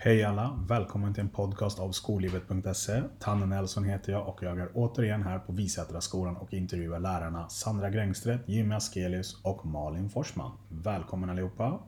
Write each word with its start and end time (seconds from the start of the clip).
Hej 0.00 0.24
alla! 0.24 0.58
Välkommen 0.68 1.14
till 1.14 1.22
en 1.22 1.28
podcast 1.28 1.80
av 1.80 1.92
skollivet.se. 1.92 3.02
Tanne 3.20 3.46
Nelson 3.46 3.84
heter 3.84 4.12
jag 4.12 4.28
och 4.28 4.42
jag 4.42 4.58
är 4.58 4.68
återigen 4.74 5.22
här 5.22 5.38
på 5.38 5.52
Visätraskolan 5.52 6.36
och 6.36 6.54
intervjuar 6.54 7.00
lärarna 7.00 7.48
Sandra 7.48 7.90
Grängstedt, 7.90 8.48
Jimmy 8.48 8.74
Askelius 8.74 9.40
och 9.42 9.66
Malin 9.66 10.10
Forsman. 10.10 10.50
Välkommen 10.68 11.30
allihopa! 11.30 11.78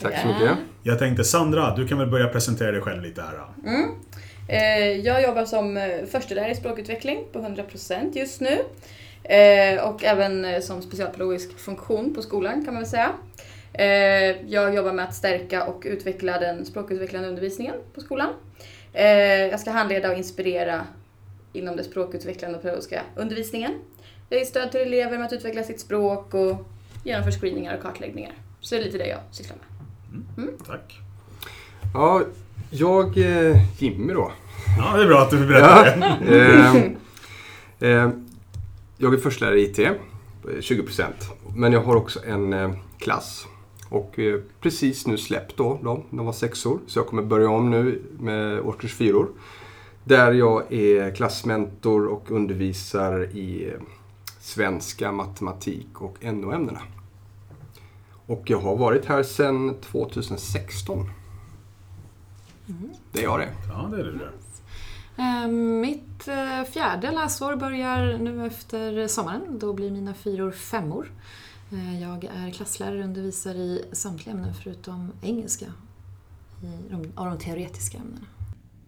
Tack 0.00 0.22
så 0.22 0.28
mycket. 0.28 0.58
Jag 0.82 0.98
tänkte 0.98 1.24
Sandra, 1.24 1.76
du 1.76 1.88
kan 1.88 1.98
väl 1.98 2.10
börja 2.10 2.28
presentera 2.28 2.72
dig 2.72 2.80
själv 2.80 3.02
lite 3.02 3.22
här. 3.22 3.40
Mm. 3.66 3.90
Eh, 4.48 5.06
jag 5.06 5.22
jobbar 5.22 5.44
som 5.44 5.76
eh, 5.76 6.04
förstelärare 6.10 6.50
i 6.50 6.54
språkutveckling 6.54 7.24
på 7.32 7.38
100% 7.38 8.18
just 8.18 8.40
nu. 8.40 8.58
Eh, 9.22 9.88
och 9.88 10.04
även 10.04 10.62
som 10.62 10.82
specialpedagogisk 10.82 11.58
funktion 11.58 12.14
på 12.14 12.22
skolan 12.22 12.64
kan 12.64 12.74
man 12.74 12.82
väl 12.82 12.90
säga. 12.90 13.10
Eh, 13.74 14.46
jag 14.46 14.74
jobbar 14.74 14.92
med 14.92 15.04
att 15.04 15.14
stärka 15.14 15.64
och 15.64 15.82
utveckla 15.86 16.38
den 16.38 16.66
språkutvecklande 16.66 17.28
undervisningen 17.28 17.74
på 17.94 18.00
skolan. 18.00 18.32
Eh, 18.92 19.06
jag 19.46 19.60
ska 19.60 19.70
handleda 19.70 20.10
och 20.10 20.18
inspirera 20.18 20.86
inom 21.52 21.76
den 21.76 21.84
språkutvecklande 21.84 22.56
och 22.56 22.62
pedagogiska 22.62 23.02
undervisningen. 23.16 23.72
Jag 24.28 24.38
ger 24.38 24.46
stöd 24.46 24.70
till 24.72 24.80
elever 24.80 25.18
med 25.18 25.26
att 25.26 25.32
utveckla 25.32 25.62
sitt 25.62 25.80
språk 25.80 26.34
och 26.34 26.68
genomför 27.04 27.30
screeningar 27.30 27.76
och 27.76 27.82
kartläggningar. 27.82 28.32
Så 28.60 28.74
det 28.74 28.80
är 28.80 28.84
lite 28.84 28.98
det 28.98 29.06
jag 29.06 29.20
sysslar 29.30 29.56
med. 30.36 30.48
Tack! 30.66 30.98
Ja, 31.94 32.22
jag, 32.70 33.18
eh, 33.18 33.56
Jimmy 33.78 34.12
då. 34.12 34.32
Ja, 34.78 34.96
det 34.96 35.02
är 35.02 35.06
bra 35.06 35.20
att 35.22 35.30
du 35.30 35.46
berättar 35.46 35.84
det. 35.84 36.92
Eh, 37.80 38.00
eh, 38.04 38.10
jag 38.98 39.14
är 39.14 39.18
förstelärare 39.18 39.60
i 39.60 39.64
IT, 39.64 39.78
eh, 39.78 39.92
20%. 40.60 41.04
Men 41.56 41.72
jag 41.72 41.80
har 41.80 41.96
också 41.96 42.20
en 42.26 42.52
eh, 42.52 42.70
klass. 42.98 43.46
Och 43.88 44.18
eh, 44.18 44.40
precis 44.60 45.06
nu 45.06 45.18
släppt 45.18 45.56
då, 45.56 45.78
de, 45.82 46.02
de 46.10 46.26
var 46.26 46.32
sexor. 46.32 46.80
Så 46.86 46.98
jag 46.98 47.06
kommer 47.06 47.22
börja 47.22 47.48
om 47.48 47.70
nu 47.70 48.02
med 48.18 48.60
årskurs 48.60 48.94
fyror. 48.94 49.28
Där 50.04 50.32
jag 50.32 50.72
är 50.72 51.14
klassmentor 51.14 52.06
och 52.06 52.30
undervisar 52.30 53.36
i 53.36 53.68
eh, 53.68 53.80
svenska, 54.40 55.12
matematik 55.12 56.02
och 56.02 56.24
NO-ämnena. 56.24 56.80
Och 58.26 58.42
jag 58.50 58.60
har 58.60 58.76
varit 58.76 59.04
här 59.04 59.22
sedan 59.22 59.74
2016. 59.80 61.10
Det 63.12 63.18
är 63.18 63.22
jag 63.22 63.40
det. 63.40 63.48
Ja, 63.68 63.88
det 63.92 64.00
är 64.00 64.04
du 64.04 64.18
det. 64.18 64.30
Eh, 65.16 65.48
Mitt 65.80 66.28
eh, 66.28 66.72
fjärde 66.72 67.10
läsår 67.10 67.56
börjar 67.56 68.18
nu 68.18 68.46
efter 68.46 69.08
sommaren. 69.08 69.58
Då 69.58 69.72
blir 69.72 69.90
mina 69.90 70.14
fyror 70.14 70.50
femmor. 70.50 71.10
Eh, 71.72 72.02
Jag 72.02 72.24
är 72.24 72.50
klasslärare 72.50 72.98
och 72.98 73.04
undervisar 73.04 73.54
i 73.54 73.84
samtliga 73.92 74.34
ämnen 74.34 74.54
förutom 74.54 75.12
engelska. 75.22 75.66
I 76.62 76.90
de, 76.90 77.12
av 77.14 77.26
de 77.26 77.38
teoretiska 77.38 77.98
ämnena. 77.98 78.26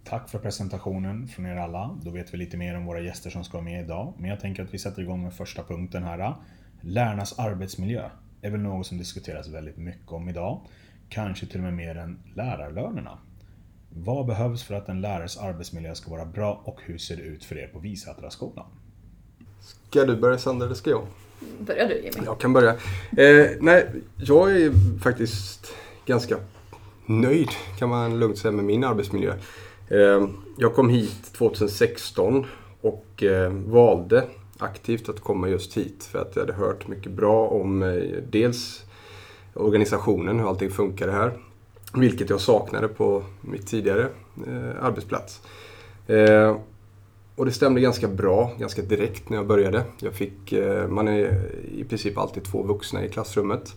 Tack 0.05 0.29
för 0.29 0.39
presentationen 0.39 1.29
från 1.29 1.47
er 1.47 1.57
alla. 1.57 1.99
Då 2.03 2.11
vet 2.11 2.35
vi 2.35 2.39
lite 2.39 2.57
mer 2.57 2.77
om 2.77 2.87
våra 2.87 3.01
gäster 3.01 3.31
som 3.31 3.45
ska 3.45 3.53
vara 3.53 3.65
med 3.65 3.85
idag. 3.85 4.15
Men 4.19 4.31
jag 4.31 4.41
tänker 4.41 4.63
att 4.63 4.75
vi 4.75 4.79
sätter 4.79 5.03
igång 5.03 5.23
med 5.23 5.33
första 5.35 5.63
punkten 5.63 6.03
här. 6.03 6.35
Lärarnas 6.81 7.39
arbetsmiljö 7.39 8.11
är 8.43 8.51
väl 8.51 8.61
något 8.61 8.87
som 8.87 8.99
diskuteras 8.99 9.49
väldigt 9.49 9.77
mycket 9.77 10.13
om 10.13 10.29
idag. 10.29 10.61
Kanske 11.09 11.47
till 11.47 11.57
och 11.57 11.65
med 11.65 11.75
mer 11.75 11.97
än 11.97 12.19
lärarlönerna. 12.35 13.19
Vad 13.91 14.27
behövs 14.27 14.63
för 14.63 14.75
att 14.75 14.89
en 14.89 15.01
lärares 15.01 15.37
arbetsmiljö 15.37 15.95
ska 15.95 16.11
vara 16.11 16.27
bra 16.27 16.63
och 16.65 16.81
hur 16.85 16.99
ser 16.99 17.17
det 17.17 17.23
ut 17.23 17.45
för 17.45 17.59
er 17.59 17.67
på 17.67 17.79
Visätraskolan? 17.79 18.67
Ska 19.61 20.05
du 20.05 20.17
börja 20.17 20.39
Sandra 20.39 20.67
eller 20.67 20.75
ska 20.75 20.91
jag? 20.91 21.07
Börja 21.59 21.89
du 21.89 21.95
Jimmy? 21.95 22.25
Jag 22.25 22.41
kan 22.41 22.53
börja. 22.53 22.71
Eh, 23.17 23.51
nej, 23.61 23.87
jag 24.17 24.53
är 24.53 24.73
faktiskt 25.03 25.75
ganska 26.07 26.37
nöjd 27.07 27.51
kan 27.79 27.89
man 27.89 28.19
lugnt 28.19 28.39
säga 28.39 28.53
med 28.53 28.65
min 28.65 28.85
arbetsmiljö. 28.85 29.35
Eh, 29.89 30.29
jag 30.57 30.75
kom 30.75 30.89
hit 30.89 31.33
2016 31.33 32.47
och 32.81 33.23
eh, 33.23 33.53
valde 33.53 34.25
aktivt 34.59 35.09
att 35.09 35.21
komma 35.21 35.49
just 35.49 35.77
hit 35.77 36.09
för 36.13 36.19
att 36.19 36.37
jag 36.37 36.43
hade 36.43 36.53
hört 36.53 36.89
mycket 36.89 37.13
bra 37.13 37.49
om 37.49 37.83
eh, 37.83 38.03
dels 38.31 38.85
organisationen, 39.55 40.39
hur 40.39 40.49
allting 40.49 40.71
funkar 40.71 41.09
här. 41.09 41.33
Vilket 41.95 42.31
jag 42.31 42.41
saknade 42.41 42.89
på 42.89 43.25
mitt 43.41 43.67
tidigare 43.67 44.09
eh, 44.47 44.85
arbetsplats. 44.85 45.41
Eh, 46.07 46.57
och 47.37 47.47
det 47.47 47.53
stämde 47.53 47.81
ganska 47.81 48.09
bra, 48.09 48.53
ganska 48.59 48.83
direkt 48.83 49.29
när 49.29 49.37
jag 49.37 49.47
började. 49.47 49.85
Jag 49.99 50.15
fick, 50.15 50.53
eh, 50.53 50.89
man 50.89 51.09
är 51.09 51.51
i 51.75 51.85
princip 51.85 52.19
alltid 52.19 52.45
två 52.45 52.63
vuxna 52.63 53.05
i 53.05 53.09
klassrummet. 53.09 53.75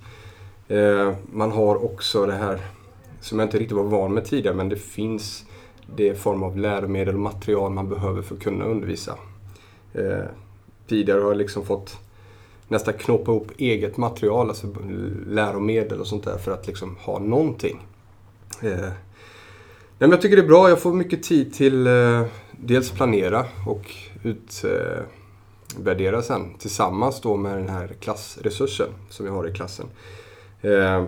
Eh, 0.68 1.14
man 1.32 1.52
har 1.52 1.84
också 1.86 2.26
det 2.26 2.34
här 2.34 2.60
som 3.22 3.40
jag 3.40 3.46
inte 3.46 3.60
riktigt 3.60 3.78
var 3.78 3.84
van 3.84 4.14
med 4.14 4.26
tidigare, 4.26 4.56
men 4.56 4.70
det 4.70 4.76
finns 4.76 5.46
det 5.96 6.16
form 6.16 6.44
av 6.44 6.58
läromedel 6.58 7.16
och 7.16 7.22
material 7.22 7.72
man 7.72 7.90
behöver 7.90 8.22
för 8.22 8.36
att 8.36 8.42
kunna 8.42 8.66
undervisa. 8.66 9.16
Eh, 9.94 10.24
tidigare 10.88 11.22
har 11.22 11.28
jag 11.28 11.38
liksom 11.38 11.66
fått 11.66 11.98
nästan 12.68 12.94
knåpa 12.94 13.32
ihop 13.32 13.52
eget 13.58 13.98
material, 13.98 14.50
alltså 14.50 14.68
läromedel 15.28 16.00
och 16.00 16.08
sånt 16.08 16.24
där 16.24 16.38
för 16.38 16.52
att 16.52 16.68
liksom 16.68 16.96
ha 16.96 17.20
någonting. 17.20 17.88
Eh, 18.62 18.90
jag 19.98 20.22
tycker 20.22 20.36
det 20.36 20.42
är 20.42 20.48
bra. 20.48 20.70
Jag 20.70 20.82
får 20.82 20.94
mycket 20.94 21.24
tid 21.24 21.54
till 21.54 21.88
dels 22.64 22.92
planera 22.92 23.46
och 23.68 23.96
utvärdera 24.24 26.22
sen 26.22 26.58
tillsammans 26.58 27.22
då 27.22 27.38
med 27.38 27.58
den 27.58 27.70
här 27.70 27.88
klassresursen 27.88 28.90
som 29.10 29.26
vi 29.26 29.32
har 29.32 29.48
i 29.48 29.54
klassen. 29.54 29.86
Eh, 30.62 31.06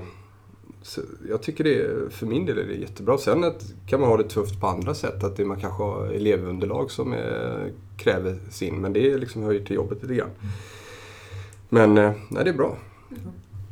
så 0.81 1.01
jag 1.29 1.41
tycker 1.41 1.63
det 1.63 1.75
är, 1.75 2.09
för 2.09 2.25
min 2.25 2.45
del 2.45 2.57
är 2.57 2.65
det 2.65 2.73
jättebra. 2.73 3.17
Sen 3.17 3.43
att, 3.43 3.73
kan 3.87 3.99
man 3.99 4.09
ha 4.09 4.17
det 4.17 4.29
tufft 4.29 4.59
på 4.59 4.67
andra 4.67 4.93
sätt. 4.93 5.23
Att 5.23 5.37
det, 5.37 5.45
man 5.45 5.59
kanske 5.59 5.83
har 5.83 6.07
elevunderlag 6.07 6.91
som 6.91 7.13
är, 7.13 7.71
kräver 7.97 8.39
sin. 8.49 8.81
Men 8.81 8.93
det 8.93 9.17
liksom 9.17 9.43
hör 9.43 9.51
ju 9.51 9.65
till 9.65 9.75
jobbet 9.75 10.01
lite 10.01 10.15
grann. 10.15 10.29
Men 11.69 11.97
eh, 11.97 12.11
nej, 12.29 12.43
det 12.43 12.49
är 12.49 12.53
bra. 12.53 12.77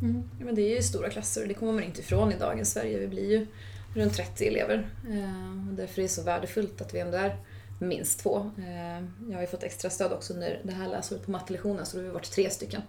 Mm. 0.01 0.23
Ja, 0.39 0.45
men 0.45 0.55
det 0.55 0.61
är 0.61 0.75
ju 0.75 0.81
stora 0.81 1.09
klasser 1.09 1.41
och 1.41 1.47
det 1.47 1.53
kommer 1.53 1.73
man 1.73 1.83
inte 1.83 2.01
ifrån 2.01 2.31
i 2.31 2.39
dagens 2.39 2.71
Sverige. 2.71 2.99
Vi 2.99 3.07
blir 3.07 3.31
ju 3.31 3.45
runt 3.93 4.13
30 4.13 4.45
elever. 4.45 4.89
Eh, 5.09 5.69
och 5.69 5.75
därför 5.75 5.99
är 5.99 6.03
det 6.03 6.09
så 6.09 6.23
värdefullt 6.23 6.81
att 6.81 6.93
vi 6.93 6.99
ändå 6.99 7.17
är 7.17 7.35
minst 7.79 8.19
två. 8.19 8.51
Eh, 8.57 9.05
jag 9.29 9.35
har 9.35 9.41
ju 9.41 9.47
fått 9.47 9.63
extra 9.63 9.89
stöd 9.89 10.13
också 10.13 10.33
under 10.33 10.61
det 10.63 10.71
här 10.71 10.87
läsåret 10.87 11.25
på 11.25 11.31
mattelektionen 11.31 11.85
så 11.85 11.97
då 11.97 12.03
har 12.03 12.07
vi 12.07 12.13
varit 12.13 12.31
tre 12.31 12.49
stycken. 12.49 12.81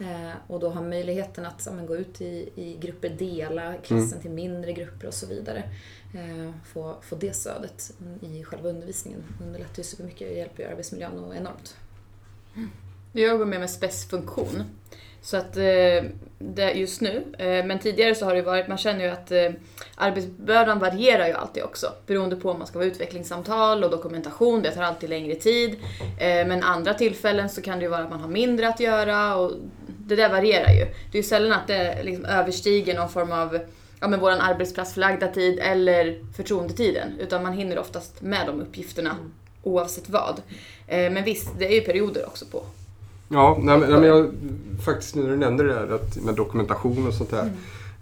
Eh, 0.00 0.32
och 0.46 0.60
då 0.60 0.68
ha 0.68 0.82
möjligheten 0.82 1.46
att 1.46 1.62
ja, 1.66 1.72
men, 1.72 1.86
gå 1.86 1.96
ut 1.96 2.20
i, 2.20 2.50
i 2.54 2.76
grupper, 2.80 3.08
dela 3.08 3.74
klassen 3.76 4.20
till 4.20 4.30
mindre 4.30 4.72
grupper 4.72 5.06
och 5.06 5.14
så 5.14 5.26
vidare. 5.26 5.62
Eh, 6.14 6.52
få, 6.72 6.96
få 7.02 7.16
det 7.16 7.36
stödet 7.36 7.92
i 8.20 8.44
själva 8.44 8.68
undervisningen 8.68 9.24
underlättar 9.42 9.78
ju 9.78 9.84
supermycket 9.84 10.30
och 10.30 10.36
hjälper 10.36 10.62
ju 10.62 10.68
arbetsmiljön 10.68 11.18
och 11.18 11.36
enormt. 11.36 11.76
Jag 13.12 13.30
jobbar 13.30 13.46
med 13.46 13.60
med 13.60 13.70
spetsfunktion. 13.70 14.64
Så 15.22 15.36
att 15.36 15.56
eh, 15.56 16.04
det 16.38 16.72
just 16.74 17.00
nu, 17.00 17.24
eh, 17.38 17.64
men 17.64 17.78
tidigare 17.78 18.14
så 18.14 18.24
har 18.24 18.34
det 18.34 18.42
varit, 18.42 18.68
man 18.68 18.78
känner 18.78 19.04
ju 19.04 19.10
att 19.10 19.32
eh, 19.32 19.50
arbetsbördan 19.94 20.78
varierar 20.78 21.26
ju 21.26 21.32
alltid 21.32 21.62
också. 21.62 21.92
Beroende 22.06 22.36
på 22.36 22.50
om 22.50 22.58
man 22.58 22.66
ska 22.66 22.78
vara 22.78 22.88
utvecklingssamtal 22.88 23.84
och 23.84 23.90
dokumentation, 23.90 24.62
det 24.62 24.70
tar 24.70 24.82
alltid 24.82 25.10
längre 25.10 25.34
tid. 25.34 25.76
Men 26.18 26.62
andra 26.62 26.94
tillfällen 26.94 27.48
så 27.48 27.62
kan 27.62 27.78
det 27.78 27.82
ju 27.82 27.90
vara 27.90 28.02
att 28.02 28.10
man 28.10 28.20
har 28.20 28.28
mindre 28.28 28.68
att 28.68 28.80
göra 28.80 29.36
och 29.36 29.52
det 29.86 30.16
där 30.16 30.28
varierar 30.28 30.72
ju. 30.72 30.84
Det 30.84 31.18
är 31.18 31.22
ju 31.22 31.28
sällan 31.28 31.52
att 31.52 31.66
det 31.66 32.02
liksom 32.02 32.24
överstiger 32.24 32.94
någon 32.94 33.08
form 33.08 33.32
av 33.32 33.58
ja, 34.00 34.08
men 34.08 34.20
våran 34.20 34.40
arbetsplatsförlagda 34.40 35.28
tid 35.28 35.58
eller 35.58 36.24
förtroendetiden. 36.36 37.08
Utan 37.18 37.42
man 37.42 37.52
hinner 37.52 37.78
oftast 37.78 38.22
med 38.22 38.46
de 38.46 38.60
uppgifterna 38.60 39.16
oavsett 39.62 40.08
vad. 40.08 40.42
Men 40.86 41.24
visst, 41.24 41.48
det 41.58 41.66
är 41.66 41.74
ju 41.74 41.80
perioder 41.80 42.26
också 42.26 42.46
på 42.46 42.62
Ja, 43.32 43.58
nej, 43.62 43.78
men, 43.78 43.90
nej, 43.90 44.00
men 44.00 44.08
jag, 44.08 44.30
faktiskt 44.84 45.14
nu 45.14 45.22
när 45.22 45.30
du 45.30 45.36
nämnde 45.36 45.64
det 45.64 45.74
där 45.74 45.94
att, 45.94 46.16
med 46.16 46.34
dokumentation 46.34 47.06
och 47.06 47.14
sånt 47.14 47.30
där. 47.30 47.44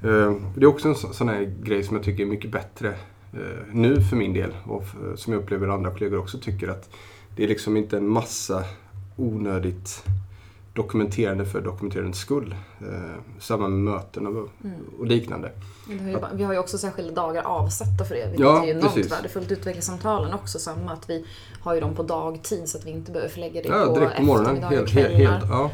Eh, 0.03 0.35
det 0.55 0.63
är 0.63 0.67
också 0.67 0.89
en 0.89 0.95
så, 0.95 1.13
sån 1.13 1.29
här 1.29 1.55
grej 1.63 1.83
som 1.83 1.97
jag 1.97 2.05
tycker 2.05 2.23
är 2.23 2.27
mycket 2.27 2.51
bättre 2.51 2.89
eh, 3.33 3.59
nu 3.73 4.03
för 4.03 4.17
min 4.17 4.33
del 4.33 4.51
och 4.65 4.85
för, 4.85 5.17
som 5.17 5.33
jag 5.33 5.43
upplever 5.43 5.69
andra 5.69 5.91
kollegor 5.91 6.19
också 6.19 6.39
tycker 6.39 6.69
att 6.69 6.91
det 7.37 7.45
är 7.45 7.49
liksom 7.49 7.77
inte 7.77 7.97
en 7.97 8.09
massa 8.09 8.65
onödigt 9.17 10.05
dokumenterande 10.83 11.45
för 11.47 11.61
dokumenterandets 11.61 12.19
skull. 12.19 12.55
Eh, 12.81 13.21
samma 13.41 13.69
med 13.69 13.95
möten 13.95 14.27
och, 14.27 14.49
och 14.99 15.07
liknande. 15.07 15.51
Har 15.87 15.95
ju, 16.09 16.19
vi 16.35 16.45
har 16.45 16.53
ju 16.53 16.59
också 16.59 16.79
särskilda 16.79 17.13
dagar 17.23 17.43
avsatta 17.43 18.05
för 18.05 18.15
det, 18.15 18.25
vilket 18.25 18.41
Ja, 18.41 18.63
är 18.63 18.67
ju 18.67 18.71
enormt 18.71 18.95
precis. 18.95 19.13
värdefullt. 19.13 19.53
Utvecklingssamtalen 19.53 20.35
också 20.35 20.59
samma, 20.59 20.93
att 20.93 21.11
vi 21.11 21.27
har 21.61 21.75
ju 21.75 21.81
dem 21.81 21.95
på 21.95 22.03
dagtid 22.03 22.69
så 22.69 22.79
att 22.79 22.87
vi 22.87 22.91
inte 22.91 23.13
behöver 23.13 23.31
förlägga 23.31 23.63
det 23.63 23.69
Ja, 23.69 23.85
på 23.87 23.95
direkt 23.99 24.17
på 24.17 24.23
morgonen. 24.23 24.63
Helt, 24.63 24.91
helt, 24.91 25.15
helt, 25.15 25.45
ja. 25.51 25.71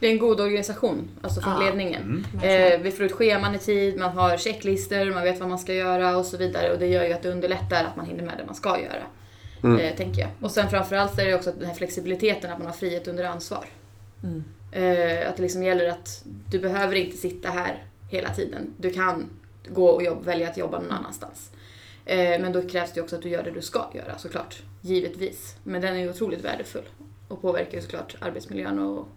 Det 0.00 0.06
är 0.06 0.10
en 0.12 0.18
god 0.18 0.40
organisation, 0.40 1.08
alltså 1.22 1.40
från 1.40 1.52
Ja. 1.52 1.58
ledningen. 1.60 2.26
verkligen. 2.34 2.72
Eh, 2.72 2.80
vi 2.80 2.90
får 2.90 3.06
ut 3.06 3.12
scheman 3.12 3.54
i 3.54 3.58
tid, 3.58 3.98
man 3.98 4.10
har 4.18 4.36
checklistor, 4.36 5.14
man 5.14 5.22
vet 5.22 5.40
vad 5.40 5.48
man 5.48 5.58
ska 5.58 5.74
göra 5.74 6.16
och 6.16 6.24
så 6.26 6.36
vidare. 6.36 6.72
Och 6.72 6.78
det 6.78 6.86
gör 6.86 7.04
ju 7.04 7.12
att 7.12 7.22
det 7.22 7.30
underlättar 7.30 7.84
att 7.84 7.96
man 7.96 8.06
hinner 8.06 8.24
med 8.24 8.34
det 8.38 8.46
man 8.46 8.54
ska 8.54 8.68
göra. 8.80 9.02
Mm. 9.62 9.78
Eh, 9.80 9.96
tänker 9.96 10.20
jag. 10.20 10.30
Och 10.40 10.50
sen 10.50 10.70
framförallt 10.70 11.18
är 11.18 11.24
det 11.24 11.34
också 11.34 11.52
den 11.58 11.68
här 11.68 11.74
flexibiliteten, 11.74 12.52
att 12.52 12.58
man 12.58 12.66
har 12.66 12.74
frihet 12.74 13.08
under 13.08 13.24
ansvar. 13.24 13.64
Mm. 14.24 14.44
Eh, 14.72 15.28
att 15.28 15.36
det 15.36 15.42
liksom 15.42 15.62
gäller 15.62 15.88
att 15.88 16.24
du 16.50 16.58
behöver 16.58 16.94
inte 16.94 17.16
sitta 17.16 17.50
här 17.50 17.84
hela 18.08 18.34
tiden. 18.34 18.74
Du 18.76 18.90
kan 18.90 19.30
gå 19.68 19.86
och 19.86 20.02
jobb, 20.02 20.24
välja 20.24 20.50
att 20.50 20.56
jobba 20.56 20.80
någon 20.80 20.90
annanstans. 20.90 21.50
Eh, 22.04 22.40
men 22.40 22.52
då 22.52 22.62
krävs 22.62 22.92
det 22.92 23.00
också 23.00 23.16
att 23.16 23.22
du 23.22 23.28
gör 23.28 23.42
det 23.42 23.50
du 23.50 23.62
ska 23.62 23.90
göra 23.94 24.18
såklart. 24.18 24.62
Givetvis. 24.80 25.56
Men 25.64 25.80
den 25.80 25.96
är 25.96 26.00
ju 26.00 26.10
otroligt 26.10 26.44
värdefull. 26.44 26.84
Och 27.28 27.42
påverkar 27.42 27.74
ju 27.76 27.82
såklart 27.82 28.16
arbetsmiljön 28.20 28.78
och... 28.78 29.08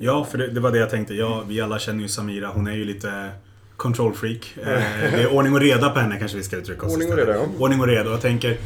Ja, 0.00 0.24
för 0.24 0.38
det, 0.38 0.50
det 0.50 0.60
var 0.60 0.72
det 0.72 0.78
jag 0.78 0.90
tänkte. 0.90 1.14
Ja, 1.14 1.44
vi 1.48 1.60
alla 1.60 1.78
känner 1.78 2.02
ju 2.02 2.08
Samira. 2.08 2.48
Hon 2.48 2.66
är 2.66 2.74
ju 2.74 2.84
lite 2.84 3.30
control 3.76 4.14
freak. 4.14 4.54
Eh, 4.56 4.64
det 5.12 5.22
är 5.22 5.32
ordning 5.32 5.54
och 5.54 5.60
reda 5.60 5.90
på 5.90 6.00
henne 6.00 6.18
kanske 6.18 6.36
vi 6.36 6.42
ska 6.42 6.56
uttrycka 6.56 6.86
oss 6.86 6.92
Ordning 6.92 7.12
och 7.12 7.16
reda, 7.16 7.34
ja. 7.34 7.46
Ordning 7.58 7.80
och 7.80 7.86
reda. 7.86 8.10
Jag 8.10 8.20
tänker, 8.20 8.58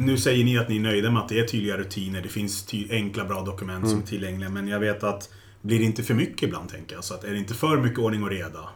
nu 0.00 0.16
säger 0.18 0.44
ni 0.44 0.58
att 0.58 0.68
ni 0.68 0.76
är 0.76 0.80
nöjda 0.80 1.10
med 1.10 1.22
att 1.22 1.28
det 1.28 1.38
är 1.38 1.44
tydliga 1.44 1.76
rutiner. 1.76 2.22
Det 2.22 2.28
finns 2.28 2.62
ty- 2.66 2.88
enkla, 2.90 3.24
bra 3.24 3.42
dokument 3.42 3.88
som 3.88 3.98
är 3.98 4.02
tillgängliga. 4.02 4.50
Men 4.50 4.68
jag 4.68 4.80
vet 4.80 5.02
att 5.04 5.30
blir 5.62 5.78
det 5.78 5.84
inte 5.84 6.02
för 6.02 6.14
mycket 6.14 6.42
ibland, 6.42 6.68
tänker 6.68 6.94
jag. 6.94 7.04
Så 7.04 7.14
att 7.14 7.24
är 7.24 7.30
det 7.30 7.38
inte 7.38 7.54
för 7.54 7.76
mycket 7.76 7.98
ordning 7.98 8.22
och 8.22 8.30
reda? 8.30 8.68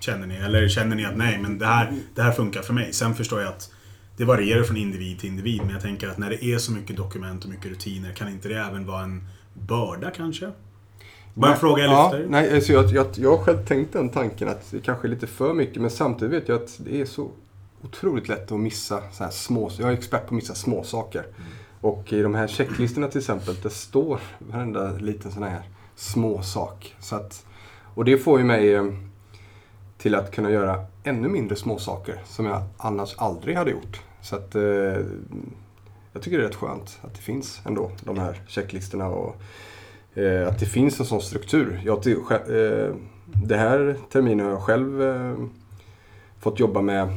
Känner 0.00 0.26
ni? 0.26 0.34
Eller 0.36 0.68
känner 0.68 0.96
ni 0.96 1.04
att 1.04 1.16
nej, 1.16 1.38
men 1.42 1.58
det 1.58 1.66
här, 1.66 1.92
det 2.14 2.22
här 2.22 2.32
funkar 2.32 2.62
för 2.62 2.72
mig. 2.74 2.92
Sen 2.92 3.14
förstår 3.14 3.40
jag 3.40 3.48
att 3.48 3.72
det 4.16 4.24
varierar 4.24 4.62
från 4.62 4.76
individ 4.76 5.18
till 5.18 5.28
individ. 5.28 5.60
Men 5.60 5.70
jag 5.70 5.80
tänker 5.82 6.08
att 6.08 6.18
när 6.18 6.30
det 6.30 6.44
är 6.44 6.58
så 6.58 6.72
mycket 6.72 6.96
dokument 6.96 7.44
och 7.44 7.50
mycket 7.50 7.66
rutiner, 7.66 8.12
kan 8.12 8.28
inte 8.28 8.48
det 8.48 8.58
även 8.58 8.86
vara 8.86 9.02
en 9.02 9.28
börda 9.54 10.10
kanske? 10.10 10.50
Bara 11.34 11.52
en 11.52 11.60
fråga 11.60 11.82
jag 11.82 11.92
ja, 11.92 12.12
lyfter. 12.12 12.30
nej, 12.30 12.54
alltså 12.54 12.72
jag, 12.72 12.90
jag, 12.90 13.06
jag 13.16 13.36
har 13.36 13.44
själv 13.44 13.66
tänkt 13.66 13.92
den 13.92 14.08
tanken 14.08 14.48
att 14.48 14.70
det 14.70 14.80
kanske 14.80 15.08
är 15.08 15.10
lite 15.10 15.26
för 15.26 15.54
mycket 15.54 15.82
men 15.82 15.90
samtidigt 15.90 16.34
vet 16.34 16.48
jag 16.48 16.62
att 16.62 16.80
det 16.84 17.00
är 17.00 17.04
så 17.04 17.30
otroligt 17.84 18.28
lätt 18.28 18.52
att 18.52 18.60
missa 18.60 19.02
så 19.12 19.24
här 19.24 19.30
små 19.30 19.70
Jag 19.78 19.88
är 19.88 19.92
expert 19.92 20.20
på 20.20 20.26
att 20.26 20.30
missa 20.30 20.54
små 20.54 20.82
saker. 20.84 21.26
Och 21.80 22.12
i 22.12 22.22
de 22.22 22.34
här 22.34 22.46
checklistorna 22.46 23.08
till 23.08 23.18
exempel, 23.18 23.54
det 23.62 23.70
står 23.70 24.20
varenda 24.38 24.92
liten 24.92 25.32
sån 25.32 25.42
här 25.42 25.62
små 25.94 26.42
sak. 26.42 26.96
Så 27.00 27.16
att, 27.16 27.46
och 27.94 28.04
det 28.04 28.18
får 28.18 28.38
ju 28.38 28.44
mig 28.44 28.74
eh, 28.74 28.84
till 29.98 30.14
att 30.14 30.30
kunna 30.30 30.50
göra 30.50 30.84
ännu 31.04 31.28
mindre 31.28 31.56
små 31.56 31.78
saker 31.78 32.20
som 32.26 32.46
jag 32.46 32.62
annars 32.76 33.14
aldrig 33.18 33.56
hade 33.56 33.70
gjort. 33.70 34.00
Så 34.20 34.36
att 34.36 34.54
eh, 34.54 34.62
jag 36.12 36.22
tycker 36.22 36.38
det 36.38 36.44
är 36.44 36.48
rätt 36.48 36.54
skönt 36.54 36.98
att 37.02 37.14
det 37.14 37.22
finns 37.22 37.60
ändå 37.64 37.90
de 38.00 38.18
här 38.18 38.40
checklistorna 38.46 39.08
och 39.08 39.36
eh, 40.14 40.48
att 40.48 40.58
det 40.58 40.66
finns 40.66 41.00
en 41.00 41.06
sån 41.06 41.22
struktur. 41.22 41.80
Jag, 41.84 42.06
eh, 42.06 42.94
det 43.24 43.56
här 43.56 43.96
terminen 44.12 44.46
har 44.46 44.52
jag 44.52 44.62
själv 44.62 45.02
eh, 45.02 45.34
fått 46.40 46.60
jobba 46.60 46.80
med 46.80 47.08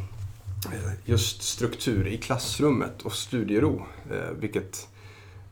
just 1.06 1.42
struktur 1.42 2.08
i 2.08 2.18
klassrummet 2.18 3.02
och 3.02 3.14
studiero. 3.14 3.86
Eh, 4.12 4.32
vilket 4.40 4.88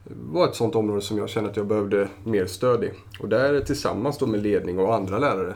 var 0.03 0.47
ett 0.47 0.55
sånt 0.55 0.75
område 0.75 1.01
som 1.01 1.17
jag 1.17 1.29
kände 1.29 1.49
att 1.49 1.57
jag 1.57 1.67
behövde 1.67 2.09
mer 2.23 2.45
stöd 2.45 2.83
i. 2.83 2.91
Och 3.19 3.29
där 3.29 3.61
tillsammans 3.61 4.21
med 4.21 4.43
ledning 4.43 4.79
och 4.79 4.95
andra 4.95 5.19
lärare 5.19 5.55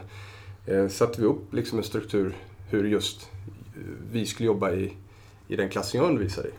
eh, 0.66 0.88
satte 0.88 1.22
vi 1.22 1.28
upp 1.28 1.54
liksom 1.54 1.78
en 1.78 1.84
struktur 1.84 2.36
hur 2.70 2.84
just 2.84 3.30
eh, 3.76 3.82
vi 4.12 4.26
skulle 4.26 4.48
jobba 4.48 4.72
i, 4.72 4.94
i 5.48 5.56
den 5.56 5.70
klassen 5.70 6.02
jag 6.02 6.10
undervisar 6.10 6.48
i. 6.48 6.52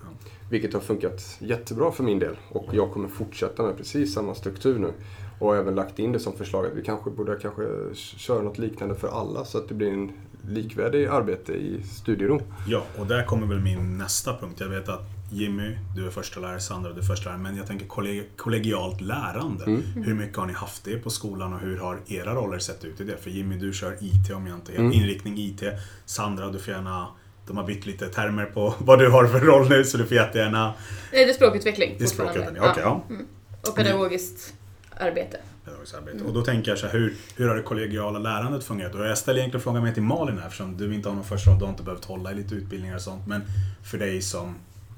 Vilket 0.50 0.72
har 0.72 0.80
funkat 0.80 1.36
jättebra 1.38 1.92
för 1.92 2.04
min 2.04 2.18
del 2.18 2.36
och 2.48 2.66
jag 2.72 2.92
kommer 2.92 3.08
fortsätta 3.08 3.62
med 3.62 3.76
precis 3.76 4.14
samma 4.14 4.34
struktur 4.34 4.78
nu. 4.78 4.92
Och 5.38 5.48
har 5.48 5.56
även 5.56 5.74
lagt 5.74 5.98
in 5.98 6.12
det 6.12 6.18
som 6.18 6.32
förslag 6.32 6.66
att 6.66 6.76
vi 6.76 6.82
kanske 6.82 7.10
borde 7.10 7.38
kanske 7.38 7.94
köra 7.94 8.42
något 8.42 8.58
liknande 8.58 8.94
för 8.94 9.08
alla 9.08 9.44
så 9.44 9.58
att 9.58 9.68
det 9.68 9.74
blir 9.74 9.92
en 9.92 10.12
likvärdig 10.48 11.06
arbete 11.06 11.52
i 11.52 11.82
studiero. 11.82 12.42
Ja, 12.66 12.82
och 12.98 13.06
där 13.06 13.24
kommer 13.24 13.46
väl 13.46 13.60
min 13.60 13.98
nästa 13.98 14.36
punkt. 14.36 14.56
Jag 14.60 14.68
vet 14.68 14.88
att 14.88 15.02
Jimmy, 15.32 15.78
du 15.96 16.06
är 16.06 16.10
första 16.10 16.40
lärare, 16.40 16.60
Sandra, 16.60 16.92
du 16.92 17.00
är 17.00 17.04
första 17.04 17.28
lärare. 17.30 17.42
Men 17.42 17.56
jag 17.56 17.66
tänker 17.66 17.86
kolleg- 17.86 18.24
kollegialt 18.36 19.00
lärande. 19.00 19.64
Hur 19.94 20.14
mycket 20.14 20.36
har 20.36 20.46
ni 20.46 20.52
haft 20.52 20.84
det 20.84 20.98
på 20.98 21.10
skolan 21.10 21.52
och 21.52 21.60
hur 21.60 21.78
har 21.78 21.98
era 22.06 22.34
roller 22.34 22.58
sett 22.58 22.84
ut 22.84 23.00
i 23.00 23.04
det? 23.04 23.16
För 23.16 23.30
Jimmy, 23.30 23.56
du 23.56 23.72
kör 23.72 23.96
IT 24.00 24.30
om 24.34 24.46
jag 24.46 24.56
inte 24.56 24.72
helt 24.72 24.94
inriktning 24.94 25.38
IT. 25.38 25.62
Sandra, 26.04 26.48
du 26.50 26.58
får 26.58 26.74
gärna 26.74 27.08
de 27.46 27.56
har 27.56 27.64
bytt 27.64 27.86
lite 27.86 28.08
termer 28.08 28.44
på 28.44 28.74
vad 28.78 28.98
du 28.98 29.10
har 29.10 29.26
för 29.26 29.40
roll 29.40 29.68
nu 29.68 29.84
så 29.84 29.98
du 29.98 30.06
får 30.06 30.16
jättegärna... 30.16 30.74
Det 31.10 31.22
är 31.22 31.32
språkutveckling 31.32 31.96
Det 31.98 32.18
är 32.18 32.56
ja, 32.56 32.70
okej, 32.70 32.82
ja. 32.82 33.04
Mm. 33.08 33.26
Och 33.68 33.76
pedagogiskt 33.76 34.54
arbete. 34.96 35.38
Pedagogiskt 35.68 35.94
arbete. 35.94 36.24
Och 36.24 36.32
då 36.32 36.42
tänker 36.42 36.70
jag 36.70 36.78
så 36.78 36.86
här, 36.86 36.92
hur, 36.92 37.14
hur 37.36 37.48
har 37.48 37.56
det 37.56 37.62
kollegiala 37.62 38.18
lärandet 38.18 38.64
fungerat? 38.64 38.94
Och 38.94 39.06
jag 39.06 39.18
ställer 39.18 39.38
egentligen 39.38 39.62
frågan 39.62 39.82
mer 39.84 39.92
till 39.92 40.02
Malin 40.02 40.38
här, 40.38 40.46
eftersom 40.46 40.76
du 40.76 40.94
inte 40.94 41.08
har 41.08 41.16
någon 41.16 41.24
första 41.24 41.50
roll, 41.50 41.58
du 41.58 41.64
har 41.64 41.70
inte 41.70 41.82
behövt 41.82 42.04
hålla 42.04 42.32
i 42.32 42.34
lite 42.34 42.54
utbildningar 42.54 42.96
och 42.96 43.02
sånt. 43.02 43.26
Men 43.26 43.42
för 43.82 43.98
dig 43.98 44.22
som, 44.22 44.54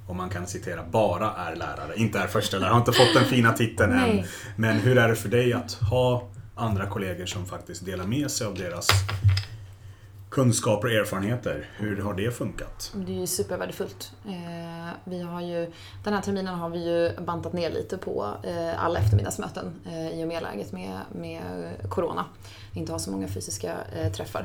om 0.06 0.16
man 0.16 0.30
kan 0.30 0.46
citera, 0.46 0.84
bara 0.90 1.32
är 1.32 1.56
lärare, 1.56 1.92
inte 1.96 2.18
är 2.18 2.26
första 2.26 2.58
lärare, 2.58 2.72
har 2.72 2.78
inte 2.78 2.92
fått 2.92 3.14
den 3.14 3.24
fina 3.24 3.52
titeln 3.52 3.92
än. 3.92 4.24
Men 4.56 4.76
hur 4.76 4.98
är 4.98 5.08
det 5.08 5.16
för 5.16 5.28
dig 5.28 5.52
att 5.52 5.72
ha 5.72 6.28
andra 6.54 6.86
kollegor 6.86 7.26
som 7.26 7.46
faktiskt 7.46 7.86
delar 7.86 8.06
med 8.06 8.30
sig 8.30 8.46
av 8.46 8.54
deras 8.54 8.88
kunskaper 10.30 10.88
och 10.88 10.94
erfarenheter? 10.94 11.70
Hur 11.76 11.96
har 12.02 12.14
det 12.14 12.30
funkat? 12.30 12.92
Det 12.94 13.12
är 13.12 13.20
ju 13.20 13.26
supervärdefullt. 13.26 14.12
Eh, 14.26 14.94
vi 15.04 15.22
har 15.22 15.40
ju, 15.40 15.72
den 16.04 16.14
här 16.14 16.20
terminen 16.20 16.54
har 16.54 16.70
vi 16.70 16.84
ju 16.84 17.20
bantat 17.20 17.52
ner 17.52 17.70
lite 17.70 17.98
på 17.98 18.28
eh, 18.42 18.84
alla 18.84 18.98
eftermiddagsmöten 18.98 19.80
eh, 19.86 20.20
i 20.20 20.24
och 20.24 20.28
med 20.28 20.42
läget 20.42 20.72
med, 20.72 20.98
med 21.12 21.42
Corona. 21.88 22.24
Inte 22.72 22.92
ha 22.92 22.98
så 22.98 23.10
många 23.10 23.28
fysiska 23.28 23.76
träffar. 24.16 24.44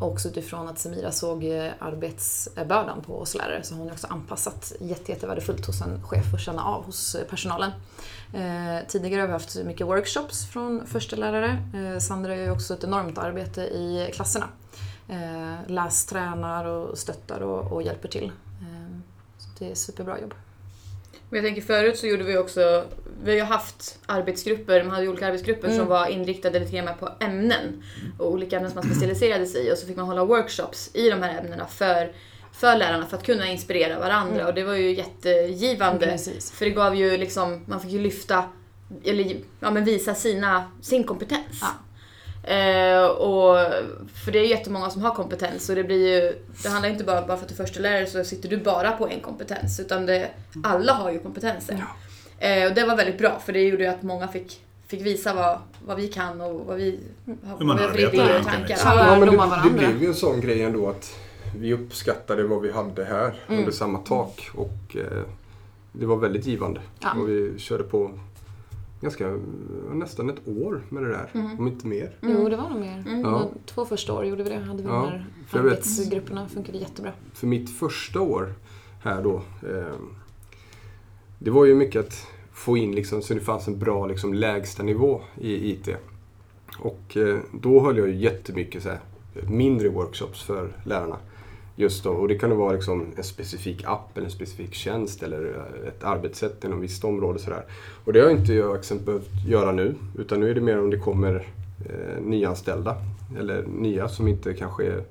Också 0.00 0.28
utifrån 0.28 0.68
att 0.68 0.78
Semira 0.78 1.12
såg 1.12 1.44
eh, 1.44 1.72
arbetsbördan 1.78 3.02
på 3.02 3.20
oss 3.20 3.34
lärare 3.34 3.62
så 3.62 3.74
har 3.74 3.78
hon 3.78 3.88
har 3.88 3.94
också 3.94 4.06
anpassat 4.06 4.72
jätte, 4.80 5.12
jättevärdefullt 5.12 5.66
hos 5.66 5.80
en 5.80 6.02
chef 6.02 6.34
att 6.34 6.40
känna 6.40 6.64
av 6.64 6.84
hos 6.84 7.14
eh, 7.14 7.24
personalen. 7.24 7.70
Eh, 8.32 8.86
tidigare 8.88 9.20
har 9.20 9.26
vi 9.26 9.32
haft 9.32 9.64
mycket 9.64 9.86
workshops 9.86 10.46
från 10.46 10.86
första 10.86 11.16
lärare. 11.16 11.58
Eh, 11.74 11.98
Sandra 11.98 12.36
gör 12.36 12.44
ju 12.44 12.50
också 12.50 12.74
ett 12.74 12.84
enormt 12.84 13.18
arbete 13.18 13.60
i 13.60 14.10
klasserna. 14.14 14.48
Eh, 15.08 15.56
lästränar 15.66 16.64
och 16.64 16.98
stöttar 16.98 17.40
och, 17.40 17.72
och 17.72 17.82
hjälper 17.82 18.08
till. 18.08 18.32
Eh, 18.60 18.98
så 19.38 19.48
det 19.58 19.70
är 19.70 19.74
superbra 19.74 20.20
jobb. 20.20 20.34
Men 21.30 21.36
jag 21.36 21.44
tänker 21.44 21.62
förut 21.62 21.98
så 21.98 22.06
gjorde 22.06 22.24
vi 22.24 22.36
också, 22.38 22.84
vi 23.24 23.30
har 23.30 23.36
ju 23.36 23.42
haft 23.44 23.98
arbetsgrupper, 24.06 24.82
man 24.82 24.90
hade 24.92 25.02
ju 25.02 25.08
olika 25.08 25.26
arbetsgrupper 25.26 25.68
som 25.68 25.76
Mm. 25.76 25.88
var 25.88 26.06
inriktade 26.06 26.58
lite 26.58 26.72
mer 26.82 26.92
på 27.00 27.08
ämnen. 27.20 27.82
Och 28.18 28.30
olika 28.32 28.56
ämnen 28.56 28.70
som 28.72 28.76
man 28.80 28.94
specialiserade 28.94 29.46
sig 29.46 29.66
i 29.68 29.72
och 29.72 29.78
så 29.78 29.86
fick 29.86 29.96
man 29.96 30.06
hålla 30.06 30.24
workshops 30.24 30.90
i 30.94 31.10
de 31.10 31.22
här 31.22 31.38
ämnena 31.40 31.66
för, 31.66 32.12
för 32.52 32.76
lärarna 32.76 33.06
för 33.06 33.16
att 33.16 33.22
kunna 33.26 33.46
inspirera 33.50 33.98
varandra 33.98 34.34
Mm. 34.34 34.46
och 34.46 34.54
det 34.54 34.64
var 34.64 34.74
ju 34.74 34.94
jättegivande. 34.94 36.06
Precis. 36.06 36.50
För 36.52 36.64
det 36.64 36.70
gav 36.70 36.96
ju 36.96 37.16
liksom, 37.18 37.62
man 37.66 37.80
fick 37.80 37.90
ju 37.90 37.98
lyfta, 38.00 38.44
eller 39.04 39.36
ja, 39.60 39.70
men 39.70 39.84
visa 39.84 40.14
sina, 40.14 40.64
sin 40.80 41.04
kompetens. 41.04 41.58
Ja. 41.60 41.68
Eh, 42.46 43.04
och, 43.06 43.56
för 44.24 44.32
det 44.32 44.38
är 44.38 44.44
jättemånga 44.46 44.90
som 44.90 45.02
har 45.02 45.14
kompetens 45.14 45.68
och 45.68 45.74
det 45.76 45.84
blir 45.84 46.14
ju, 46.24 46.32
det 46.62 46.68
handlar 46.68 46.88
inte 46.88 47.04
bara, 47.04 47.26
bara 47.26 47.36
för 47.36 47.42
att 47.44 47.48
du 47.48 47.54
är 47.62 47.66
förstelärare 47.66 48.06
så 48.06 48.24
sitter 48.24 48.48
du 48.48 48.56
bara 48.56 48.92
på 48.92 49.08
en 49.08 49.20
kompetens 49.20 49.80
utan 49.80 50.06
det, 50.06 50.28
alla 50.64 50.92
har 50.92 51.10
ju 51.10 51.18
kompetenser. 51.18 51.74
Eh, 52.38 52.68
och 52.68 52.74
det 52.74 52.84
var 52.86 52.96
väldigt 52.96 53.18
bra 53.18 53.38
för 53.46 53.52
det 53.52 53.60
gjorde 53.62 53.82
ju 53.82 53.88
att 53.88 54.02
många 54.02 54.28
fick, 54.28 54.60
fick 54.86 55.00
visa 55.00 55.34
vad, 55.34 55.58
vad 55.86 55.96
vi 55.96 56.08
kan 56.08 56.40
och 56.40 56.66
vad 56.66 56.76
vi 56.76 57.00
har 57.46 57.56
för 57.88 58.00
idéer 58.14 58.38
och 58.38 58.44
tankar. 58.46 58.68
liksom. 58.68 58.90
Ja. 58.98 59.04
Ja. 59.04 59.08
Ja, 59.10 59.18
men 59.18 59.28
det, 59.30 59.36
det 59.64 59.70
blev 59.78 60.02
ju 60.02 60.08
en 60.08 60.14
sån 60.14 60.40
grej 60.40 60.62
ändå 60.62 60.88
att 60.90 61.16
vi 61.58 61.74
uppskattade 61.74 62.42
vad 62.44 62.62
vi 62.62 62.72
hade 62.72 63.04
här 63.04 63.34
Mm. 63.48 63.58
under 63.60 63.72
samma 63.72 63.98
tak 63.98 64.50
och 64.54 64.96
eh, 64.96 65.22
det 65.92 66.06
var 66.06 66.16
väldigt 66.16 66.46
givande. 66.46 66.80
Ja. 67.00 67.08
Och 67.20 67.28
vi 67.28 67.54
körde 67.58 67.84
på 67.84 68.10
ganska, 69.00 69.38
nästan 69.92 70.30
ett 70.30 70.48
år 70.48 70.82
med 70.88 71.02
det 71.02 71.08
där, 71.08 71.30
Mm. 71.34 71.58
om 71.58 71.66
inte 71.68 71.86
mer. 71.86 72.16
Jo, 72.22 72.48
det 72.48 72.56
var 72.56 72.68
nog 72.70 72.80
mer. 72.80 73.04
Mm. 73.08 73.20
Ja. 73.20 73.48
Två 73.66 73.84
första 73.84 74.12
år 74.12 74.24
gjorde 74.24 74.42
vi 74.42 74.48
det. 74.50 74.58
Hade 74.58 74.82
vi 74.82 74.88
Ja, 74.88 74.94
de 74.94 75.08
här 75.10 75.26
jag 75.52 75.62
vet- 75.62 75.72
arbetsgrupperna. 75.72 76.48
funkade 76.48 76.78
jättebra. 76.78 77.12
För 77.34 77.46
mitt 77.46 77.70
första 77.70 78.20
år 78.20 78.54
här 79.02 79.22
då, 79.22 79.34
eh, 79.68 79.94
det 81.38 81.50
var 81.50 81.64
ju 81.64 81.74
mycket 81.74 82.06
att 82.06 82.26
få 82.52 82.76
in 82.76 82.92
liksom, 82.94 83.22
så 83.22 83.34
det 83.34 83.40
fanns 83.40 83.68
en 83.68 83.78
bra 83.78 84.06
liksom, 84.06 84.34
lägsta 84.34 84.82
nivå 84.82 85.20
i 85.40 85.70
IT. 85.72 85.88
Och 86.78 87.16
eh, 87.16 87.38
då 87.60 87.80
höll 87.80 87.98
jag 87.98 88.08
ju 88.08 88.14
jättemycket 88.16 88.82
så 88.82 88.88
här, 88.88 89.00
mindre 89.48 89.88
workshops 89.88 90.42
för 90.42 90.72
lärarna. 90.84 91.16
Just 91.78 92.04
då, 92.04 92.10
och 92.10 92.28
det 92.28 92.34
kan 92.34 92.56
vara 92.56 92.72
liksom 92.72 93.06
en 93.16 93.24
specifik 93.24 93.84
app 93.84 94.16
eller 94.16 94.24
en 94.24 94.32
specifik 94.32 94.74
tjänst 94.74 95.22
eller 95.22 95.44
eh, 95.44 95.88
ett 95.88 96.04
arbetssätt 96.04 96.64
inom 96.64 96.80
visst 96.80 97.04
område. 97.04 97.38
Så 97.38 97.50
där. 97.50 97.64
Och 98.04 98.12
det 98.12 98.20
har 98.20 98.30
inte 98.30 98.54
jag 98.54 98.76
exempel 98.76 99.06
behövt 99.06 99.46
göra 99.46 99.72
nu, 99.72 99.94
utan 100.18 100.40
nu 100.40 100.50
är 100.50 100.54
det 100.54 100.60
mer 100.60 100.78
om 100.78 100.90
det 100.90 100.98
kommer 100.98 101.34
eh, 101.88 102.22
nyanställda 102.22 102.96
eller 103.38 103.62
nya 103.62 104.08
som 104.08 104.28
inte 104.28 104.54
kanske 104.54 104.84
är, 104.84 105.04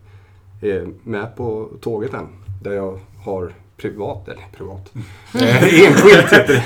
är 0.62 0.88
med 1.04 1.36
på 1.36 1.70
tåget 1.82 2.14
än. 2.14 2.28
Där 2.64 2.72
jag 2.74 3.00
har 3.24 3.54
privat, 3.78 4.28
eller 4.28 4.44
privat, 4.58 4.92
eh, 5.34 5.64
enskilt 5.64 6.34
heter 6.34 6.48
det. 6.48 6.64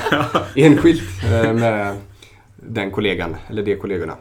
Enskilt 0.61 1.23
eh, 1.23 1.53
med 1.53 1.97
den 2.55 2.91
kollegan, 2.91 3.35
eller 3.47 3.63
de 3.63 3.75
kollegorna. 3.75 4.15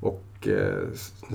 Och 0.00 0.48
eh, 0.48 0.88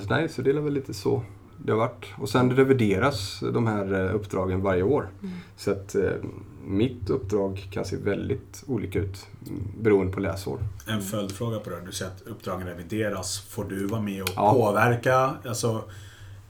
nej, 0.10 0.30
så 0.30 0.42
det 0.42 0.50
är 0.50 0.54
väl 0.54 0.74
lite 0.74 0.94
så 0.94 1.24
det 1.58 1.72
har 1.72 1.80
varit. 1.80 2.06
Och 2.18 2.30
sen 2.30 2.52
revideras 2.56 3.40
de 3.54 3.68
här 3.68 4.06
eh, 4.06 4.16
uppdragen 4.16 4.62
varje 4.62 4.84
år. 4.84 5.10
Så 5.58 5.72
att 5.72 5.96
eh, 5.96 6.02
mitt 6.68 7.10
uppdrag 7.10 7.68
kan 7.72 7.86
se 7.86 7.96
väldigt 7.98 8.64
olika 8.68 9.00
ut 9.00 9.28
mm, 9.48 9.62
beroende 9.82 10.14
på 10.14 10.20
läsår. 10.20 10.60
En 10.88 11.02
följdfråga 11.02 11.60
på 11.60 11.70
det. 11.70 11.82
Du 11.86 11.92
säger 11.92 12.12
att 12.12 12.22
uppdragen 12.22 12.68
revideras. 12.68 13.40
Får 13.50 13.64
du 13.64 13.86
vara 13.88 14.02
med 14.02 14.22
och 14.24 14.30
Ja. 14.36 14.54
påverka 14.54 15.34
alltså, 15.48 15.84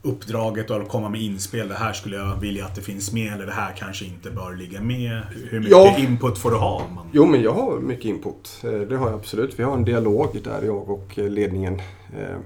uppdraget 0.02 0.70
och 0.70 0.88
komma 0.88 1.08
med 1.08 1.20
inspel. 1.20 1.68
Det 1.68 1.74
här 1.74 1.92
skulle 1.92 2.16
jag 2.16 2.40
vilja 2.40 2.64
att 2.64 2.74
det 2.74 2.80
finns 2.82 3.12
med 3.12 3.32
eller 3.32 3.46
det 3.46 3.52
här 3.52 3.72
kanske 3.78 4.04
inte 4.04 4.30
bör 4.30 4.56
ligga 4.56 4.80
med. 4.82 5.22
Hur 5.50 5.58
mycket 5.60 5.70
Ja. 5.72 5.96
input 5.98 6.38
får 6.38 6.50
du 6.50 6.56
ha? 6.56 6.82
Man... 6.94 7.06
Jo, 7.12 7.26
men 7.26 7.42
jag 7.42 7.52
har 7.52 7.78
mycket 7.80 8.04
input. 8.04 8.60
Eh, 8.64 8.70
Det 8.72 8.96
har 8.96 9.06
jag 9.10 9.18
absolut. 9.18 9.58
Vi 9.58 9.62
har 9.62 9.74
en 9.74 9.84
dialog 9.84 10.40
där 10.44 10.62
jag 10.62 10.90
och 10.90 11.18
eh, 11.18 11.28
ledningen. 11.30 11.74
eh, 12.18 12.36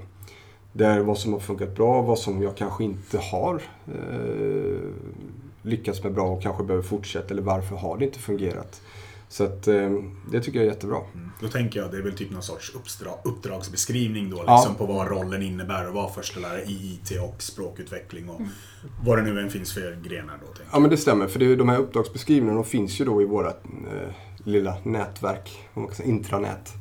Där 0.73 1.01
vad 1.01 1.19
som 1.19 1.33
har 1.33 1.41
funkat 1.41 1.75
bra, 1.75 2.03
vad 2.03 2.19
som 2.19 2.43
jag 2.43 2.57
kanske 2.57 2.85
inte 2.85 3.19
har 3.19 3.63
eh, 3.87 4.79
lyckats 5.63 6.03
med 6.05 6.13
bra 6.15 6.29
och 6.29 6.43
kanske 6.43 6.65
behöver 6.65 6.85
fortsätta 6.89 7.29
eller 7.31 7.43
varför 7.43 7.77
har 7.77 7.99
det 7.99 8.05
inte 8.05 8.19
fungerat. 8.19 8.81
Så 9.29 9.45
att 9.45 9.69
eh, 9.69 9.91
det 10.33 10.41
tycker 10.41 10.59
jag 10.59 10.67
är 10.67 10.71
jättebra. 10.73 10.97
Mm. 11.15 11.31
Då 11.41 11.49
tänker 11.49 11.81
jag 11.81 11.91
det 11.91 11.97
är 11.97 12.03
väl 12.03 12.13
typ 12.17 12.31
någon 12.31 12.43
sorts 12.43 12.73
uppdra- 12.75 13.19
uppdragsbeskrivning 13.25 14.31
då 14.31 14.43
Ja. 14.47 14.57
liksom 14.57 14.75
på 14.75 14.87
vad 14.93 15.09
rollen 15.09 15.43
innebär 15.43 15.89
och 15.89 15.95
vara 15.95 16.09
förstelärare 16.09 16.63
i 16.63 16.73
IT 17.03 17.21
och 17.23 17.43
språkutveckling 17.43 18.29
och 18.31 18.41
vad 19.05 19.19
det 19.19 19.23
nu 19.23 19.41
än 19.41 19.51
finns 19.51 19.73
för 19.75 19.99
grenar 20.09 20.39
då. 20.41 20.47
Tänker. 20.47 20.67
Ja 20.73 20.79
men 20.79 20.91
det 20.91 20.97
stämmer, 20.97 21.27
för 21.27 21.39
det, 21.39 21.57
de 21.57 21.69
här 21.69 21.79
uppdragsbeskrivningarna 21.79 22.59
de 22.63 22.65
finns 22.65 23.01
ju 23.01 23.05
då 23.05 23.23
i 23.23 23.25
vårt 23.25 23.47
eh, 23.47 24.15
lilla 24.45 24.77
nätverk, 24.83 25.69
om 25.75 25.83
man 25.83 25.89
kan 25.89 25.97
säga, 25.97 26.09
intranät. 26.09 26.73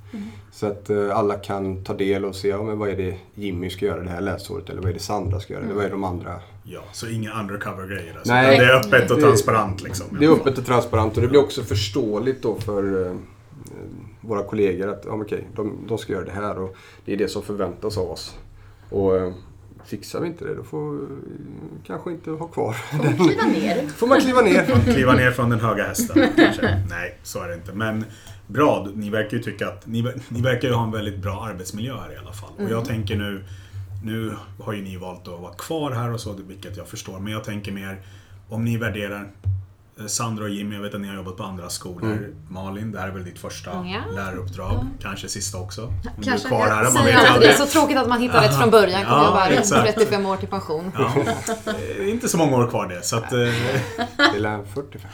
Så 0.51 0.67
att 0.67 0.89
eh, 0.89 1.17
alla 1.17 1.35
kan 1.35 1.83
ta 1.83 1.93
del 1.93 2.25
och 2.25 2.35
se, 2.35 2.47
ja, 2.47 2.63
men 2.63 2.79
vad 2.79 2.89
är 2.89 2.97
det 2.97 3.15
Jimmy 3.35 3.69
ska 3.69 3.85
göra 3.85 4.03
det 4.03 4.09
här 4.09 4.21
läsåret 4.21 4.69
eller 4.69 4.81
vad 4.81 4.89
är 4.89 4.93
det 4.93 4.99
Sandra 4.99 5.39
ska 5.39 5.53
göra, 5.53 5.63
eller 5.63 5.73
vad 5.73 5.85
är 5.85 5.89
de 5.89 6.03
andra 6.03 6.39
Ja, 6.63 6.81
så 6.91 7.07
inga 7.07 7.39
undercover-grejer. 7.39 8.13
Alltså. 8.17 8.33
Nej. 8.33 8.57
Det 8.57 8.65
är 8.65 8.75
öppet 8.75 9.11
och 9.11 9.17
Det- 9.17 9.23
transparent 9.23 9.81
liksom. 9.83 10.05
Det 10.19 10.25
är 10.25 10.29
öppet 10.29 10.57
och 10.57 10.65
transparent 10.65 11.15
och 11.15 11.21
det 11.21 11.27
blir 11.27 11.39
också 11.39 11.63
förståeligt 11.63 12.41
då 12.43 12.55
för 12.55 13.07
eh, 13.07 13.13
våra 14.21 14.43
kollegor 14.43 14.87
att 14.89 15.03
ja, 15.05 15.11
okej, 15.13 15.47
de, 15.55 15.77
de 15.87 15.97
ska 15.97 16.13
göra 16.13 16.25
det 16.25 16.31
här 16.31 16.59
och 16.59 16.75
det 17.05 17.13
är 17.13 17.17
det 17.17 17.27
som 17.27 17.41
förväntas 17.41 17.97
av 17.97 18.11
oss. 18.11 18.37
Och 18.89 19.17
eh, 19.17 19.33
fixar 19.89 20.19
vi 20.19 20.27
inte 20.27 20.45
det 20.45 20.55
då 20.55 20.63
får 20.63 20.91
vi 20.91 21.07
kanske 21.87 22.11
inte 22.11 22.31
ha 22.31 22.47
kvar. 22.47 22.75
Kliva 23.17 23.43
ner. 23.43 23.87
får 23.87 24.07
man 24.07 24.21
kliva 24.21 24.41
ner. 24.41 24.93
Kliva 24.93 25.13
ner 25.13 25.31
från 25.31 25.49
den 25.49 25.59
höga 25.59 25.83
hästen 25.87 26.27
kanske. 26.35 26.83
Nej, 26.89 27.17
så 27.23 27.43
är 27.43 27.47
det 27.47 27.53
inte. 27.55 27.73
Men 27.73 28.05
bra, 28.47 28.87
ni 28.93 29.09
verkar 29.09 29.37
ju 29.37 29.43
tycka 29.43 29.67
att 29.67 29.87
ni, 29.87 30.13
ni 30.29 30.41
verkar 30.41 30.67
ju 30.67 30.73
ha 30.73 30.83
en 30.83 30.91
väldigt 30.91 31.17
bra 31.17 31.45
arbetsmiljö 31.45 31.93
här 31.93 32.13
i 32.13 32.17
alla 32.17 32.33
fall. 32.33 32.51
Och 32.57 32.71
jag 32.71 32.85
tänker 32.85 33.15
nu, 33.15 33.43
nu 34.03 34.33
har 34.63 34.73
ju 34.73 34.81
ni 34.81 34.97
valt 34.97 35.27
att 35.27 35.39
vara 35.39 35.53
kvar 35.53 35.91
här 35.91 36.13
och 36.13 36.19
så, 36.19 36.33
vilket 36.33 36.77
jag 36.77 36.87
förstår. 36.87 37.19
Men 37.19 37.33
jag 37.33 37.43
tänker 37.43 37.71
mer, 37.71 38.01
om 38.49 38.65
ni 38.65 38.77
värderar 38.77 39.31
Sandra 40.07 40.43
och 40.43 40.49
Jimmy, 40.49 40.75
jag 40.75 40.81
vet 40.81 40.95
att 40.95 41.01
ni 41.01 41.07
har 41.07 41.15
jobbat 41.15 41.37
på 41.37 41.43
andra 41.43 41.69
skolor. 41.69 42.33
Malin, 42.49 42.91
det 42.91 42.99
här 42.99 43.07
är 43.07 43.11
väl 43.11 43.23
ditt 43.23 43.39
första 43.39 43.69
Ja. 43.71 44.01
läraruppdrag. 44.15 44.87
Kanske 45.01 45.27
sista 45.27 45.57
också. 45.57 45.85
Om 45.85 45.93
Kanske. 46.23 46.31
du 46.31 46.55
är 46.55 46.59
kvar 46.59 46.67
här, 46.75 46.93
man 46.93 47.05
vet 47.05 47.15
aldrig. 47.29 47.49
det 47.49 47.53
är 47.53 47.57
så 47.57 47.65
tråkigt 47.65 47.97
att 47.97 48.09
man 48.09 48.21
hittar 48.21 48.41
rätt 48.41 48.57
från 48.57 48.69
början. 48.71 49.03
Kommer 49.03 49.17
Ja, 49.17 49.23
jag 49.23 49.33
bara 49.33 49.47
exakt. 49.47 49.93
35 49.95 50.25
år 50.25 50.37
till 50.37 50.47
pension. 50.47 50.91
Ja, 50.97 51.13
är 51.99 52.09
inte 52.09 52.29
så 52.29 52.37
många 52.37 52.57
år 52.57 52.67
kvar 52.67 52.87
det. 52.87 53.05
Så 53.05 53.15
att, 53.17 53.33
eh, 53.33 53.39
Det 54.33 54.39
lär 54.39 54.63
45. 54.73 55.11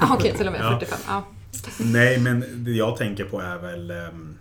Ah, 0.00 0.14
Okej, 0.14 0.34
till 0.36 0.46
och 0.46 0.52
med 0.52 0.60
Ja. 0.64 0.70
45. 0.80 0.98
Ja. 1.08 1.22
Nej, 1.78 2.18
men 2.18 2.44
det 2.64 2.70
jag 2.70 2.96
tänker 2.96 3.24
på 3.24 3.40
är 3.40 3.56
väl... 3.56 3.90
ehm, 3.90 4.36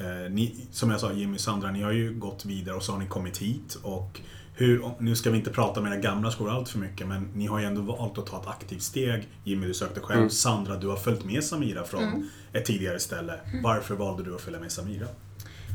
eh, 0.00 0.30
ni, 0.30 0.66
som 0.72 0.90
jag 0.90 1.00
sa, 1.00 1.12
Jimmy 1.12 1.36
och 1.36 1.40
Sandra, 1.40 1.70
ni 1.70 1.82
har 1.82 1.92
ju 1.92 2.14
gått 2.14 2.44
vidare 2.44 2.76
och 2.76 2.82
så 2.82 2.92
har 2.92 2.98
ni 2.98 3.06
kommit 3.06 3.38
hit. 3.38 3.76
Och 3.82 4.20
hur, 4.56 4.90
nu 4.98 5.16
ska 5.16 5.30
vi 5.30 5.38
inte 5.38 5.50
prata 5.50 5.80
om 5.80 5.86
era 5.86 5.96
gamla 5.96 6.30
skolor 6.30 6.52
allt 6.52 6.68
för 6.68 6.78
mycket, 6.78 7.06
men 7.06 7.30
ni 7.34 7.46
har 7.46 7.60
ju 7.60 7.64
ändå 7.64 7.82
valt 7.82 8.18
att 8.18 8.26
ta 8.26 8.40
ett 8.40 8.48
aktivt 8.48 8.82
steg. 8.82 9.28
Jimmy, 9.44 9.66
du 9.66 9.74
sökte 9.74 10.00
själv. 10.00 10.18
Mm. 10.18 10.30
Sandra, 10.30 10.76
du 10.76 10.86
har 10.88 10.96
följt 10.96 11.24
med 11.24 11.44
Samira 11.44 11.84
från 11.84 12.30
ett 12.52 12.64
tidigare 12.64 13.00
ställe. 13.00 13.40
Varför 13.62 13.94
valde 13.94 14.22
du 14.22 14.34
att 14.34 14.40
följa 14.40 14.60
med 14.60 14.72
Samira? 14.72 15.06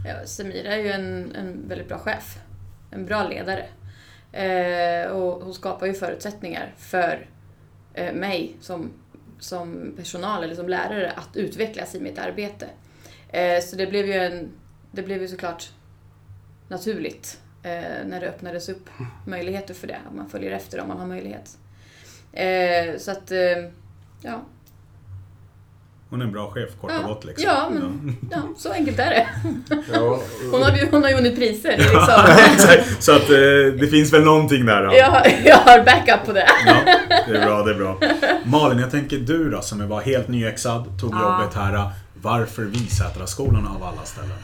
Ja, 0.06 0.26
Samira 0.26 0.76
är 0.76 0.84
ju 0.84 0.92
en, 0.92 1.36
en 1.36 1.68
väldigt 1.68 1.88
bra 1.88 2.00
chef. 2.00 2.40
En 2.92 3.06
bra 3.06 3.28
ledare. 3.28 3.66
Eh, 4.32 5.12
och 5.12 5.44
hon 5.44 5.54
skapar 5.54 5.88
ju 5.88 5.94
förutsättningar 5.94 6.74
för 6.78 7.28
eh, 7.94 8.14
mig 8.14 8.56
som, 8.62 8.92
som 9.40 9.94
personal 9.98 10.44
eller 10.44 10.56
som 10.56 10.70
lärare 10.70 11.12
att 11.12 11.38
utvecklas 11.38 11.96
i 11.96 12.00
mitt 12.00 12.20
arbete. 12.20 12.70
Eh, 13.30 13.64
så 13.64 13.76
det 13.76 13.88
blev 13.88 14.06
ju 14.06 14.14
en, 14.14 14.50
det 14.92 15.02
blev 15.02 15.22
ju 15.22 15.28
såklart 15.28 15.70
naturligt 16.68 17.42
när 17.64 18.20
det 18.22 18.28
öppnades 18.30 18.70
upp 18.70 18.90
möjligheter 19.26 19.74
för 19.74 19.88
det. 19.88 19.98
Att 20.10 20.16
man 20.16 20.30
följer 20.30 20.52
efter 20.52 20.80
om 20.82 20.88
man 20.88 20.98
har 21.00 21.08
möjlighet. 21.08 21.58
Eh, 22.34 22.98
så 23.00 23.12
att, 23.12 23.32
eh, 23.32 23.38
ja. 24.22 24.42
Hon 26.10 26.22
är 26.22 26.26
en 26.26 26.32
bra 26.32 26.52
chef, 26.52 26.70
kort 26.82 26.92
och 26.92 26.98
Ja, 27.04 27.08
gott 27.08 27.26
liksom. 27.26 27.46
ja, 27.48 27.70
men- 27.74 28.18
ja, 28.32 28.38
så 28.58 28.72
enkelt 28.72 29.00
är 29.00 29.10
det. 29.10 29.28
Ja, 29.94 30.20
Hon 30.52 30.64
har, 30.64 30.92
hon 30.92 31.04
har 31.04 31.10
ju 31.10 31.16
vunnit 31.16 31.36
priser. 31.36 31.78
Liksom. 31.78 32.00
Så 33.00 33.12
att 33.16 33.30
eh, 33.30 33.80
det 33.80 33.88
finns 33.92 34.14
väl 34.14 34.24
någonting 34.24 34.66
där. 34.66 34.86
då. 34.86 34.94
Jag, 34.96 35.06
har- 35.12 35.28
jag 35.46 35.56
har 35.58 35.84
backup 35.86 36.26
på 36.26 36.34
det. 36.34 36.48
Ja, 36.66 36.76
det 37.28 37.38
är 37.38 37.46
bra, 37.46 37.64
det 37.64 37.72
är 37.72 37.76
bra. 37.76 38.00
Malin, 38.46 38.80
jag 38.80 38.92
tänker 38.92 39.18
du 39.18 39.50
då 39.50 39.62
som 39.62 39.88
var 39.90 40.02
helt 40.02 40.28
nyexad, 40.28 41.00
tog 41.02 41.14
Ja. 41.14 41.42
jobbet 41.42 41.56
här. 41.56 41.90
Varför 42.22 42.64
Visätraskolan 42.64 43.68
av 43.68 43.84
alla 43.84 44.04
ställen? 44.06 44.38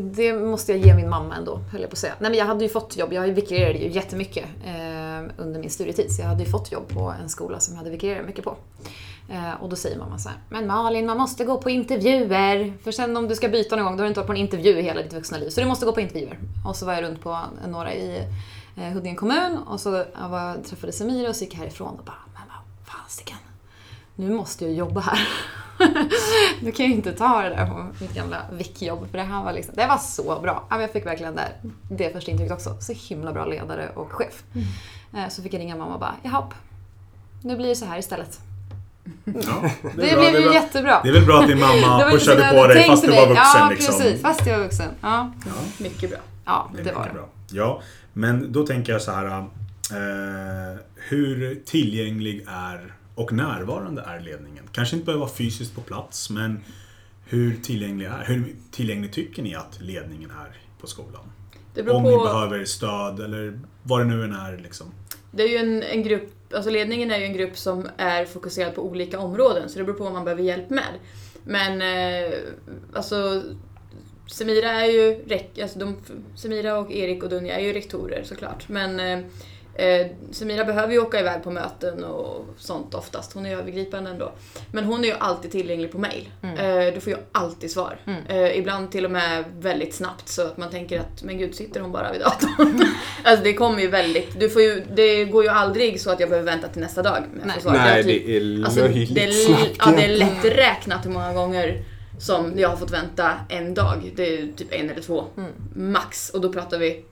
Det 0.00 0.32
måste 0.32 0.72
jag 0.72 0.86
ge 0.86 0.94
min 0.94 1.08
mamma 1.08 1.36
ändå, 1.36 1.60
höll 1.72 1.80
jag 1.80 1.90
på 1.90 1.94
att 1.94 1.98
säga. 1.98 2.14
Nej 2.18 2.30
men 2.30 2.38
jag 2.38 2.46
hade 2.46 2.64
ju 2.64 2.70
fått 2.70 2.96
jobb, 2.96 3.12
jag 3.12 3.28
vikarierade 3.28 3.78
ju 3.78 3.88
jättemycket 3.88 4.44
eh, 4.64 5.30
under 5.36 5.60
min 5.60 5.70
studietid. 5.70 6.12
Så 6.12 6.22
jag 6.22 6.28
hade 6.28 6.44
ju 6.44 6.50
fått 6.50 6.72
jobb 6.72 6.88
på 6.88 7.14
en 7.22 7.28
skola 7.28 7.60
som 7.60 7.74
jag 7.74 7.78
hade 7.78 7.90
vikarierat 7.90 8.26
mycket 8.26 8.44
på. 8.44 8.56
Eh, 9.28 9.62
och 9.62 9.68
då 9.68 9.76
säger 9.76 9.98
mamma 9.98 10.18
så 10.18 10.28
här, 10.28 10.38
men 10.48 10.66
Malin 10.66 11.06
man 11.06 11.16
måste 11.16 11.44
gå 11.44 11.58
på 11.58 11.70
intervjuer. 11.70 12.72
För 12.84 12.92
sen 12.92 13.16
om 13.16 13.28
du 13.28 13.34
ska 13.34 13.48
byta 13.48 13.76
någon 13.76 13.84
gång, 13.84 13.96
då 13.96 14.00
har 14.00 14.04
du 14.04 14.08
inte 14.08 14.20
varit 14.20 14.26
på 14.26 14.32
en 14.32 14.38
intervju 14.38 14.78
i 14.78 14.82
hela 14.82 15.02
ditt 15.02 15.12
vuxna 15.12 15.38
liv. 15.38 15.50
Så 15.50 15.60
du 15.60 15.66
måste 15.66 15.86
gå 15.86 15.92
på 15.92 16.00
intervjuer. 16.00 16.38
Och 16.66 16.76
så 16.76 16.86
var 16.86 16.92
jag 16.94 17.02
runt 17.02 17.22
på 17.22 17.38
några 17.68 17.94
i 17.94 18.28
eh, 18.76 18.84
Huddinge 18.84 19.16
kommun 19.16 19.58
och 19.58 19.80
så 19.80 20.04
jag 20.20 20.28
var, 20.28 20.62
träffade 20.62 20.92
Samira 20.92 21.28
och 21.28 21.36
så 21.36 21.44
gick 21.44 21.54
jag 21.54 21.58
härifrån 21.58 21.98
och 21.98 22.04
bara, 22.04 22.22
men 22.34 22.42
vad 22.48 22.96
fasiken. 22.96 23.51
Nu 24.16 24.30
måste 24.34 24.64
jag 24.64 24.74
jobba 24.74 25.00
här. 25.00 25.28
Nu 26.60 26.72
kan 26.72 26.84
jag 26.86 26.90
ju 26.90 26.96
inte 26.96 27.12
ta 27.12 27.42
det 27.42 27.48
där 27.48 27.66
på 27.66 27.86
mitt 28.00 28.14
gamla 28.14 28.36
vickjobb 28.52 29.10
för 29.10 29.18
det 29.18 29.24
här 29.24 29.44
var 29.44 29.52
liksom, 29.52 29.74
det 29.76 29.86
var 29.86 29.98
så 29.98 30.40
bra. 30.42 30.64
Ja, 30.70 30.80
Jag 30.80 30.92
fick 30.92 31.06
verkligen 31.06 31.36
där, 31.36 31.48
det 31.90 32.12
första 32.12 32.30
intrycket 32.30 32.52
också. 32.54 32.76
Så 32.80 32.92
himla 32.92 33.32
bra 33.32 33.44
ledare 33.46 33.88
och 33.94 34.12
chef. 34.12 34.42
Eh, 35.16 35.28
Så 35.28 35.42
fick 35.42 35.54
jag 35.54 35.60
ringa 35.60 35.76
mamma 35.76 35.94
och 35.94 36.00
bara, 36.00 36.14
jaha, 36.22 36.44
nu 37.42 37.56
blir 37.56 37.68
det 37.68 37.76
så 37.76 37.84
här 37.84 37.98
istället. 37.98 38.40
Ja, 39.24 39.32
Det, 39.82 39.88
bra, 39.88 39.90
blev 39.92 40.16
det 40.18 40.26
är 40.26 40.32
ju 40.38 40.42
bra. 40.44 40.54
jättebra. 40.54 41.00
Det 41.02 41.08
är 41.08 41.12
väl 41.12 41.26
bra 41.26 41.40
att 41.40 41.46
din 41.48 41.56
Det 41.60 41.66
mamma 41.66 42.10
pushade 42.10 42.48
på 42.60 42.66
dig 42.66 42.86
fast 42.86 43.02
du 43.04 43.10
var 43.10 43.26
vuxen. 43.28 43.44
Ja, 43.60 43.68
liksom. 43.70 43.94
precis. 44.00 44.22
Fast 44.22 44.46
jag 44.46 44.56
var 44.58 44.64
vuxen. 44.64 44.88
Ja, 45.00 45.32
Mycket 45.78 46.10
bra. 46.10 46.18
ja 46.44 46.70
Det 46.76 46.82
det 46.82 46.92
var 46.92 47.06
det. 47.06 47.12
bra. 47.12 47.28
Ja, 47.50 47.82
men 48.12 48.52
då 48.52 48.66
tänker 48.66 48.92
jag 48.92 49.02
så 49.02 49.10
här. 49.12 49.26
Eh, 49.90 50.78
hur 51.08 51.62
tillgänglig 51.66 52.44
är 52.48 52.94
och 53.14 53.32
närvarande 53.32 54.02
är 54.02 54.20
ledningen? 54.20 54.64
Kanske 54.72 54.96
inte 54.96 55.06
behöver 55.06 55.24
vara 55.24 55.34
fysiskt 55.34 55.74
på 55.74 55.80
plats, 55.80 56.30
men 56.30 56.64
hur 57.24 57.56
tillgänglig 57.56 58.06
är 58.06 58.24
Hur 58.26 58.54
tillgänglig 58.70 59.12
tycker 59.12 59.42
ni 59.42 59.54
att 59.54 59.80
ledningen 59.80 60.30
är 60.30 60.56
på 60.80 60.86
skolan? 60.86 61.32
Om 61.76 61.84
på, 61.84 62.00
ni 62.00 62.16
behöver 62.16 62.64
stöd 62.64 63.20
eller 63.20 63.60
vad 63.82 64.00
det 64.00 64.04
nu 64.04 64.24
än 64.24 64.32
är. 64.32 64.58
Liksom. 64.58 64.86
det 65.30 65.42
är 65.42 65.48
ju 65.48 65.56
en, 65.56 65.82
en 65.82 66.02
grupp, 66.02 66.54
alltså 66.54 66.70
ledningen 66.70 67.10
är 67.10 67.18
ju 67.18 67.24
en 67.24 67.32
grupp 67.32 67.58
som 67.58 67.88
är 67.96 68.24
fokuserad 68.24 68.74
på 68.74 68.82
olika 68.82 69.18
områden, 69.18 69.68
så 69.68 69.78
det 69.78 69.84
beror 69.84 69.96
på 69.96 70.04
vad 70.04 70.12
man 70.12 70.24
behöver 70.24 70.42
hjälp 70.42 70.70
med. 70.70 70.94
Men 71.44 71.82
eh, 71.82 72.38
alltså 72.92 73.42
Semira 74.26 74.70
är 74.70 74.86
ju, 74.86 75.24
alltså 75.62 75.78
de, 75.78 75.96
Semira 76.34 76.78
och 76.78 76.92
Erik 76.92 77.22
och 77.22 77.28
Dunja 77.28 77.58
är 77.58 77.64
ju 77.64 77.72
rektorer 77.72 78.22
såklart. 78.24 78.68
Men 78.68 79.00
eh, 79.00 79.24
eh, 79.74 80.06
Semira 80.30 80.64
behöver 80.64 80.92
ju 80.92 80.98
åka 80.98 81.20
iväg 81.20 81.42
på 81.42 81.50
möten 81.50 82.04
och 82.04 82.44
sånt 82.58 82.94
oftast. 82.94 83.32
Hon 83.32 83.46
är 83.46 83.56
övergripande 83.56 84.10
ändå. 84.10 84.32
Men 84.72 84.84
hon 84.84 85.04
är 85.04 85.08
ju 85.08 85.14
alltid 85.18 85.50
tillgänglig 85.52 85.92
på 85.92 85.98
mail. 85.98 86.28
Eh, 86.42 86.94
du 86.94 87.00
får 87.00 87.12
ju 87.12 87.18
alltid 87.32 87.70
svar. 87.70 87.96
Eh, 88.28 88.58
ibland 88.58 88.92
till 88.92 89.04
och 89.04 89.10
med 89.10 89.44
väldigt 89.58 89.94
snabbt 89.94 90.28
så 90.28 90.42
att 90.42 90.56
man 90.56 90.70
tänker 90.70 91.00
att 91.00 91.22
men 91.22 91.38
gud, 91.38 91.54
sitter 91.54 91.80
hon 91.80 91.92
bara 91.92 92.12
vid 92.12 92.20
datorn? 92.20 92.82
alltså 93.24 93.44
det 93.44 93.54
kommer 93.54 93.80
ju 93.80 93.88
väldigt, 93.88 94.40
du 94.40 94.50
får 94.50 94.62
ju, 94.62 94.82
det 94.94 95.24
går 95.24 95.42
ju 95.44 95.48
aldrig 95.50 96.00
så 96.00 96.10
att 96.10 96.20
jag 96.20 96.28
behöver 96.28 96.50
vänta 96.50 96.68
till 96.68 96.82
nästa 96.82 97.02
dag 97.02 97.18
Nej. 97.44 97.60
svar. 97.60 97.72
Nej, 97.72 98.02
typ- 98.04 98.26
det 98.26 98.36
är 98.36 98.64
Alltså, 98.64 98.80
löjligt 98.80 99.14
det, 99.14 99.24
är, 99.24 99.30
snabbt 99.30 99.70
ja, 99.78 99.84
det 99.86 100.02
är 100.04 100.08
egentligen. 100.08 100.34
lätt 100.34 100.44
räknat 100.58 101.06
hur 101.06 101.10
många 101.10 101.32
gånger 101.32 101.82
som 102.18 102.52
jag 102.58 102.68
har 102.68 102.76
fått 102.76 102.90
vänta 102.90 103.30
en 103.48 103.74
dag. 103.74 104.12
Det 104.16 104.22
är 104.38 104.48
typ 104.56 104.72
en 104.72 104.90
eller 104.90 105.02
två 105.02 105.24
max. 105.74 106.30
Och 106.30 106.40
då 106.40 106.52
pratar 106.52 106.78
vi 106.78 107.04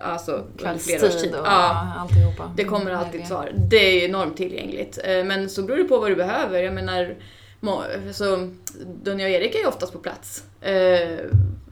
alltså 0.00 0.32
under 0.32 0.48
flera 0.58 0.76
års 0.78 0.82
tid. 0.82 0.98
Kvällstid 1.00 1.34
och 1.34 1.46
Ja, 1.46 1.92
alltihopa. 1.98 2.52
det 2.56 2.64
kommer 2.64 2.90
alltid 2.90 3.04
Verkligen. 3.04 3.22
ett 3.22 3.28
svar. 3.28 3.52
Det 3.70 3.76
är 3.76 3.94
ju 3.94 4.04
enormt 4.04 4.36
tillgängligt. 4.36 4.98
Eh, 5.04 5.24
Men 5.24 5.48
så 5.48 5.62
beror 5.62 5.76
det 5.76 5.84
på 5.84 5.98
vad 5.98 6.10
du 6.10 6.16
behöver. 6.16 6.62
Jag 6.62 6.74
menar, 6.74 7.14
så 8.12 8.50
Dunja 9.02 9.26
och 9.26 9.30
Erik 9.32 9.54
är 9.54 9.58
ju 9.58 9.66
oftast 9.66 9.92
på 9.92 9.98
plats. 9.98 10.44
Eh, 10.60 10.72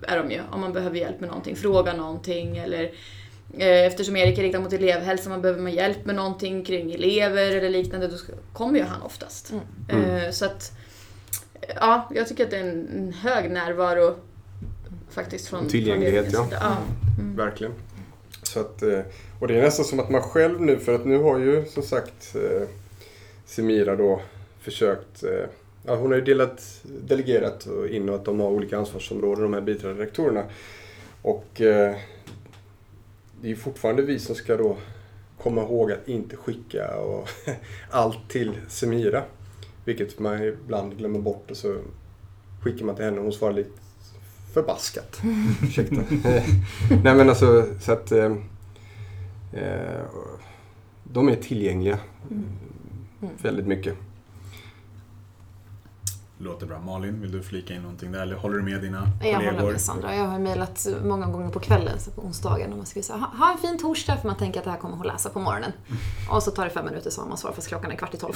är 0.02 0.16
de 0.18 0.30
ju. 0.30 0.40
Om 0.50 0.60
man 0.60 0.72
behöver 0.72 0.96
hjälp 0.98 1.20
med 1.20 1.28
någonting, 1.28 1.56
fråga 1.56 1.92
någonting 1.92 2.56
eller 2.56 2.82
eh, 3.58 3.86
Eftersom 3.86 4.16
Erik 4.16 4.38
är 4.38 4.42
riktad 4.42 4.60
mot 4.60 4.72
elevhälsa, 4.72 5.28
man 5.30 5.42
behöver 5.42 5.62
man 5.62 5.72
hjälp 5.72 6.04
med 6.06 6.14
någonting 6.14 6.64
kring 6.64 6.92
elever 6.92 7.56
eller 7.56 7.70
liknande, 7.70 8.08
då 8.08 8.16
kommer 8.52 8.78
ju 8.78 8.84
han 8.84 9.02
oftast. 9.02 9.52
Eh, 9.88 10.30
Så 10.30 10.44
att, 10.44 10.72
ja, 11.80 12.10
jag 12.14 12.28
tycker 12.28 12.44
att 12.44 12.50
det 12.50 12.56
är 12.56 12.60
en 12.70 13.14
hög 13.20 13.50
närvaro 13.50 14.14
faktiskt 15.10 15.48
från 15.48 15.68
tillgänglighet, 15.68 16.32
från 16.34 16.48
ja. 16.50 16.56
ja. 16.60 16.76
Verkligen. 17.36 17.72
Så 18.56 18.60
att, 18.60 18.82
eh, 18.82 19.00
och 19.40 19.48
det 19.48 19.58
är 19.58 19.62
nästan 19.62 19.84
som 19.84 20.00
att 20.00 20.10
man 20.10 20.22
själv 20.22 20.60
nu, 20.60 20.78
för 20.78 20.94
att 20.94 21.04
nu 21.04 21.18
har 21.18 21.38
ju 21.38 21.64
som 21.64 21.82
sagt 21.82 22.36
eh, 22.36 22.68
Semira 23.44 23.96
då 23.96 24.20
försökt 24.60 25.24
eh, 25.24 25.46
Ja, 25.86 25.96
hon 25.96 26.10
har 26.10 26.18
ju 26.18 26.24
delat, 26.24 26.80
delegerat 26.82 27.66
in 27.90 28.08
och 28.08 28.14
att 28.14 28.24
de 28.24 28.40
har 28.40 28.48
olika 28.48 28.78
ansvarsområden, 28.78 29.42
de 29.42 29.54
här 29.54 29.60
biträdande 29.60 30.02
rektorerna. 30.04 30.44
Och 31.22 31.60
eh, 31.60 31.96
det 33.40 33.46
är 33.46 33.48
ju 33.48 33.56
fortfarande 33.56 34.02
vi 34.02 34.18
som 34.18 34.34
ska 34.34 34.56
då 34.56 34.76
komma 35.38 35.62
ihåg 35.62 35.92
att 35.92 36.08
inte 36.08 36.36
skicka 36.36 36.96
och 36.96 37.28
allt 37.90 38.28
till 38.28 38.52
Semira. 38.68 39.22
Vilket 39.84 40.18
man 40.18 40.42
ibland 40.42 40.98
glömmer 40.98 41.18
bort 41.18 41.50
och 41.50 41.56
så 41.56 41.76
skickar 42.62 42.84
man 42.84 42.96
till 42.96 43.04
henne 43.04 43.16
och 43.16 43.22
hon 43.22 43.32
svarar 43.32 43.52
lite 43.52 43.85
förbaskat. 44.56 45.22
Ursäkta. 45.62 45.94
Nej 47.02 47.14
men 47.14 47.28
alltså 47.28 47.66
så 47.80 47.92
att 47.92 48.12
eh, 48.12 48.32
eh, 49.52 50.02
de 51.04 51.28
är 51.28 51.36
tillgängliga 51.36 51.98
väldigt 53.42 53.66
mycket. 53.66 53.94
Låter 56.38 56.66
bra. 56.66 56.80
Malin, 56.80 57.20
vill 57.20 57.32
du 57.32 57.42
flika 57.42 57.74
in 57.74 57.82
någonting 57.82 58.12
där? 58.12 58.22
Eller 58.22 58.36
håller 58.36 58.56
du 58.56 58.62
med 58.62 58.80
dina 58.80 59.08
Jag 59.22 59.34
kollegor? 59.34 59.58
håller 59.58 59.72
med 59.72 59.80
Sandra. 59.80 60.16
Jag 60.16 60.24
har 60.24 60.38
mejlat 60.38 60.86
många 61.04 61.26
gånger 61.26 61.50
på 61.50 61.60
kvällen, 61.60 62.00
så 62.00 62.10
på 62.10 62.20
onsdagen. 62.22 62.70
Och 62.72 62.76
man 62.76 62.86
så 62.86 63.12
här, 63.12 63.20
ha, 63.20 63.52
en 63.52 63.58
fin 63.58 63.78
torsdag, 63.78 64.16
för 64.16 64.28
man 64.28 64.36
tänker 64.36 64.60
att 64.60 64.64
det 64.64 64.70
här 64.70 64.78
kommer 64.78 64.96
hon 64.96 65.06
läsa 65.06 65.30
på 65.30 65.38
morgonen. 65.40 65.72
Och 66.30 66.42
så 66.42 66.50
tar 66.50 66.64
det 66.64 66.70
fem 66.70 66.84
minuter 66.86 67.10
så 67.10 67.20
har 67.20 67.28
man 67.28 67.38
svar, 67.38 67.52
fast 67.52 67.68
klockan 67.68 67.90
är 67.92 67.96
kvart 67.96 68.14
i 68.14 68.16
tolv. 68.16 68.34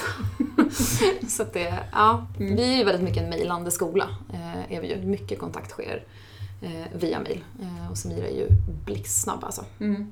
så 1.28 1.44
det, 1.52 1.78
ja. 1.92 2.26
Vi 2.38 2.72
är 2.72 2.76
ju 2.78 2.84
väldigt 2.84 3.04
mycket 3.04 3.22
en 3.22 3.30
mejlande 3.30 3.70
skola, 3.70 4.08
eh, 4.32 4.72
är 4.76 4.80
vi 4.80 4.94
ju. 4.94 5.06
Mycket 5.06 5.38
kontakt 5.38 5.70
sker 5.70 6.04
via 6.94 7.20
mejl. 7.20 7.44
Eh, 7.62 7.90
och 7.90 7.98
Semira 7.98 8.26
är 8.28 8.36
ju 8.36 8.48
blixtsnabb 8.84 9.44
alltså. 9.44 9.64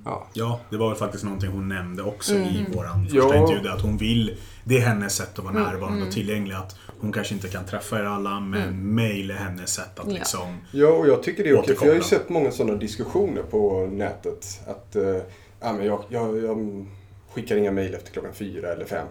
Ja. 0.04 0.26
Ja, 0.32 0.60
det 0.70 0.76
var 0.76 0.88
väl 0.88 0.98
faktiskt 0.98 1.24
någonting 1.24 1.50
hon 1.50 1.68
nämnde 1.68 2.02
också 2.02 2.34
i 2.34 2.36
Mm. 2.36 2.72
Ja. 2.74 3.22
första 3.22 3.36
intervju. 3.36 3.68
Att 3.68 3.80
hon 3.82 3.96
vill, 3.96 4.36
det 4.64 4.76
är 4.76 4.80
hennes 4.80 5.14
sätt 5.16 5.38
att 5.38 5.44
vara 5.44 5.50
Mm, 5.54 5.62
närvarande 5.62 6.06
och 6.06 6.12
tillgänglig. 6.12 6.54
Att 6.54 6.76
hon 7.00 7.12
kanske 7.12 7.34
inte 7.34 7.48
kan 7.48 7.64
träffa 7.64 7.98
er 8.00 8.04
alla, 8.04 8.40
men 8.40 8.62
Mm. 8.62 8.94
mail 8.94 9.30
är 9.30 9.34
hennes 9.34 9.70
sätt 9.74 9.98
att 9.98 10.06
Ja. 10.06 10.12
liksom... 10.12 10.56
Ja, 10.72 10.88
och 10.88 11.08
jag 11.08 11.22
tycker 11.22 11.44
det 11.44 11.50
är 11.50 11.58
okej. 11.58 11.76
För 11.76 11.86
jag 11.86 11.92
har 11.92 11.98
ju 11.98 12.04
sett 12.04 12.28
många 12.28 12.50
sådana 12.50 12.78
diskussioner 12.78 13.42
på 13.42 13.86
nätet. 13.92 14.60
Att 14.66 14.96
eh, 14.96 15.16
ja, 15.60 15.72
men 15.72 15.86
jag, 15.86 16.04
jag, 16.08 16.38
jag 16.44 16.86
skickar 17.32 17.56
inga 17.56 17.72
mejl 17.72 17.94
efter 17.94 18.12
klockan 18.12 18.32
fyra 18.34 18.68
eller 18.72 18.84
fem. 18.84 19.06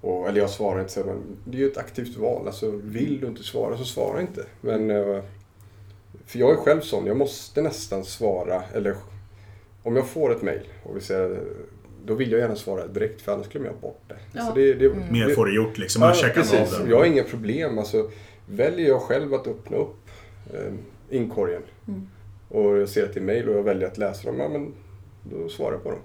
Och, 0.00 0.28
eller 0.28 0.40
jag 0.40 0.50
svarar 0.50 0.80
inte. 0.80 0.92
Så, 0.92 1.04
men 1.04 1.22
det 1.44 1.56
är 1.56 1.60
ju 1.60 1.66
ett 1.70 1.78
aktivt 1.78 2.16
val. 2.16 2.46
Alltså, 2.46 2.70
vill 2.70 3.20
du 3.20 3.26
inte 3.26 3.42
svara 3.42 3.78
så 3.78 3.84
svara 3.84 4.20
inte. 4.20 4.44
Men, 4.60 4.90
eh, 4.90 5.22
för 6.30 6.38
jag 6.38 6.50
är 6.50 6.56
själv 6.56 6.80
sån. 6.80 7.06
Jag 7.06 7.16
måste 7.16 7.62
nästan 7.62 8.04
svara. 8.04 8.62
Eller 8.74 8.94
om 9.82 9.96
jag 9.96 10.06
får 10.06 10.32
ett 10.32 10.42
mejl 10.42 10.68
och 10.82 10.96
vi 10.96 11.00
säger 11.00 11.40
då 12.06 12.14
vill 12.14 12.30
jag 12.32 12.40
gärna 12.40 12.56
svara 12.56 12.86
direkt 12.86 13.22
för 13.22 13.32
annars 13.32 13.48
glömmer 13.48 13.68
jag 13.68 13.76
bort 13.76 14.02
det. 14.08 14.16
Ja. 14.32 14.46
Så 14.46 14.54
det, 14.54 14.74
det 14.74 14.88
Mer 15.10 15.28
det- 15.28 15.34
får 15.34 15.46
du 15.46 15.54
gjort 15.54 15.78
liksom. 15.78 16.00
Man 16.00 16.14
checkar 16.14 16.40
av 16.40 16.46
precis. 16.46 16.78
det. 16.78 16.90
Jag 16.90 16.96
har 16.98 17.04
inga 17.04 17.22
problem. 17.22 17.78
Alltså, 17.78 18.10
väljer 18.46 18.88
jag 18.88 19.00
själv 19.02 19.34
att 19.34 19.46
öppna 19.46 19.76
upp 19.76 19.96
eh, 20.54 20.72
inkorgen 21.10 21.62
Mm. 21.88 22.08
och 22.48 22.76
jag 22.78 22.88
ser 22.88 23.04
att 23.04 23.14
det 23.14 23.20
är 23.20 23.24
mejl 23.24 23.48
och 23.48 23.56
jag 23.56 23.62
väljer 23.62 23.88
att 23.88 23.98
läsa 23.98 24.26
dem, 24.28 24.40
ja, 24.40 24.48
men 24.48 24.72
då 25.22 25.48
svarar 25.48 25.72
jag 25.72 25.82
på 25.82 25.90
dem. 25.90 25.98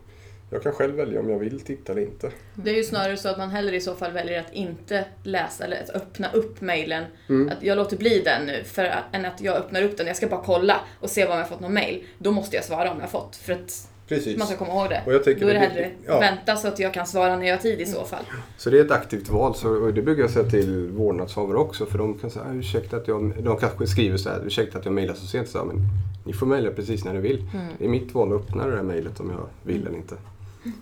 Jag 0.49 0.63
kan 0.63 0.71
själv 0.71 0.95
välja 0.95 1.19
om 1.19 1.29
jag 1.29 1.39
vill 1.39 1.59
titta 1.59 1.91
eller 1.91 2.01
inte. 2.01 2.31
Det 2.55 2.69
är 2.71 2.75
ju 2.75 2.83
snarare 2.83 3.17
så 3.17 3.29
att 3.29 3.37
man 3.37 3.49
hellre 3.49 3.75
i 3.75 3.81
så 3.81 3.95
fall 3.95 4.11
väljer 4.11 4.39
att 4.39 4.53
inte 4.53 5.05
läsa 5.23 5.63
eller 5.63 5.83
att 5.83 5.89
öppna 5.89 6.31
upp 6.31 6.61
mejlen. 6.61 7.03
Mm. 7.29 7.49
Att 7.57 7.63
jag 7.63 7.75
låter 7.75 7.97
bli 7.97 8.21
den 8.25 8.45
nu 8.45 8.63
för 8.63 8.83
att, 8.85 9.03
än 9.11 9.25
att 9.25 9.41
jag 9.41 9.55
öppnar 9.55 9.83
upp 9.83 9.97
den. 9.97 10.07
Jag 10.07 10.15
ska 10.15 10.27
bara 10.27 10.41
kolla 10.43 10.79
och 10.99 11.09
se 11.09 11.25
om 11.25 11.31
jag 11.31 11.37
har 11.37 11.43
fått 11.45 11.59
någon 11.59 11.73
mejl. 11.73 12.03
Då 12.17 12.31
måste 12.31 12.55
jag 12.55 12.65
svara 12.65 12.91
om 12.91 12.97
jag 12.97 13.03
har 13.03 13.09
fått. 13.09 13.35
För 13.35 13.53
att 13.53 13.89
Precis. 14.07 14.37
man 14.37 14.47
ska 14.47 14.57
komma 14.57 14.71
ihåg 14.73 14.89
det. 14.89 15.01
Och 15.05 15.13
jag 15.13 15.23
tänker 15.23 15.41
Då 15.41 15.47
är 15.47 15.53
det 15.53 15.59
hellre 15.59 15.91
ja. 16.05 16.19
vänta 16.19 16.55
så 16.55 16.67
att 16.67 16.79
jag 16.79 16.93
kan 16.93 17.07
svara 17.07 17.37
när 17.37 17.45
jag 17.47 17.55
har 17.55 17.61
tid 17.61 17.81
i 17.81 17.85
så 17.85 18.03
fall. 18.05 18.23
Så 18.57 18.69
det 18.69 18.79
är 18.79 18.85
ett 18.85 18.91
aktivt 18.91 19.29
val. 19.29 19.55
Så, 19.55 19.69
och 19.69 19.93
det 19.93 20.01
brukar 20.01 20.21
jag 20.21 20.31
säga 20.31 20.49
till 20.49 20.87
vårdnadshavare 20.87 21.57
också. 21.57 21.85
För 21.85 21.97
de 21.97 22.17
kan 22.19 22.29
säga, 22.29 22.45
"Ah, 22.49 22.53
ursäkta 22.53 22.97
att 22.97 23.07
jag... 23.07 23.33
De 23.43 23.57
kanske 23.57 23.87
skriver 23.87 24.17
så 24.17 24.29
här, 24.29 24.41
ursäkta 24.45 24.77
att 24.79 24.85
jag 24.85 24.93
mejlar 24.93 25.13
så 25.13 25.25
sent. 25.25 25.49
Så, 25.49 25.57
här, 25.57 25.65
men 25.65 25.77
ni 26.23 26.33
får 26.33 26.45
mejla 26.45 26.71
precis 26.71 27.05
när 27.05 27.13
ni 27.13 27.19
vill. 27.19 27.43
Det 27.77 27.85
är 27.85 27.89
mitt 27.89 28.13
val 28.13 28.33
att 28.33 28.41
öppna 28.41 28.67
det 28.67 28.75
här 28.75 28.83
mejlet 28.83 29.19
om 29.19 29.29
jag 29.31 29.47
vill 29.73 29.87
eller 29.87 29.97
inte. 29.97 30.15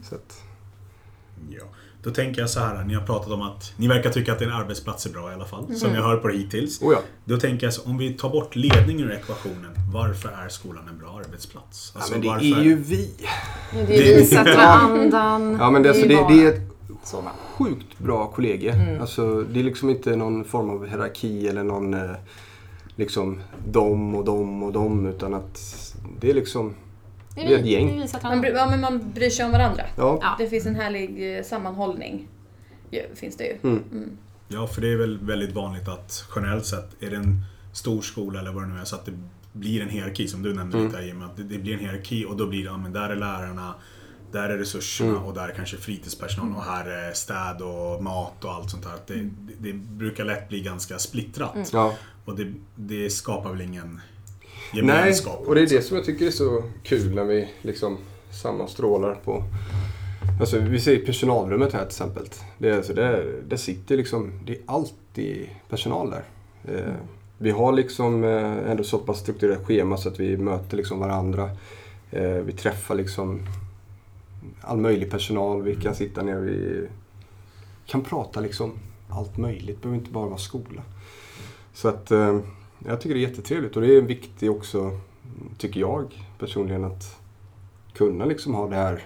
Så 0.03 0.15
att, 0.15 0.41
Ja. 1.49 1.63
Då 2.03 2.11
tänker 2.11 2.41
jag 2.41 2.49
så 2.49 2.59
här, 2.59 2.83
ni 2.83 2.93
har 2.93 3.01
pratat 3.05 3.31
om 3.31 3.41
att 3.41 3.73
ni 3.77 3.87
verkar 3.87 4.09
tycka 4.09 4.33
att 4.33 4.41
en 4.41 4.51
arbetsplats 4.51 5.05
är 5.05 5.09
bra 5.09 5.31
i 5.31 5.33
alla 5.33 5.45
fall. 5.45 5.75
Som 5.75 5.89
Mm. 5.89 6.01
jag 6.01 6.07
hör 6.07 6.17
på 6.17 6.27
det 6.27 6.37
hittills. 6.37 6.81
oh 6.81 6.93
ja. 6.93 6.99
Då 7.25 7.37
tänker 7.39 7.65
jag 7.67 7.73
så, 7.73 7.81
om 7.89 7.97
vi 7.97 8.13
tar 8.13 8.29
bort 8.29 8.55
ledningen 8.55 9.07
ur 9.07 9.11
ekvationen. 9.13 9.71
Varför 9.93 10.29
är 10.29 10.49
skolan 10.49 10.87
en 10.87 10.97
bra 10.99 11.21
arbetsplats? 11.25 11.91
ja 11.93 11.99
Alltså, 11.99 12.13
men 12.13 12.21
det 12.21 12.27
varför... 12.27 12.45
är 12.59 12.63
ju 12.63 12.75
vi. 12.75 13.11
Det 13.71 13.79
är 13.79 13.87
Det- 13.87 14.15
vi 14.21 14.25
sätter 14.25 14.57
andan. 14.57 15.57
Ja 15.59 15.71
men 15.71 15.83
det, 15.83 15.89
alltså, 15.89 16.05
är 16.05 16.09
det, 16.09 16.25
det 16.35 16.45
är 16.45 16.53
ett 16.53 16.61
bra. 17.11 17.31
sjukt 17.57 17.97
bra 17.99 18.27
kollega. 18.27 18.97
Alltså, 19.01 19.41
det 19.41 19.59
är 19.59 19.63
liksom 19.63 19.89
inte 19.89 20.15
någon 20.15 20.45
form 20.45 20.69
av 20.69 20.85
hierarki 20.87 21.47
eller 21.47 21.63
någon 21.63 21.93
eh, 21.93 22.11
liksom 22.95 23.39
dom 23.67 24.15
och 24.15 24.25
dom 24.25 24.63
och 24.63 24.71
dom 24.73 25.05
utan 25.05 25.33
att 25.33 25.59
det 26.19 26.29
är 26.29 26.33
liksom 26.33 26.73
Det 27.35 27.41
Vi 27.47 27.53
är 27.53 27.59
ett 27.59 27.65
gäng. 27.65 28.07
Man, 28.23 28.41
bry- 28.41 28.53
ja, 28.55 28.69
men 28.69 28.81
man 28.81 29.11
bryr 29.11 29.29
sig 29.29 29.45
om 29.45 29.51
varandra. 29.51 29.83
Ja. 29.97 30.19
Ja. 30.21 30.35
Det 30.39 30.47
finns 30.49 30.65
en 30.65 30.75
härlig 30.75 31.37
eh, 31.37 31.43
sammanhållning. 31.43 32.27
Ja, 32.89 33.01
finns 33.15 33.37
det 33.37 33.43
ju. 33.43 33.57
Mm. 33.63 33.83
Mm. 33.91 34.17
Ja, 34.47 34.67
för 34.67 34.81
det 34.81 34.91
är 34.91 34.97
väl 34.97 35.17
väldigt 35.21 35.51
vanligt 35.55 35.87
att 35.87 36.25
generellt 36.35 36.65
sett, 36.65 37.03
är 37.03 37.09
det 37.09 37.15
en 37.15 37.41
stor 37.73 38.01
skola 38.01 38.39
eller 38.39 38.51
vad 38.51 38.63
det 38.63 38.67
nu 38.73 38.79
är, 38.79 38.85
så 38.85 38.95
att 38.95 39.05
det 39.05 39.11
blir 39.53 39.81
en 39.81 39.89
hierarki 39.89 40.27
som 40.27 40.41
du 40.43 40.53
nämnde 40.53 40.77
Mm. 40.77 40.87
lite 40.87 40.99
här 40.99 41.05
Jimmy. 41.07 41.25
Att 41.25 41.37
det, 41.37 41.43
det 41.43 41.57
blir 41.57 41.73
en 41.73 41.79
hierarki 41.79 42.25
och 42.25 42.37
då 42.37 42.47
blir 42.47 42.59
det, 42.59 42.65
ja 42.65 42.77
men 42.77 42.93
där 42.93 43.09
är 43.09 43.15
lärarna, 43.15 43.73
där 44.31 44.49
är 44.49 44.57
resurserna 44.57 45.09
Mm. 45.09 45.23
och 45.23 45.33
där 45.33 45.47
är 45.49 45.53
kanske 45.53 45.77
fritidspersonal 45.77 46.55
och 46.57 46.63
här 46.63 46.85
är 46.85 47.13
städ 47.13 47.61
och 47.61 48.03
mat 48.03 48.45
och 48.45 48.51
allt 48.51 48.69
sånt 48.69 48.83
där. 48.83 48.93
Att 48.93 49.07
det, 49.07 49.13
det, 49.15 49.29
det 49.59 49.73
brukar 49.73 50.25
lätt 50.25 50.49
bli 50.49 50.61
ganska 50.61 50.99
splittrat. 50.99 51.69
Ja. 51.73 51.93
Och 52.25 52.35
det, 52.35 52.53
det 52.75 53.09
skapar 53.09 53.49
väl 53.51 53.61
ingen 53.61 54.01
Nej, 54.73 54.81
gemenskap. 54.81 55.43
och 55.47 55.55
det 55.55 55.61
är 55.61 55.67
det 55.67 55.81
som 55.81 55.97
jag 55.97 56.05
tycker 56.05 56.27
är 56.27 56.31
så 56.31 56.63
kul 56.83 57.15
när 57.15 57.23
vi 57.23 57.49
liksom 57.61 57.97
sammanstrålar 58.31 59.15
på 59.15 59.43
Alltså 60.39 60.59
vi 60.59 60.79
ser 60.79 60.97
personalrummet 60.97 61.73
här 61.73 61.79
till 61.79 61.87
exempel. 61.87 62.25
Det 62.57 62.71
alltså, 62.71 62.93
där, 62.93 63.41
där 63.47 63.57
sitter 63.57 63.97
liksom, 63.97 64.31
det 64.45 64.53
är 64.53 64.61
alltid 64.65 65.49
personal 65.69 66.09
där. 66.09 66.23
Eh, 66.65 66.93
vi 67.37 67.51
har 67.51 67.73
liksom 67.73 68.23
eh, 68.23 68.71
ändå 68.71 68.83
så 68.83 68.97
pass 68.97 69.19
strukturerat 69.19 69.65
schema 69.65 69.97
så 69.97 70.09
att 70.09 70.19
vi 70.19 70.37
möter 70.37 70.77
liksom 70.77 70.99
varandra. 70.99 71.49
Eh, 72.11 72.31
vi 72.31 72.51
träffar 72.51 72.95
liksom 72.95 73.41
all 74.61 74.77
möjlig 74.77 75.11
personal. 75.11 75.61
Vi 75.61 75.75
kan 75.75 75.95
sitta 75.95 76.21
ner 76.21 76.37
och 76.37 76.47
vi 76.47 76.87
kan 77.85 78.01
prata 78.01 78.39
liksom 78.39 78.73
allt 79.09 79.37
möjligt. 79.37 79.75
Det 79.75 79.81
behöver 79.81 79.99
inte 79.99 80.11
bara 80.11 80.27
vara 80.27 80.37
skola. 80.37 80.81
Så 81.73 81.87
att 81.87 82.11
eh, 82.11 82.39
jag 82.85 83.01
tycker 83.01 83.15
det 83.15 83.19
är 83.19 83.29
jättetrevligt 83.29 83.75
och 83.75 83.81
det 83.81 83.95
är 83.97 84.01
viktigt 84.01 84.49
också, 84.49 84.99
tycker 85.57 85.79
jag 85.79 86.27
personligen, 86.39 86.83
att 86.83 87.19
kunna 87.93 88.25
liksom 88.25 88.53
ha 88.53 88.67
det 88.67 88.75
här 88.75 89.03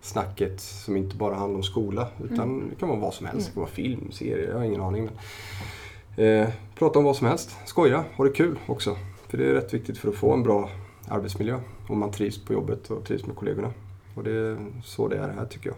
snacket 0.00 0.60
som 0.60 0.96
inte 0.96 1.16
bara 1.16 1.34
handlar 1.34 1.56
om 1.56 1.62
skola. 1.62 2.08
Utan 2.24 2.68
det 2.68 2.74
kan 2.74 2.88
vara 2.88 2.98
vad 2.98 3.14
som 3.14 3.26
helst. 3.26 3.46
Det 3.46 3.52
kan 3.52 3.60
vara 3.60 3.70
film, 3.70 4.12
serie, 4.12 4.48
jag 4.48 4.56
har 4.56 4.64
ingen 4.64 4.80
aning. 4.80 5.08
Men, 6.16 6.26
eh, 6.26 6.48
prata 6.74 6.98
om 6.98 7.04
vad 7.04 7.16
som 7.16 7.26
helst. 7.26 7.56
Skoja, 7.64 8.04
ha 8.16 8.24
det 8.24 8.30
kul 8.30 8.58
också. 8.66 8.96
För 9.28 9.38
det 9.38 9.44
är 9.44 9.52
rätt 9.52 9.74
viktigt 9.74 9.98
för 9.98 10.08
att 10.08 10.14
få 10.14 10.32
en 10.32 10.42
bra 10.42 10.70
arbetsmiljö. 11.08 11.60
Om 11.88 11.98
man 11.98 12.10
trivs 12.10 12.44
på 12.44 12.52
jobbet 12.52 12.90
och 12.90 13.04
trivs 13.04 13.26
med 13.26 13.36
kollegorna. 13.36 13.72
Och 14.14 14.24
det 14.24 14.32
är 14.32 14.58
så 14.84 15.08
det 15.08 15.16
är 15.16 15.28
här 15.28 15.46
tycker 15.46 15.70
jag. 15.70 15.76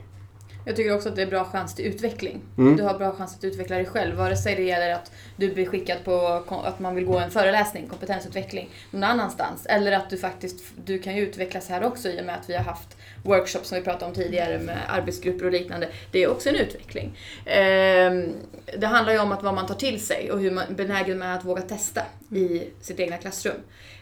Jag 0.64 0.76
tycker 0.76 0.94
också 0.94 1.08
att 1.08 1.16
det 1.16 1.22
är 1.22 1.26
bra 1.26 1.44
chans 1.44 1.74
till 1.74 1.84
utveckling. 1.84 2.40
Mm. 2.58 2.76
Du 2.76 2.82
har 2.82 2.98
bra 2.98 3.12
chans 3.12 3.36
att 3.36 3.44
utveckla 3.44 3.76
dig 3.76 3.86
själv. 3.86 4.16
Vare 4.16 4.36
sig 4.36 4.54
det 4.54 4.62
gäller 4.62 4.94
att 4.94 5.12
du 5.36 5.54
blir 5.54 5.66
skickad 5.66 6.04
på 6.04 6.42
att 6.64 6.78
man 6.78 6.94
vill 6.94 7.04
gå 7.04 7.18
en 7.18 7.30
föreläsning, 7.30 7.86
kompetensutveckling, 7.88 8.70
någon 8.90 9.04
annanstans. 9.04 9.66
Eller 9.66 9.92
att 9.92 10.10
du 10.10 10.18
faktiskt, 10.18 10.64
du 10.84 10.98
kan 10.98 11.16
ju 11.16 11.22
utvecklas 11.22 11.68
här 11.68 11.84
också 11.84 12.08
i 12.08 12.20
och 12.20 12.24
med 12.24 12.34
att 12.34 12.50
vi 12.50 12.54
har 12.54 12.64
haft 12.64 12.96
workshops 13.22 13.68
som 13.68 13.78
vi 13.78 13.84
pratade 13.84 14.04
om 14.04 14.14
tidigare 14.14 14.58
med 14.58 14.78
arbetsgrupper 14.88 15.44
och 15.44 15.52
liknande. 15.52 15.88
Det 16.10 16.22
är 16.22 16.30
också 16.30 16.48
en 16.48 16.56
utveckling. 16.56 17.18
Ehm, 17.46 18.32
Det 18.78 18.86
handlar 18.86 19.12
ju 19.12 19.18
om 19.18 19.32
att 19.32 19.42
vad 19.42 19.54
man 19.54 19.66
tar 19.66 19.74
till 19.74 20.00
sig 20.00 20.32
och 20.32 20.40
hur 20.40 20.50
man 20.50 20.64
är 20.68 20.74
benägen 20.74 21.18
med 21.18 21.34
att 21.36 21.44
våga 21.44 21.62
testa 21.62 22.02
i 22.30 22.62
sitt 22.80 23.00
egna 23.00 23.16
klassrum. 23.16 23.56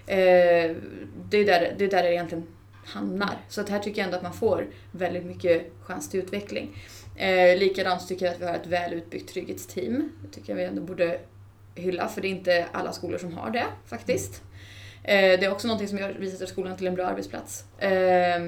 Ehm, 0.07 0.77
Det 1.31 1.37
är 1.37 1.44
där 1.44 1.75
det, 1.79 1.85
är 1.85 1.90
där 1.90 2.03
det 2.03 2.12
egentligen 2.12 2.46
hamnar. 2.85 3.37
Så 3.49 3.61
att 3.61 3.69
här 3.69 3.79
tycker 3.79 4.01
jag 4.01 4.07
ändå 4.07 4.16
att 4.16 4.23
man 4.23 4.33
får 4.33 4.66
väldigt 4.93 5.25
mycket 5.25 5.73
chans 5.83 6.11
till 6.11 6.21
utveckling. 6.21 6.77
Eh, 7.16 7.59
likadant 7.59 8.09
tycker 8.09 8.27
jag 8.27 8.35
att 8.35 8.40
vi 8.40 8.47
har 8.47 8.55
ett 8.55 8.66
väl 8.66 8.93
utbyggt 8.93 9.33
trygghetsteam. 9.33 10.12
Det 10.23 10.29
tycker 10.29 10.53
jag 10.53 10.57
vi 10.57 10.64
ändå 10.64 10.83
borde 10.83 11.21
hylla, 11.75 12.09
för 12.09 12.21
det 12.21 12.29
är 12.29 12.31
inte 12.31 12.66
alla 12.73 12.93
skolor 12.93 13.19
som 13.19 13.33
har 13.33 13.51
det 13.51 13.66
faktiskt. 13.87 14.43
Eh, 15.03 15.40
det 15.40 15.45
är 15.45 15.53
också 15.53 15.66
någonting 15.66 15.88
som 15.88 15.99
gör 15.99 16.16
Visatorskolan 16.19 16.77
till 16.77 16.87
en 16.87 16.95
bra 16.95 17.07
arbetsplats. 17.07 17.64
Eh, 17.79 18.40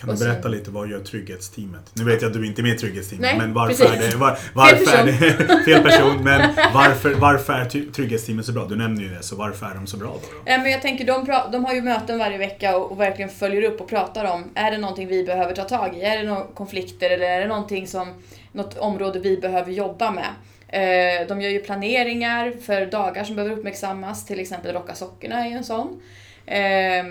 kan 0.00 0.10
du 0.10 0.16
sen- 0.16 0.28
berätta 0.28 0.48
lite 0.48 0.70
vad 0.70 0.88
gör 0.90 1.00
trygghetsteamet? 1.00 1.90
Nu 1.94 2.04
vet 2.04 2.22
jag 2.22 2.28
att 2.28 2.34
du 2.34 2.46
inte 2.46 2.60
är 2.60 2.62
med 2.62 2.72
i 2.74 2.78
trygghetsteamet, 2.78 3.22
Nej, 3.30 3.38
men 3.38 3.54
varför 3.54 3.84
är 3.84 3.88
precis. 3.88 4.12
det... 4.12 4.18
Var, 4.18 4.38
varför 4.54 4.76
person. 4.84 5.08
är 5.08 5.46
det 5.48 5.64
fel 5.64 5.82
person, 5.82 6.24
men 6.24 6.54
varför, 6.74 7.14
varför 7.14 7.52
är 7.52 7.92
trygghetsteamet 7.92 8.46
så 8.46 8.52
bra? 8.52 8.66
Du 8.68 8.76
nämnde 8.76 9.02
ju 9.02 9.08
det, 9.08 9.22
så 9.22 9.36
varför 9.36 9.66
är 9.66 9.74
de 9.74 9.86
så 9.86 9.96
bra 9.96 10.08
då? 10.08 10.20
då? 10.44 10.50
Eh, 10.52 10.62
Men 10.62 10.70
jag 10.70 10.82
tänker, 10.82 11.04
de, 11.06 11.26
pra- 11.26 11.50
de 11.52 11.64
har 11.64 11.74
ju 11.74 11.82
möten 11.82 12.18
varje 12.18 12.38
vecka 12.38 12.76
och, 12.76 12.92
och 12.92 13.00
verkligen 13.00 13.30
följer 13.30 13.62
upp 13.62 13.80
och 13.80 13.88
pratar 13.88 14.24
om, 14.24 14.44
är 14.54 14.70
det 14.70 14.78
någonting 14.78 15.08
vi 15.08 15.24
behöver 15.24 15.54
ta 15.54 15.64
tag 15.64 15.96
i? 15.96 16.00
Är 16.02 16.18
det 16.18 16.24
några 16.28 16.44
konflikter 16.54 17.10
eller 17.10 17.26
är 17.26 17.40
det 17.40 17.46
någonting 17.48 17.86
som, 17.86 18.08
något 18.52 18.78
område 18.78 19.18
vi 19.20 19.36
behöver 19.36 19.72
jobba 19.72 20.10
med? 20.10 20.28
Eh, 20.68 21.26
de 21.28 21.40
gör 21.40 21.50
ju 21.50 21.58
planeringar 21.58 22.52
för 22.66 22.86
dagar 22.86 23.24
som 23.24 23.36
behöver 23.36 23.56
uppmärksammas, 23.56 24.26
till 24.26 24.40
exempel 24.40 24.72
Rocka 24.72 24.94
sockorna 24.94 25.44
är 25.44 25.50
ju 25.50 25.56
en 25.56 25.64
sån. 25.64 26.00
Eh, 26.46 27.04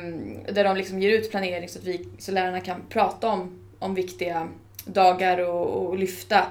där 0.53 0.63
de 0.63 0.77
liksom 0.77 0.99
ger 0.99 1.09
ut 1.19 1.31
planering 1.31 1.69
så 1.69 1.79
att 1.79 1.85
vi, 1.85 2.07
så 2.17 2.31
lärarna 2.31 2.59
kan 2.61 2.81
prata 2.89 3.27
om, 3.27 3.59
om 3.79 3.95
viktiga 3.95 4.47
dagar 4.85 5.37
och, 5.49 5.87
och 5.87 5.97
lyfta 5.97 6.45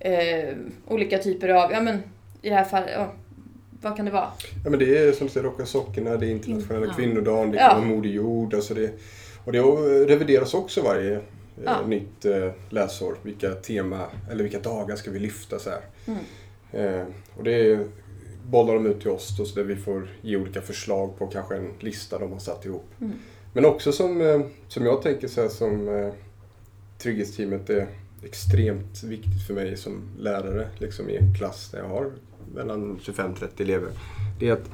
eh, 0.00 0.48
olika 0.86 1.18
typer 1.18 1.48
av, 1.48 1.72
ja 1.72 1.80
men 1.80 2.02
i 2.42 2.48
det 2.48 2.54
här 2.54 2.64
fallet, 2.64 2.90
ja, 2.94 3.12
vad 3.80 3.96
kan 3.96 4.04
det 4.04 4.10
vara? 4.10 4.28
Ja, 4.64 4.70
men 4.70 4.78
det 4.78 4.98
är 4.98 5.12
som 5.12 5.26
du 5.26 5.32
säger, 5.32 5.44
Rocka 5.46 5.66
sockorna, 5.66 6.16
det 6.16 6.26
är 6.26 6.30
internationella 6.30 6.86
Ja. 6.86 6.92
kvinnodagen, 6.92 7.50
det 7.50 7.58
Ja. 7.58 7.68
kan 7.68 7.78
vara 7.78 7.88
Moder 7.88 8.08
Jord. 8.10 8.54
Alltså 8.54 8.74
det, 8.74 8.90
och 9.44 9.52
det 9.52 9.58
revideras 10.14 10.54
också 10.54 10.82
varje 10.82 11.14
eh, 11.14 11.20
Ja. 11.64 11.86
nytt 11.86 12.24
eh, 12.24 12.50
läsår. 12.70 13.14
Vilka 13.22 13.50
tema, 13.54 14.06
eller 14.30 14.42
vilka 14.42 14.58
dagar 14.58 14.96
ska 14.96 15.10
vi 15.10 15.18
lyfta 15.18 15.58
så. 15.58 15.70
Mm. 16.06 16.18
Eh, 16.72 17.06
och 17.36 17.44
det 17.44 17.52
är, 17.52 17.84
bollar 18.50 18.74
de 18.74 18.86
ut 18.86 19.00
till 19.00 19.10
oss 19.10 19.36
då, 19.38 19.44
så 19.44 19.54
där 19.54 19.64
vi 19.64 19.76
får 19.76 20.08
ge 20.22 20.36
olika 20.36 20.60
förslag 20.60 21.18
på 21.18 21.26
kanske 21.26 21.56
en 21.56 21.70
lista 21.80 22.18
de 22.18 22.32
har 22.32 22.38
satt 22.38 22.64
ihop. 22.64 22.86
Mm. 23.00 23.12
Men 23.52 23.64
också 23.64 23.92
som, 23.92 24.20
eh, 24.20 24.40
som 24.68 24.84
jag 24.84 25.02
tänker 25.02 25.28
så 25.28 25.40
här, 25.42 25.48
som 25.48 25.88
eh, 25.88 26.12
trygghetsteamet 26.98 27.70
är 27.70 27.88
extremt 28.22 29.02
viktigt 29.02 29.46
för 29.46 29.54
mig 29.54 29.76
som 29.76 30.00
lärare 30.18 30.68
liksom 30.78 31.10
i 31.10 31.16
en 31.16 31.34
klass 31.34 31.70
där 31.70 31.78
jag 31.78 31.88
har 31.88 32.12
mellan 32.54 32.98
25-30 32.98 33.48
elever. 33.58 33.90
Det 34.40 34.48
är 34.48 34.52
att 34.52 34.70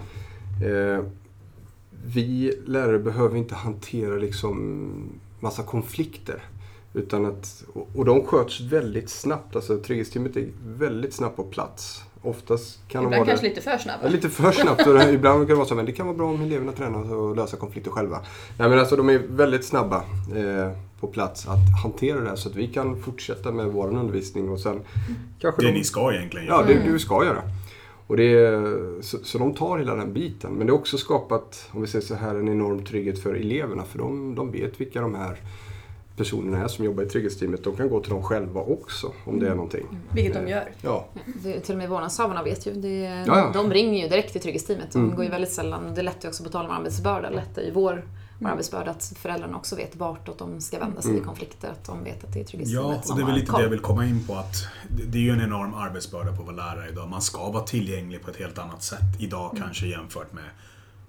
eh, 0.65 1.05
vi 2.07 2.59
lärare 2.67 2.99
behöver 2.99 3.37
inte 3.37 3.55
hantera 3.55 4.15
liksom 4.17 4.91
massa 5.41 5.63
konflikter. 5.63 6.43
Utan 6.95 7.27
att, 7.27 7.65
och- 7.75 7.89
och 7.95 8.05
de 8.05 8.27
sköts 8.27 8.61
väldigt 8.61 9.11
snabbt. 9.11 9.57
Alltså 9.57 9.79
trygghetsteamet 9.79 10.37
är 10.37 10.49
väldigt 10.67 11.15
snabbt 11.15 11.37
på 11.37 11.45
plats. 11.45 12.03
Oftast 12.25 12.79
kan 12.89 13.03
de 13.03 13.07
Ibland 13.09 13.21
vara 13.21 13.27
kanske 13.29 13.47
det. 13.47 13.49
lite 13.49 13.61
för 13.61 13.79
snabba. 13.79 13.99
Ja, 14.03 14.09
lite 14.09 14.29
för 14.29 14.53
snabbt. 14.53 14.87
Och 14.87 15.03
ibland 15.13 15.39
kan 15.41 15.47
det 15.49 15.55
vara 15.55 15.67
så 15.67 15.75
men 15.75 15.87
det 15.87 15.93
kan 15.93 16.07
vara 16.07 16.17
bra 16.17 16.27
om 16.31 16.43
eleverna 16.43 16.73
tränar 16.73 17.15
och 17.15 17.37
lösa 17.37 17.57
konflikter 17.57 17.91
själva. 17.91 18.19
Nej, 18.59 18.69
men 18.69 18.79
alltså, 18.79 18.97
de 18.97 19.09
är 19.11 19.19
väldigt 19.29 19.65
snabba 19.65 19.97
eh, 20.37 20.71
på 21.01 21.07
plats 21.07 21.47
att 21.49 21.83
hantera 21.83 22.21
det 22.21 22.29
här 22.29 22.37
så 22.37 22.49
att 22.49 22.57
vi 22.57 22.67
kan 22.69 23.03
fortsätta 23.03 23.53
med 23.53 23.67
vår 23.67 23.89
undervisning 23.89 24.49
och 24.51 24.61
sen 24.61 24.81
kanske 25.41 25.63
Det 25.63 25.69
de, 25.69 25.73
ni 25.73 25.85
ska 25.85 26.13
egentligen 26.15 26.47
Ja, 26.47 26.55
göra. 26.69 26.81
det 26.81 26.91
du 26.93 26.99
ska 26.99 27.25
göra. 27.25 27.43
Och 28.07 28.17
det 28.17 28.63
så, 29.01 29.19
så 29.23 29.39
de 29.39 29.55
tar 29.55 29.79
hela 29.79 29.95
den 29.95 30.13
biten. 30.13 30.53
Men 30.53 30.67
det 30.67 30.73
har 30.73 30.79
också 30.79 30.99
skapat, 30.99 31.69
om 31.73 31.81
vi 31.81 31.87
säger 31.87 32.05
så 32.05 32.15
här, 32.15 32.35
en 32.35 32.49
enorm 32.49 32.85
trygghet 32.85 33.19
för 33.19 33.35
eleverna. 33.35 33.83
För 33.85 33.99
de, 33.99 34.35
de 34.35 34.51
vet 34.53 34.81
vilka 34.81 35.01
de 35.01 35.15
här 35.15 35.37
personerna 36.17 36.65
är 36.65 36.69
som 36.69 36.85
jobbar 36.85 37.03
i 37.03 37.07
trygghetsteamet. 37.09 37.65
De 37.65 37.77
kan 37.77 37.89
gå 37.89 38.01
till 38.01 38.11
dem 38.11 38.23
själva 38.23 38.61
också 38.61 39.13
om 39.25 39.41
det 39.41 39.49
är 39.49 39.55
någonting. 39.55 39.87
Vilket 40.13 40.35
de 40.35 40.49
gör. 40.51 40.71
Ja, 40.81 41.07
Det, 41.43 41.61
till 41.61 41.75
och 41.75 41.79
med 41.79 41.89
vårdnadshavarna 41.89 42.43
vet 42.43 42.67
ju. 42.67 42.73
Det, 42.75 42.99
Ja, 43.27 43.39
ja. 43.39 43.51
De 43.55 43.73
ringer 43.73 44.03
ju 44.03 44.09
direkt 44.09 44.33
till 44.33 44.41
trygghetsteamet. 44.41 44.93
De 44.93 45.03
Mm. 45.05 45.17
går 45.17 45.25
ju 45.25 45.31
väldigt 45.31 45.53
sällan. 45.53 45.95
Det 45.95 46.03
lättar 46.03 46.23
ju 46.23 46.29
också 46.29 46.45
på 46.45 46.51
tal 46.51 46.65
om 46.67 46.71
arbetsbörda. 46.71 47.31
Det 47.31 47.37
lättar 47.37 47.63
ju 47.63 47.71
vår, 47.71 48.05
vår 48.39 48.49
arbetsbörda 48.49 48.91
att 48.91 49.13
föräldrarna 49.17 49.57
också 49.57 49.77
vet 49.77 49.97
vartåt 49.97 50.39
de 50.39 50.61
ska 50.61 50.79
vända 50.79 51.03
sig 51.03 51.11
Mm. 51.11 51.23
i 51.23 51.27
konflikter. 51.27 51.69
Att 51.71 51.85
de 51.85 52.05
vet 52.05 52.25
att 52.25 52.33
det 52.33 52.41
är 52.41 52.45
trygghetsteamet 52.45 53.01
Ja, 53.07 53.13
och 53.13 53.17
det 53.19 53.23
är 53.23 53.27
väl 53.27 53.35
lite 53.35 53.47
koll. 53.47 53.59
det 53.61 53.65
jag 53.65 53.71
vill 53.71 53.81
komma 53.81 54.07
in 54.07 54.27
på 54.27 54.35
att 54.35 54.55
det- 55.07 55.19
är 55.19 55.23
ju 55.23 55.31
en 55.31 55.41
enorm 55.41 55.75
arbetsbörda 55.75 56.37
på 56.37 56.43
vara 56.43 56.57
lärare 56.57 56.89
idag. 56.89 57.09
Man 57.09 57.23
ska 57.23 57.51
vara 57.51 57.63
tillgänglig 57.65 58.23
på 58.23 58.31
ett 58.31 58.37
helt 58.37 58.59
annat 58.59 58.83
sätt 58.83 59.01
idag 59.19 59.51
Mm. 59.53 59.63
kanske 59.63 59.87
jämfört 59.87 60.33
med 60.33 60.45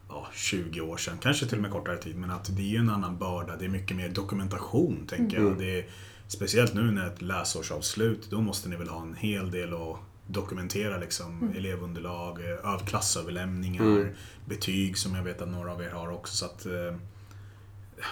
ja, 0.09 0.27
20 0.33 0.81
år 0.81 0.97
sedan, 0.97 1.17
kanske 1.21 1.45
till 1.45 1.57
och 1.57 1.61
med 1.61 1.71
kortare 1.71 1.97
tid. 1.97 2.15
Men 2.15 2.31
att 2.31 2.55
det 2.55 2.61
är 2.61 2.67
ju 2.67 2.77
en 2.77 2.89
annan 2.89 3.17
börda, 3.17 3.55
det 3.55 3.65
är 3.65 3.69
mycket 3.69 3.97
mer 3.97 4.09
dokumentation 4.09 5.05
tänker 5.09 5.37
Mm. 5.37 5.49
jag. 5.49 5.57
Det 5.59 5.79
är, 5.79 5.85
speciellt 6.27 6.73
nu 6.73 6.81
när 6.91 7.07
ett 7.07 7.21
läsårsavslut, 7.21 8.27
då 8.29 8.41
måste 8.41 8.69
ni 8.69 8.75
väl 8.75 8.87
ha 8.87 9.01
en 9.01 9.15
hel 9.15 9.51
del 9.51 9.73
att 9.73 9.97
dokumentera 10.27 10.97
liksom 10.97 11.41
Mm. 11.41 11.57
elevunderlag, 11.57 12.39
eh, 12.39 12.73
öv- 12.73 12.85
klassöverlämningar, 12.85 13.83
Mm. 13.83 14.07
betyg 14.45 14.97
som 14.97 15.15
jag 15.15 15.23
vet 15.23 15.41
att 15.41 15.47
några 15.49 15.71
av 15.71 15.81
er 15.83 15.89
har 15.89 16.11
också. 16.11 16.35
Så 16.35 16.45
att, 16.45 16.65
eh, 16.65 16.95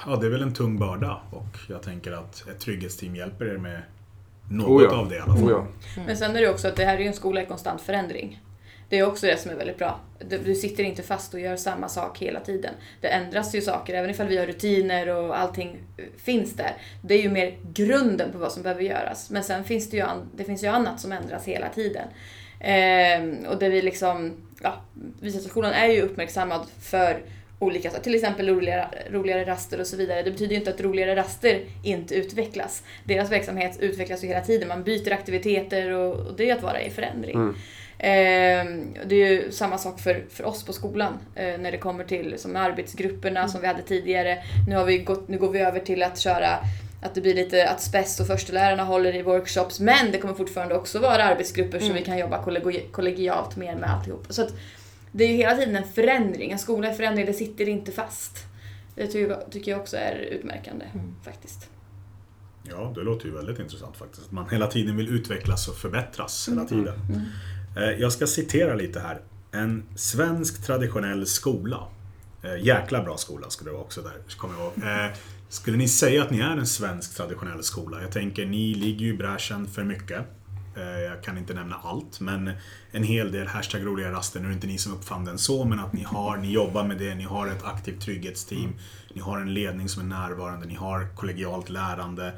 ja, 0.06 0.16
det 0.16 0.26
är 0.26 0.30
väl 0.30 0.42
en 0.42 0.54
tung 0.54 0.80
börda 0.80 1.22
och 1.32 1.58
jag 1.70 1.82
tänker 1.82 2.12
att 2.12 2.48
ett 2.48 2.60
trygghetsteam 2.60 3.16
hjälper 3.16 3.46
er 3.46 3.58
med 3.58 3.82
något 4.50 4.68
Oh 4.70 4.84
ja. 4.84 4.96
av 4.98 5.10
det 5.10 5.16
i 5.16 5.20
alla 5.20 5.34
fall. 5.36 5.44
oh 5.44 5.52
ja. 5.52 5.68
Men 6.06 6.18
sen 6.18 6.36
är 6.36 6.42
det 6.42 6.50
också 6.50 6.68
att 6.68 6.76
det 6.76 6.86
här 6.86 6.96
är 6.96 7.00
ju 7.00 7.08
en 7.08 7.14
skola 7.14 7.44
i 7.44 7.46
konstant 7.46 7.82
förändring. 7.82 8.42
Det 8.94 9.00
är 9.00 9.08
också 9.08 9.26
det 9.26 9.38
som 9.38 9.52
är 9.52 9.56
väldigt 9.56 9.78
bra. 9.78 10.00
Du 10.30 10.38
du 10.38 10.56
sitter 10.56 10.84
inte 10.84 11.04
fast 11.04 11.34
och 11.34 11.40
gör 11.40 11.56
samma 11.56 11.90
sak 11.90 12.20
hela 12.20 12.40
tiden. 12.40 12.74
Det 13.02 13.08
ändras 13.08 13.56
ju 13.56 13.62
saker, 13.62 13.94
även 13.94 14.10
ifall 14.10 14.28
vi 14.28 14.38
har 14.38 14.46
rutiner 14.46 15.08
och 15.10 15.40
allting 15.40 15.78
eh, 15.98 16.06
finns 16.24 16.54
där. 16.54 16.72
Det 17.02 17.14
är 17.14 17.22
ju 17.22 17.30
mer 17.30 17.58
grunden 17.74 18.32
på 18.32 18.38
vad 18.38 18.52
som 18.52 18.64
behöver 18.64 18.82
göras. 18.84 19.30
Men 19.30 19.44
sen 19.44 19.64
finns 19.64 19.90
det 19.90 19.98
ju, 19.98 20.04
an- 20.04 20.30
det 20.36 20.44
finns 20.44 20.64
ju 20.64 20.68
annat 20.68 21.00
som 21.00 21.12
ändras 21.12 21.46
hela 21.46 21.70
tiden. 21.70 22.08
Eh, 22.60 23.50
och 23.52 23.60
där 23.60 23.70
vi 23.70 23.82
liksom, 23.82 24.34
ja, 24.64 24.82
Visatorskolan 25.22 25.74
är 25.74 25.88
ju 25.88 26.02
uppmärksammad 26.02 26.62
för 26.82 27.22
olika 27.60 27.90
saker, 27.90 28.04
till 28.04 28.16
exempel 28.16 28.48
roligare, 28.50 28.88
roligare 29.12 29.46
raster 29.46 29.80
och 29.80 29.88
så 29.88 29.98
vidare. 29.98 30.22
Det 30.22 30.32
betyder 30.32 30.52
ju 30.52 30.58
inte 30.58 30.70
att 30.72 30.82
roligare 30.82 31.16
raster 31.16 31.62
inte 31.84 32.16
utvecklas. 32.16 32.84
Deras 33.04 33.32
verksamhet 33.32 33.78
utvecklas 33.80 34.24
ju 34.24 34.28
hela 34.28 34.42
tiden, 34.42 34.68
man 34.68 34.84
byter 34.84 35.12
aktiviteter 35.14 35.90
och, 35.92 36.16
och 36.28 36.34
det 36.38 36.50
är 36.50 36.56
att 36.56 36.64
vara 36.64 36.82
i 36.82 36.90
förändring. 36.90 37.36
Mm. 37.36 37.56
Ehm, 38.00 38.94
det 39.06 39.16
är 39.16 39.30
ju 39.32 39.52
samma 39.52 39.78
sak 39.78 40.00
för, 40.00 40.26
för 40.30 40.44
oss 40.44 40.64
på 40.66 40.74
skolan 40.74 41.14
eh, 41.36 41.58
när 41.60 41.72
det 41.72 41.78
kommer 41.78 42.04
till 42.04 42.36
som 42.40 42.56
arbetsgrupperna 42.56 43.48
som 43.48 43.62
vi 43.62 43.68
hade 43.68 43.82
tidigare. 43.82 44.44
Nu, 44.68 44.76
har 44.76 44.86
vi 44.86 44.98
gått, 44.98 45.28
nu 45.28 45.38
går 45.38 45.52
vi 45.52 45.60
över 45.60 45.80
till 45.80 46.04
att 46.04 46.20
köra 46.20 46.48
att 47.02 47.16
det 47.16 47.22
blir 47.22 47.34
lite 47.34 47.70
att 47.70 47.82
spess 47.82 48.20
och 48.20 48.28
förstelärarna 48.28 48.84
håller 48.84 49.16
i 49.16 49.22
workshops 49.22 49.80
men 49.80 50.12
det 50.12 50.18
kommer 50.18 50.34
fortfarande 50.34 50.76
också 50.76 51.00
vara 51.00 51.24
arbetsgrupper 51.24 51.78
Mm. 51.82 51.94
vi 51.94 52.02
kan 52.04 52.18
jobba 52.18 52.44
kollegi- 52.46 52.92
kollegialt 52.92 53.56
mer 53.56 53.76
med 53.76 53.90
alltihop. 53.90 54.26
Så 54.30 54.42
att 54.42 54.54
det 55.12 55.24
är 55.24 55.28
ju 55.28 55.34
hela 55.36 55.56
tiden 55.56 55.76
en 55.76 55.88
förändring. 55.88 56.52
En 56.52 56.60
skola 56.60 56.88
är 56.88 56.94
förändring, 56.94 57.26
det 57.26 57.34
sitter 57.34 57.70
inte 57.70 57.92
fast. 57.92 58.38
Det 58.96 59.08
tycker 59.08 59.30
jag, 59.30 59.52
tycker 59.52 59.72
jag 59.72 59.80
också 59.82 59.98
är 59.98 60.16
utmärkande 60.16 60.86
Mm. 60.94 61.16
faktiskt. 61.24 61.70
Ja, 62.70 62.92
det 62.96 63.02
låter 63.02 63.26
ju 63.26 63.32
väldigt 63.36 63.60
intressant 63.60 63.98
faktiskt. 63.98 64.26
Att 64.26 64.32
man 64.32 64.50
hela 64.50 64.68
tiden 64.68 64.98
vill 64.98 65.10
utvecklas 65.16 65.68
och 65.68 65.76
förbättras 65.76 66.50
hela 66.52 66.66
tiden. 66.66 66.88
Eh, 66.88 67.22
Eh, 67.76 67.92
jag 67.92 68.12
ska 68.12 68.28
citera 68.28 68.76
lite 68.76 69.00
här. 69.00 69.22
En 69.52 69.84
svensk 69.96 70.66
traditionell 70.66 71.28
skola. 71.28 71.88
Eh, 72.44 72.58
jäkla 72.66 73.04
bra 73.04 73.18
skola 73.18 73.50
skulle 73.50 73.70
det 73.70 73.74
vara 73.74 73.84
också 73.84 74.02
där, 74.02 74.38
kommer 74.38 74.56
jag 74.56 74.64
ihåg. 74.64 75.06
Eh, 75.06 75.16
skulle 75.50 75.78
ni 75.78 75.88
säga 75.88 76.24
att 76.24 76.32
ni 76.32 76.40
är 76.40 76.58
en 76.58 76.68
svensk 76.68 77.18
traditionell 77.18 77.64
skola? 77.64 78.02
Jag 78.02 78.12
tänker, 78.12 78.46
ni 78.46 78.74
ligger 78.74 79.06
ju 79.06 79.14
i 79.14 79.18
bräschen 79.18 79.68
för 79.68 79.84
mycket. 79.84 80.26
Jag 81.10 81.24
kan 81.24 81.38
inte 81.38 81.54
nämna 81.54 81.76
allt, 81.84 82.20
men 82.20 82.52
en 82.92 83.04
hel 83.04 83.32
del 83.32 83.48
hashtag 83.48 83.86
roliga 83.86 84.12
raster. 84.12 84.40
Nu 84.40 84.46
är 84.46 84.50
det 84.50 84.56
inte 84.56 84.68
ni 84.68 84.78
som 84.78 84.94
uppfann 84.94 85.26
den 85.26 85.38
så, 85.38 85.66
men 85.66 85.80
att 85.80 85.94
ni 85.94 86.04
har, 86.04 86.38
ni 86.38 86.52
jobbar 86.52 86.84
med 86.84 86.98
det, 86.98 87.16
ni 87.16 87.24
har 87.24 87.48
ett 87.48 87.64
aktivt 87.64 88.02
trygghetsteam, 88.02 88.74
ni 89.14 89.22
har 89.22 89.40
en 89.40 89.54
ledning 89.54 89.90
som 89.90 90.02
är 90.02 90.06
närvarande, 90.06 90.66
ni 90.66 90.76
har 90.76 91.16
kollegialt 91.16 91.70
lärande 91.70 92.34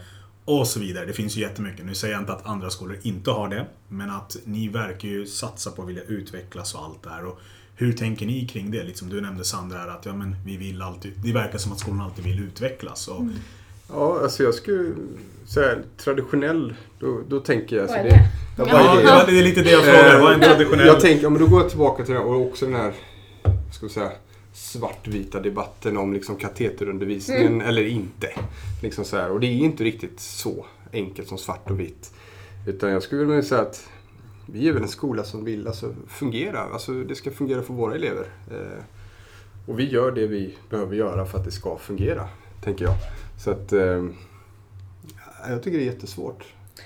och 0.46 0.68
så 0.68 0.80
vidare. 0.80 1.06
Det 1.06 1.14
finns 1.14 1.38
ju 1.38 1.42
jättemycket. 1.42 1.86
Nu 1.86 1.96
säger 1.96 2.14
jag 2.14 2.22
inte 2.22 2.34
att 2.34 2.46
andra 2.46 2.70
skolor 2.70 2.98
inte 3.02 3.32
har 3.32 3.50
det, 3.50 3.66
men 3.88 4.10
att 4.10 4.38
ni 4.44 4.68
verkar 4.68 5.08
ju 5.08 5.26
satsa 5.26 5.72
på 5.72 5.82
att 5.82 5.88
vilja 5.88 6.04
utvecklas 6.04 6.76
och 6.76 6.84
allt 6.84 7.04
det 7.04 7.10
här. 7.10 7.26
Och 7.26 7.40
hur 7.76 7.94
tänker 7.94 8.26
ni 8.26 8.48
kring 8.48 8.72
det? 8.72 8.84
Liksom 8.84 9.10
du 9.10 9.22
nämnde 9.22 9.44
Sandra 9.46 9.78
här 9.78 9.88
att 9.88 10.06
ja, 10.06 10.14
men 10.14 10.36
vi 10.46 10.58
vill 10.58 10.82
alltid, 10.82 11.14
det 11.24 11.32
verkar 11.34 11.58
som 11.58 11.72
att 11.72 11.80
skolan 11.80 12.02
alltid 12.02 12.26
vill 12.26 12.40
utvecklas. 12.44 13.08
Och, 13.08 13.24
Ja, 13.90 14.20
alltså 14.24 14.44
jag 14.44 14.54
skulle 14.54 14.94
säga 15.48 15.76
traditionell, 15.98 16.74
då, 17.00 17.22
då 17.28 17.40
tänker 17.40 17.76
jag... 17.76 17.88
Vad 17.88 17.98
alltså 17.98 18.16
är 18.16 18.20
det? 18.20 18.30
Ja, 18.58 19.02
Ja, 19.06 19.26
det? 19.26 19.32
det 19.32 19.40
är 19.40 19.44
lite 19.44 19.62
det 19.62 19.72
jag 19.72 19.84
frågar. 19.84 20.22
Vad 20.22 20.32
är 20.32 20.36
en 20.36 20.42
traditionell... 20.42 20.88
Jag 20.88 21.00
tänker, 21.00 21.30
men 21.30 21.42
då 21.42 21.48
går 21.48 21.62
jag 21.62 21.70
tillbaka 21.70 22.06
till 22.06 22.14
den 22.14 22.24
och 22.24 22.42
också 22.42 22.66
den 22.66 22.76
här, 22.76 22.94
ska 23.72 23.86
vi 23.86 23.92
säga, 23.92 24.12
svartvita 24.56 25.40
debatten 25.40 25.98
om 25.98 26.14
liksom 26.14 26.36
kateterundervisningen 26.36 27.62
eller 27.62 27.88
inte. 27.88 28.30
Liksom 28.82 29.06
så 29.06 29.18
här. 29.18 29.32
Och 29.32 29.40
det 29.40 29.48
är 29.48 29.52
inte 29.58 29.84
riktigt 29.84 30.20
så 30.20 30.66
enkelt 30.94 31.28
som 31.28 31.38
svart 31.38 31.70
och 31.72 31.80
vitt. 31.80 32.14
Utan 32.68 32.92
jag 32.92 33.04
skulle 33.04 33.24
vilja 33.26 33.44
säga 33.44 33.62
att 33.62 33.90
vi 34.46 34.68
är 34.68 34.74
väl 34.74 34.82
en 34.82 34.88
skola 34.88 35.24
som 35.24 35.46
vill 35.46 35.68
alltså, 35.68 35.96
fungera. 36.08 36.60
Alltså, 36.60 36.92
det 36.92 37.16
ska 37.16 37.32
fungera 37.32 37.62
för 37.62 37.74
våra 37.74 37.96
elever. 37.96 38.26
Eh, 38.52 38.84
och 39.68 39.80
vi 39.80 39.90
gör 39.90 40.12
det 40.12 40.28
vi 40.28 40.56
behöver 40.70 40.96
göra 40.96 41.26
för 41.26 41.38
att 41.38 41.46
det 41.46 41.52
ska 41.52 41.78
fungera, 41.78 42.28
tänker 42.64 42.86
jag. 42.86 42.96
Så 43.44 43.52
att 43.52 43.74
eh, 43.74 44.06
jag 45.50 45.64
tycker 45.64 45.78
det 45.78 45.84
är 45.84 45.94
jättesvårt. 45.94 46.46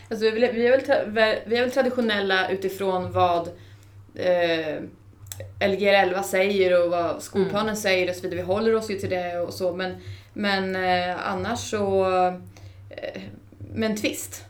Alltså, 0.09 0.25
vi, 0.25 0.27
är 0.27 0.47
väl- 0.47 0.55
vi, 0.55 0.67
är 0.67 1.05
väl 1.11 1.39
vi 1.47 1.55
är 1.57 1.61
väl 1.61 1.71
traditionella 1.71 2.49
utifrån 2.49 3.11
vad 3.11 3.47
eh, 4.15 4.83
Lgr 5.59 5.93
11 5.93 6.23
säger 6.23 6.83
och 6.83 6.91
vad 6.91 7.21
skolplanen 7.21 7.77
säger 7.77 8.09
och 8.09 8.15
så 8.15 8.21
vidare. 8.21 8.35
Vi 8.35 8.45
håller 8.45 8.75
oss 8.75 8.91
ju 8.91 8.99
till 8.99 9.09
det 9.09 9.39
och 9.39 9.53
så 9.53 9.75
men, 9.75 9.95
men 10.33 10.75
eh, 10.75 11.27
annars 11.27 11.59
så... 11.59 12.05
Eh, 12.89 13.21
med 13.73 13.91
en 13.91 13.97
twist. 13.97 14.43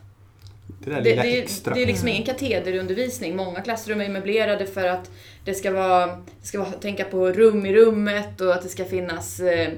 Det 0.66 0.90
där 0.90 1.00
Det, 1.00 1.10
lilla 1.10 1.22
det, 1.22 1.42
extra. 1.42 1.74
det 1.74 1.82
är 1.82 1.86
liksom 1.86 2.08
ingen 2.08 2.26
katederundervisning. 2.26 3.36
Många 3.36 3.60
klassrum 3.60 4.00
är 4.00 4.08
möblerade 4.08 4.66
för 4.66 4.86
att 4.86 5.10
det 5.44 5.54
ska 5.54 5.70
vara, 5.70 6.06
det 6.06 6.46
ska 6.46 6.58
vara 6.58 6.70
tänka 6.70 7.04
på 7.04 7.32
rum 7.32 7.66
i 7.66 7.74
rummet 7.74 8.40
och 8.40 8.54
att 8.54 8.62
det 8.62 8.68
ska 8.68 8.84
finnas 8.84 9.40
eh, 9.40 9.68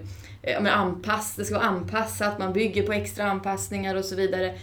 ja, 0.42 0.60
men 0.60 0.72
anpass, 0.72 1.34
det 1.36 1.44
ska 1.44 1.54
vara 1.54 1.64
anpassat, 1.64 2.38
man 2.38 2.52
bygger 2.52 2.82
på 2.82 2.92
extra 2.92 3.24
anpassningar 3.24 3.94
och 3.94 4.04
så 4.04 4.16
vidare. 4.16 4.54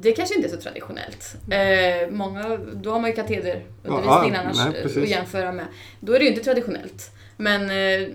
Det 0.00 0.12
kanske 0.12 0.34
inte 0.34 0.48
är 0.48 0.50
så 0.50 0.56
traditionellt. 0.60 1.36
Eh, 1.50 2.10
många, 2.10 2.56
då 2.56 2.90
har 2.90 3.00
man 3.00 3.10
ju 3.10 3.16
katederundervisning 3.16 4.32
Ja, 4.34 4.38
annars 4.40 4.56
nej, 4.56 4.66
eh, 4.66 4.82
precis. 4.82 5.02
att 5.02 5.08
jämföra 5.08 5.52
med. 5.52 5.66
Då 6.00 6.12
är 6.14 6.18
det 6.18 6.24
ju 6.24 6.30
inte 6.30 6.44
traditionellt. 6.44 7.10
Men 7.36 7.62
eh, 7.62 8.08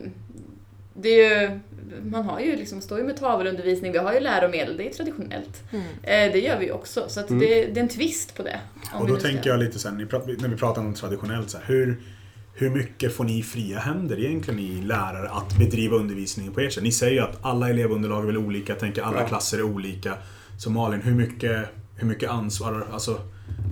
det 0.93 1.09
är 1.09 1.41
ju, 1.41 1.59
man 2.03 2.23
har 2.25 2.39
ju 2.39 2.55
liksom, 2.55 2.81
står 2.81 2.97
ju 2.97 3.03
med 3.03 3.17
tavelundervisning, 3.17 3.91
vi 3.91 3.97
har 3.97 4.13
ju 4.13 4.19
läromedel, 4.19 4.77
det 4.77 4.87
är 4.89 4.93
traditionellt. 4.93 5.63
Eh, 6.03 6.31
det 6.31 6.39
gör 6.39 6.59
vi 6.59 6.65
ju 6.65 6.71
också, 6.71 7.05
så 7.09 7.19
att 7.19 7.29
Mm. 7.29 7.39
det, 7.39 7.65
det 7.65 7.79
är 7.79 7.83
en 7.83 7.89
twist 7.89 8.35
på 8.35 8.43
det. 8.43 8.59
Och 8.99 9.07
då 9.07 9.15
tänker 9.15 9.49
jag 9.49 9.59
lite 9.59 9.79
sen, 9.79 9.97
när 10.39 10.47
vi 10.47 10.55
pratar 10.57 10.81
om 10.81 10.93
traditionellt, 10.93 11.49
så 11.49 11.57
här, 11.57 11.65
hur, 11.67 12.01
hur 12.53 12.69
mycket 12.69 13.15
får 13.15 13.23
ni 13.23 13.43
fria 13.43 13.79
händer 13.79 14.19
egentligen 14.19 14.59
i 14.59 14.81
lärare 14.81 15.29
att 15.29 15.57
bedriva 15.57 15.95
undervisningen 15.97 16.53
på 16.53 16.59
ert 16.59 16.73
sätt? 16.73 16.83
Ni 16.83 16.91
säger 16.91 17.13
ju 17.13 17.19
att 17.19 17.37
alla 17.45 17.69
elevunderlag 17.69 18.21
är 18.23 18.25
väl 18.27 18.37
olika, 18.37 18.75
tänker 18.75 19.01
alla 19.01 19.19
Ja. 19.21 19.27
klasser 19.27 19.57
är 19.57 19.63
olika. 19.63 20.13
Så 20.57 20.69
Malin, 20.69 21.01
hur 21.01 21.13
mycket, 21.15 21.65
hur 21.95 22.07
mycket 22.07 22.29
ansvar, 22.29 22.87
alltså, 22.93 23.21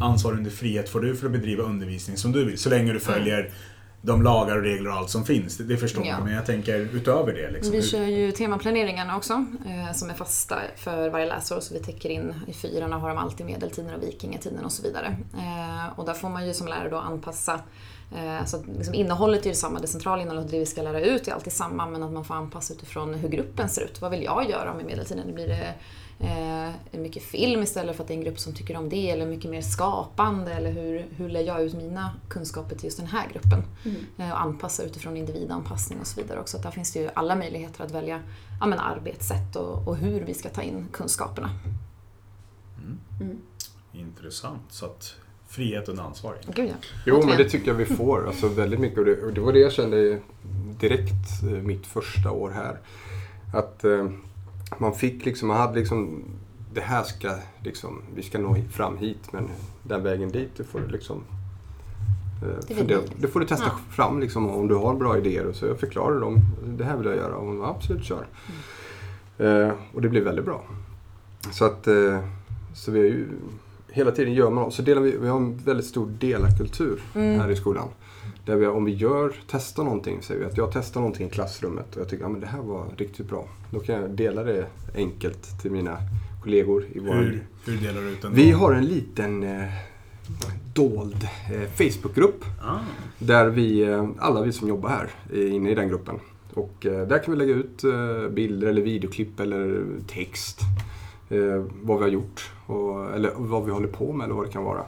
ansvar 0.01 0.31
under 0.33 0.51
frihet 0.51 0.89
får 0.89 0.99
du 1.01 1.15
för 1.15 1.25
att 1.25 1.31
bedriva 1.31 1.63
undervisning 1.63 2.17
som 2.17 2.31
du 2.31 2.45
vill? 2.45 2.57
Så 2.57 2.69
länge 2.69 2.93
du 2.93 2.99
följer 2.99 3.53
de 4.01 4.21
lagar 4.21 4.55
och 4.57 4.63
regler 4.63 4.89
och 4.89 4.95
allt 4.95 5.09
som 5.09 5.25
finns. 5.25 5.57
Det, 5.57 5.63
det 5.63 5.77
förstår 5.77 6.05
Ja. 6.05 6.11
jag. 6.11 6.23
Men 6.23 6.33
jag 6.33 6.45
tänker 6.45 6.79
utöver 6.79 7.33
det. 7.33 7.51
Liksom, 7.51 7.71
Vi 7.71 7.77
hur- 7.77 7.87
kör 7.87 8.03
ju 8.03 8.31
temaplaneringarna 8.31 9.17
också 9.17 9.33
eh, 9.65 9.93
som 9.93 10.09
är 10.09 10.13
fasta 10.13 10.55
för 10.75 11.09
varje 11.09 11.25
läsår 11.25 11.59
så 11.59 11.73
vi 11.73 11.79
täcker 11.79 12.09
in 12.09 12.33
i 12.47 12.53
fyrorna 12.53 12.97
har 12.97 13.09
de 13.09 13.17
alltid 13.17 13.45
medeltiden 13.45 13.95
och 13.95 14.03
vikingatiden 14.03 14.65
och 14.65 14.71
så 14.71 14.83
vidare. 14.83 15.17
Eh, 15.37 15.99
och 15.99 16.05
där 16.05 16.13
får 16.13 16.29
man 16.29 16.47
ju 16.47 16.53
som 16.53 16.67
lärare 16.67 16.89
då 16.89 16.97
anpassa 16.97 17.59
eh, 18.15 18.45
så 18.45 18.57
att 18.57 18.67
liksom 18.77 18.93
innehållet 18.93 19.41
är 19.41 19.45
ju 19.45 19.51
detsamma, 19.51 19.79
det 19.79 19.87
centrala 19.87 20.21
innehållet, 20.21 20.51
det 20.51 20.59
vi 20.59 20.65
ska 20.65 20.81
lära 20.81 21.01
ut 21.01 21.27
är 21.27 21.31
alltid 21.31 21.53
samma 21.53 21.85
men 21.89 22.03
att 22.03 22.11
man 22.11 22.25
får 22.25 22.35
anpassa 22.35 22.73
utifrån 22.73 23.13
hur 23.13 23.29
gruppen 23.29 23.69
ser 23.69 23.81
ut. 23.81 24.01
Vad 24.01 24.11
vill 24.11 24.23
jag 24.23 24.49
göra 24.49 24.73
med 24.73 24.85
medeltiden? 24.85 25.33
Blir 25.33 25.47
det 25.47 25.73
eh, 26.19 26.99
mycket 26.99 27.23
film 27.23 27.63
istället 27.63 27.95
för 27.95 28.04
att 28.04 28.08
det 28.08 28.13
är 28.13 28.17
en 28.17 28.23
grupp 28.23 28.39
som 28.39 28.54
tycker 28.54 28.78
om 28.78 28.89
det 28.89 29.10
eller 29.10 29.25
mycket 29.25 29.51
mer 29.51 29.62
skapande 29.62 30.54
eller 30.54 30.71
hur, 30.71 31.06
hur 31.17 31.30
lär 31.30 31.41
jag 31.41 31.62
ut 31.62 31.73
mina 31.73 32.12
kunskaper 32.30 32.75
till 32.75 32.86
just 32.86 32.97
den 32.97 33.08
här 33.08 33.30
gruppen? 33.34 33.63
Eh, 34.17 34.32
och 34.32 34.41
anpassa 34.41 34.84
utifrån 34.84 35.17
individanpassning 35.17 35.99
och 35.99 36.08
så 36.08 36.21
vidare 36.21 36.39
också. 36.39 36.58
Att 36.58 36.63
där 36.63 36.71
finns 36.71 36.93
det 36.93 36.99
ju 36.99 37.10
alla 37.13 37.36
möjligheter 37.36 37.84
att 37.84 37.91
välja 37.91 38.21
ja, 38.60 38.65
men 38.65 38.80
arbetssätt 38.80 39.56
och, 39.56 39.88
och 39.88 39.97
hur 39.97 40.21
vi 40.21 40.34
ska 40.34 40.49
ta 40.49 40.62
in 40.62 40.88
kunskaperna. 40.91 41.49
Intressant. 43.93 44.62
Så 44.69 44.86
att 44.86 45.15
frihet 45.47 45.89
under 45.89 46.04
ansvar. 46.04 46.36
Gud 46.56 46.69
ja. 46.69 46.73
Jo, 47.06 47.23
men 47.25 47.38
det 47.38 47.49
tycker 47.49 47.67
jag 47.67 47.75
vi 47.75 47.86
får. 47.86 48.28
Alltså 48.28 48.47
väldigt 48.47 48.80
mycket. 48.80 48.99
Och 48.99 49.06
det, 49.06 49.21
och 49.21 49.34
det 49.34 49.41
var 49.41 49.54
det 49.54 49.60
jag 49.60 49.71
kände 49.71 50.19
direkt 50.80 51.43
eh, 51.43 51.49
mitt 51.49 51.88
första 51.88 52.32
år 52.32 52.51
här. 52.51 52.80
Att 53.54 53.84
eh, 53.84 54.10
man 54.79 54.93
fick 54.95 55.25
liksom, 55.25 55.47
man 55.47 55.57
hade 55.57 55.79
liksom, 55.79 56.23
det 56.73 56.81
här 56.81 57.03
ska 57.03 57.31
liksom, 57.63 58.01
vi 58.15 58.23
ska 58.23 58.39
nå 58.39 58.55
fram 58.71 58.97
hit 58.97 59.31
men 59.31 59.49
den 59.83 60.03
vägen 60.03 60.29
dit, 60.31 60.49
det 60.57 60.63
får 60.63 60.79
du 60.79 60.88
liksom 60.88 61.23
eh, 62.43 62.47
Det 62.67 62.83
vi. 62.83 62.97
det 63.17 63.27
får 63.27 63.39
du 63.39 63.45
testa 63.45 63.65
Ja. 63.65 63.93
fram 63.95 64.19
liksom 64.19 64.49
om 64.49 64.67
du 64.67 64.75
har 64.75 64.95
bra 64.95 65.17
idéer 65.17 65.45
och 65.45 65.55
så 65.55 65.65
jag 65.65 65.79
förklarar 65.79 66.19
dem. 66.19 66.39
Det 66.77 66.83
här 66.83 66.97
vill 66.97 67.07
jag 67.07 67.15
göra 67.15 67.35
och 67.35 67.45
man 67.45 67.69
absolut 67.69 68.03
kör. 68.03 68.25
Mm. 69.38 69.67
Eh, 69.67 69.73
och 69.93 70.01
det 70.01 70.09
blir 70.09 70.21
väldigt 70.21 70.45
bra. 70.45 70.63
Så 71.51 71.65
att 71.65 71.88
eh, 71.88 72.19
så 72.73 72.91
vi 72.91 72.99
ju 72.99 73.27
hela 73.89 74.11
tiden 74.11 74.33
gör 74.33 74.49
man 74.49 74.71
så 74.71 74.81
delar 74.81 75.01
vi, 75.01 75.17
vi 75.17 75.27
har 75.27 75.38
en 75.38 75.57
väldigt 75.57 75.85
stor 75.85 76.07
delarkultur 76.19 77.01
Mm. 77.15 77.39
här 77.39 77.51
i 77.51 77.55
skolan. 77.55 77.88
Där 78.45 78.55
vi, 78.55 78.67
om 78.67 78.86
vi 78.86 78.91
gör, 78.91 79.34
testar 79.47 79.84
någonting, 79.84 80.21
säger 80.21 80.39
vi 80.39 80.45
att 80.45 80.58
jag 80.58 80.71
testar 80.73 81.01
någonting 81.01 81.27
i 81.27 81.29
klassrummet 81.29 81.95
och 81.95 82.01
jag 82.01 82.10
tycker 82.10 82.25
att 82.25 82.31
ja, 82.31 82.38
det 82.39 82.47
här 82.47 82.62
var 82.62 82.86
riktigt 82.97 83.29
bra. 83.29 83.47
Då 83.71 83.79
kan 83.79 83.95
jag 83.95 84.10
dela 84.10 84.43
det 84.43 84.65
enkelt 84.95 85.62
till 85.62 85.71
mina 85.71 85.97
kollegor 86.43 86.86
i 86.93 86.99
vår 86.99 87.13
Hur, 87.13 87.47
hur 87.65 87.77
delar 87.77 88.01
du 88.01 88.10
ut 88.10 88.21
den? 88.21 88.34
Vi 88.34 88.51
har 88.51 88.73
en 88.73 88.86
liten 88.86 89.43
eh, 89.43 89.69
dold 90.73 91.27
eh, 91.51 91.69
Facebookgrupp 91.69 92.45
Ah, 92.63 92.79
där 93.19 93.49
vi, 93.49 93.81
eh, 93.84 94.10
alla 94.19 94.41
vi 94.41 94.51
som 94.51 94.67
jobbar 94.67 94.89
här 94.89 95.10
är 95.34 95.47
inne 95.47 95.71
i 95.71 95.75
den 95.75 95.89
gruppen. 95.89 96.19
Och 96.53 96.86
eh, 96.86 97.08
där 97.08 97.23
kan 97.23 97.34
vi 97.34 97.38
lägga 97.38 97.53
ut 97.53 97.84
eh, 97.84 98.29
bilder 98.29 98.67
eller 98.67 98.81
videoklipp 98.81 99.39
eller 99.39 99.86
text. 100.08 100.60
Vad 101.81 101.97
vi 101.97 102.03
har 102.03 102.12
gjort 102.12 102.51
och, 102.65 103.15
eller 103.15 103.31
vad 103.38 103.65
vi 103.65 103.71
håller 103.71 103.88
på 103.88 104.13
med 104.13 104.25
eller 104.25 104.36
vad 104.36 104.45
det 104.45 104.51
kan 104.51 104.63
vara. 104.63 104.86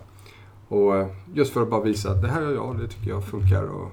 Och 0.68 0.96
eh, 0.96 1.08
just 1.34 1.54
för 1.54 1.62
att 1.62 1.70
bara 1.70 1.82
visa 1.82 2.12
att 2.12 2.22
det 2.22 2.28
här 2.28 2.42
gör 2.42 2.54
jag, 2.54 2.80
det 2.80 2.88
tycker 2.88 3.10
jag 3.10 3.24
funkar 3.24 3.64
och 3.64 3.92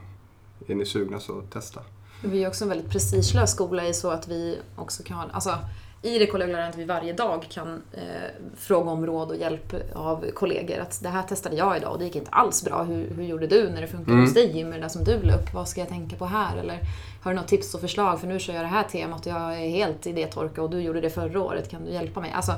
är 0.66 0.74
ni 0.74 0.86
sugna 0.86 1.20
så 1.20 1.40
testa. 1.40 1.80
Vi 2.24 2.44
är 2.44 2.48
också 2.48 2.64
en 2.64 2.68
väldigt 2.68 2.90
prestigelös 2.90 3.50
skola 3.50 3.88
i 3.88 3.94
så 3.94 4.10
att 4.10 4.28
vi 4.28 4.58
också 4.76 5.02
kan 5.02 5.16
ha, 5.16 5.24
alltså 5.32 5.58
i 6.04 6.18
det 6.18 6.26
kollegiala 6.26 6.68
att 6.68 6.76
vi 6.78 6.84
varje 6.84 7.12
dag 7.12 7.46
kan 7.50 7.82
eh, 7.92 8.02
fråga 8.56 8.90
om 8.90 9.06
råd 9.06 9.30
och 9.30 9.36
hjälp 9.36 9.74
av 9.94 10.24
kollegor. 10.34 10.78
Att 10.78 11.00
det 11.02 11.08
här 11.08 11.22
testade 11.22 11.56
jag 11.56 11.76
idag 11.76 11.92
och 11.92 11.98
det 11.98 12.04
gick 12.04 12.16
inte 12.16 12.30
alls 12.30 12.64
bra. 12.64 12.82
Hur, 12.82 13.10
hur 13.16 13.22
gjorde 13.24 13.46
du 13.46 13.68
när 13.70 13.80
det 13.80 13.86
funkade 13.86 14.10
Mm. 14.12 14.24
hos 14.24 14.34
dig 14.34 14.56
Jimmy, 14.56 14.70
det 14.76 14.80
där 14.82 14.88
som 14.88 15.04
du 15.04 15.22
la 15.22 15.34
upp? 15.34 15.54
Vad 15.54 15.68
ska 15.68 15.80
jag 15.80 15.88
tänka 15.88 16.16
på 16.16 16.24
här? 16.26 16.56
Eller 16.56 16.78
har 17.22 17.30
du 17.30 17.36
något 17.36 17.48
tips 17.48 17.74
och 17.74 17.80
förslag? 17.80 18.20
För 18.20 18.26
nu 18.26 18.38
kör 18.38 18.54
jag 18.54 18.62
det 18.62 18.66
här 18.68 18.82
temat 18.82 19.26
och 19.26 19.32
jag 19.32 19.52
är 19.64 19.68
helt 19.68 20.06
idétorka 20.06 20.62
och 20.62 20.70
du 20.70 20.80
gjorde 20.80 21.00
det 21.00 21.10
förra 21.10 21.40
året. 21.42 21.70
Kan 21.70 21.84
du 21.84 21.90
hjälpa 21.90 22.20
mig? 22.20 22.32
Alltså 22.34 22.52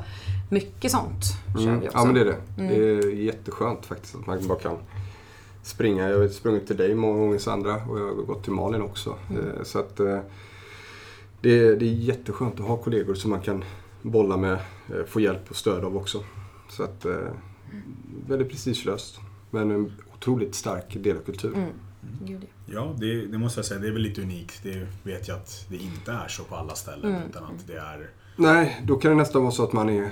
mycket 0.50 0.90
sånt 0.90 1.22
kör 1.58 1.62
Mm. 1.62 1.80
vi 1.80 1.88
också. 1.88 1.98
Ja 1.98 2.04
men 2.04 2.14
det 2.14 2.20
är 2.20 2.24
det. 2.24 2.36
Mm. 2.62 2.68
Det 2.68 3.06
är 3.06 3.10
jätteskönt 3.14 3.86
faktiskt 3.86 4.14
att 4.14 4.26
man 4.26 4.48
bara 4.48 4.58
kan 4.58 4.76
springa. 5.62 6.08
Jag 6.10 6.18
har 6.18 6.28
sprungit 6.28 6.66
till 6.66 6.76
dig 6.76 6.94
många 6.94 7.18
gånger 7.18 7.38
Sandra 7.38 7.74
och 7.74 8.00
jag 8.00 8.04
har 8.06 8.14
gått 8.14 8.42
till 8.44 8.52
Malin 8.52 8.82
också. 8.82 9.14
Mm. 9.30 9.42
Eh, 9.46 9.62
Så 9.64 9.78
att 9.78 10.00
eh, 10.00 10.18
det 11.46 11.58
är, 11.58 11.76
det 11.76 11.84
är 11.84 11.92
jätteskönt 11.92 12.60
att 12.60 12.66
ha 12.66 12.76
kollegor 12.76 13.14
som 13.14 13.30
man 13.30 13.40
kan 13.40 13.64
bolla 14.02 14.36
med, 14.36 14.52
eh, 14.52 15.04
få 15.06 15.20
hjälp 15.20 15.50
och 15.50 15.56
stöd 15.56 15.84
av 15.84 15.96
också. 15.96 16.24
Så 16.70 16.82
att 16.82 17.04
eh, 17.04 17.12
väldigt 18.28 18.48
prestigelöst. 18.50 19.20
Men 19.50 19.70
en 19.70 19.92
otroligt 20.14 20.54
stark 20.54 20.96
delkultur. 21.00 21.54
Mm. 21.54 21.68
Gud, 22.24 22.40
ja. 22.42 22.74
Ja, 22.74 22.94
det, 23.00 23.26
det 23.26 23.38
måste 23.38 23.58
jag 23.58 23.64
säga. 23.66 23.80
Det 23.80 23.88
är 23.88 23.92
väl 23.92 24.02
lite 24.02 24.22
unikt. 24.22 24.60
Det 24.62 24.86
vet 25.02 25.28
jag 25.28 25.36
att 25.36 25.66
det 25.68 25.76
inte 25.76 26.12
är 26.12 26.28
så 26.28 26.42
på 26.44 26.56
alla 26.56 26.74
ställen. 26.74 27.14
Mm. 27.14 27.28
Utan 27.30 27.44
att 27.44 27.66
det 27.66 27.76
är... 27.76 28.10
Nej, 28.36 28.80
då 28.84 28.96
kan 28.96 29.10
det 29.10 29.16
nästan 29.16 29.42
vara 29.42 29.52
så 29.52 29.64
att 29.64 29.72
man 29.72 29.88
är 29.90 30.10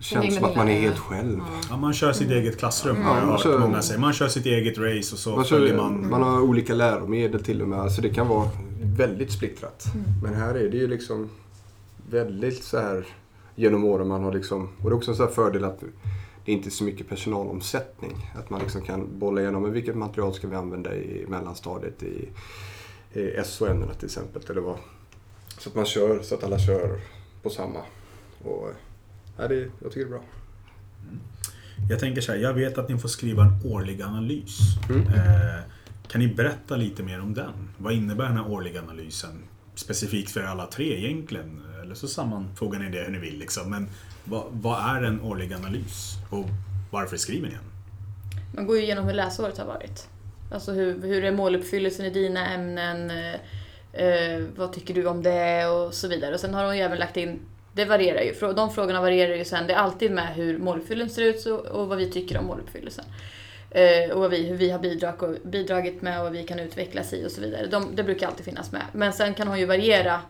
känns 0.00 0.34
som 0.34 0.44
att 0.44 0.56
man 0.56 0.68
är 0.68 0.80
helt 0.80 0.98
själv. 0.98 1.40
Ja, 1.70 1.76
man 1.76 1.92
kör 1.92 2.12
sitt 2.12 2.30
eget 2.30 2.58
klassrum 2.58 2.96
Mm. 2.96 3.08
har 3.08 3.16
jag 3.16 3.40
Ja, 3.44 3.50
hört 3.50 3.60
många 3.60 3.82
säga. 3.82 4.00
Man 4.00 4.12
kör 4.12 4.28
sitt 4.28 4.46
eget 4.46 4.78
race 4.78 5.14
och 5.14 5.18
så 5.18 5.36
Man, 5.36 5.44
följer 5.44 5.68
kör, 5.68 5.76
man... 5.76 6.10
man 6.10 6.22
har 6.22 6.40
olika 6.40 6.74
läromedel 6.74 7.44
till 7.44 7.62
och 7.62 7.68
med. 7.68 7.78
Alltså 7.78 8.02
det 8.02 8.10
kan 8.10 8.28
vara 8.28 8.48
väldigt 8.84 9.32
splittrat. 9.32 9.86
Men 10.22 10.34
här 10.34 10.54
är 10.54 10.70
det 10.70 10.76
ju 10.76 10.86
liksom 10.86 11.30
väldigt 12.10 12.64
så 12.64 12.78
här 12.78 13.06
genom 13.54 13.84
åren 13.84 14.08
man 14.08 14.24
har 14.24 14.32
liksom, 14.32 14.68
och 14.78 14.90
det 14.90 14.94
är 14.94 14.96
också 14.96 15.10
en 15.10 15.16
sån 15.16 15.26
här 15.26 15.34
fördel 15.34 15.64
att 15.64 15.80
det 16.44 16.52
är 16.52 16.54
inte 16.54 16.68
är 16.68 16.70
så 16.70 16.84
mycket 16.84 17.08
personalomsättning. 17.08 18.30
Att 18.34 18.50
man 18.50 18.60
liksom 18.60 18.82
kan 18.82 19.18
bolla 19.18 19.40
igenom 19.40 19.62
men 19.62 19.72
vilket 19.72 19.96
material 19.96 20.34
ska 20.34 20.48
vi 20.48 20.56
använda 20.56 20.94
i 20.94 21.26
mellanstadiet 21.28 22.02
i, 22.02 22.28
i 23.20 23.44
SO-ämnena 23.44 23.94
till 23.94 24.04
exempel. 24.04 24.42
Eller 24.50 24.60
vad. 24.60 24.76
Så 25.58 25.68
att 25.68 25.74
man 25.74 25.84
kör 25.84 26.22
så 26.22 26.34
att 26.34 26.44
alla 26.44 26.58
kör 26.58 27.00
på 27.42 27.50
samma. 27.50 27.78
Och, 28.44 28.68
ja, 29.36 29.48
det, 29.48 29.54
jag 29.54 29.92
tycker 29.92 30.00
det 30.00 30.06
är 30.06 30.18
bra. 30.18 30.22
Jag 31.90 32.00
tänker 32.00 32.20
så 32.20 32.32
här, 32.32 32.38
jag 32.38 32.54
vet 32.54 32.78
att 32.78 32.88
ni 32.88 32.98
får 32.98 33.08
skriva 33.08 33.42
en 33.42 33.72
årlig 33.72 34.02
analys. 34.02 34.58
Mm. 34.90 35.06
Eh, 35.06 35.60
kan 36.08 36.20
ni 36.20 36.28
berätta 36.28 36.76
lite 36.76 37.02
mer 37.02 37.20
om 37.20 37.34
den? 37.34 37.70
Vad 37.78 37.92
innebär 37.92 38.24
den 38.24 38.36
här 38.36 38.50
årliga 38.50 38.80
analysen? 38.80 39.42
Specifikt 39.74 40.30
för 40.30 40.42
alla 40.42 40.66
tre 40.66 40.98
egentligen. 40.98 41.62
Eller 41.82 41.94
så 41.94 42.08
sammanfogar 42.08 42.78
ni 42.78 42.88
det 42.88 43.04
hur 43.04 43.12
ni 43.12 43.18
vill. 43.18 43.38
Liksom. 43.38 43.70
Men 43.70 43.88
vad, 44.24 44.44
vad 44.50 44.96
är 44.96 45.02
en 45.02 45.20
årlig 45.20 45.52
analys? 45.52 46.14
Och 46.30 46.46
varför 46.90 47.16
skriver 47.16 47.48
ni 47.48 47.54
den? 47.54 47.64
Man 48.54 48.66
går 48.66 48.76
ju 48.76 48.82
igenom 48.82 49.04
hur 49.04 49.14
läsåret 49.14 49.58
har 49.58 49.66
varit. 49.66 50.08
Alltså 50.50 50.72
hur, 50.72 51.02
hur 51.02 51.24
är 51.24 51.32
måluppfyllelsen 51.32 52.06
i 52.06 52.10
dina 52.10 52.54
ämnen? 52.54 53.10
Eh, 53.10 53.34
eh 53.92 54.42
vad 54.56 54.72
tycker 54.72 54.94
du 54.94 55.06
om 55.06 55.22
det? 55.22 55.66
Och 55.66 55.94
så 55.94 56.08
vidare. 56.08 56.34
Och 56.34 56.40
sen 56.40 56.54
har 56.54 56.64
hon 56.64 56.76
ju 56.76 56.82
även 56.82 56.98
lagt 56.98 57.16
in, 57.16 57.40
det 57.72 57.84
varierar 57.84 58.20
ju. 58.20 58.52
De 58.54 58.72
frågorna 58.74 59.00
varierar 59.00 59.34
ju 59.34 59.44
sen. 59.44 59.66
Det 59.66 59.72
är 59.72 59.78
alltid 59.78 60.12
med 60.12 60.34
hur 60.34 60.58
måluppfyllelsen 60.58 61.14
ser 61.14 61.22
ut 61.22 61.46
och 61.70 61.88
vad 61.88 61.98
vi 61.98 62.10
tycker 62.10 62.38
om 62.38 62.44
måluppfyllelsen. 62.44 63.04
Eh, 63.74 64.10
och 64.10 64.20
vad 64.20 64.30
vi, 64.30 64.46
hur 64.46 64.56
vi 64.56 64.70
har 64.70 64.78
bidrag 64.78 65.36
bidragit 65.44 66.02
med 66.02 66.18
och 66.18 66.24
vad 66.24 66.32
vi 66.32 66.42
kan 66.42 66.58
utvecklas 66.58 67.12
i 67.12 67.26
och 67.26 67.30
så 67.30 67.40
vidare. 67.40 67.66
De, 67.66 67.96
det 67.96 68.02
brukar 68.02 68.26
alltid 68.26 68.44
finnas 68.44 68.72
med. 68.72 68.82
Men 68.92 69.12
sen 69.12 69.34
kan 69.34 69.48
hon 69.48 69.58
ju 69.58 69.66
variera, 69.66 70.20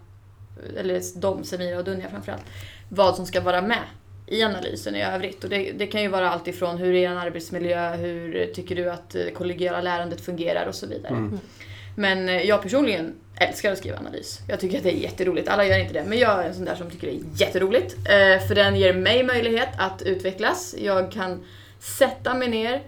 eller 0.77 1.21
de, 1.21 1.45
Semira 1.45 1.79
och 1.79 1.85
Dunja 1.85 2.09
framförallt, 2.09 2.45
vad 2.89 3.17
som 3.17 3.27
ska 3.27 3.41
vara 3.41 3.63
med 3.63 3.83
i 4.27 4.43
analysen 4.43 4.97
i 4.97 5.03
övrigt. 5.03 5.45
Och 5.45 5.51
det, 5.51 5.73
det 5.73 5.87
kan 5.87 6.03
ju 6.03 6.09
vara 6.09 6.31
allt 6.31 6.49
ifrån 6.49 6.79
hur 6.79 6.95
är 6.95 7.11
en 7.11 7.19
arbetsmiljö, 7.19 7.97
hur 7.97 8.47
tycker 8.55 8.77
du 8.77 8.91
att 8.91 9.11
det 9.11 9.31
kollegiala 9.31 9.81
lärandet 9.81 10.21
fungerar 10.21 10.67
och 10.67 10.75
så 10.75 10.87
vidare. 10.87 11.13
Mm. 11.13 11.41
Men 11.97 12.29
eh, 12.29 12.43
jag 12.43 12.63
personligen 12.63 13.15
älskar 13.37 13.73
att 13.73 13.79
skriva 13.79 13.99
analys. 13.99 14.41
Jag 14.49 14.61
tycker 14.61 14.77
att 14.77 14.85
det 14.85 14.93
är 14.93 15.03
jätteroligt. 15.03 15.49
Alla 15.49 15.67
gör 15.67 15.79
inte 15.79 15.93
det, 15.93 16.05
men 16.05 16.19
jag 16.19 16.45
är 16.45 16.49
en 16.49 16.55
sån 16.55 16.65
där 16.65 16.75
som 16.75 16.91
tycker 16.91 17.07
det 17.07 17.13
är 17.13 17.47
jätteroligt. 17.47 17.95
Eh, 17.95 18.47
för 18.49 18.55
den 18.55 18.77
ger 18.77 18.95
mig 18.95 19.23
möjlighet 19.23 19.69
att 19.79 20.03
utvecklas. 20.03 20.75
Jag 20.79 21.13
kan 21.13 21.45
sätta 21.79 22.35
mig 22.35 22.49
ner 22.49 22.83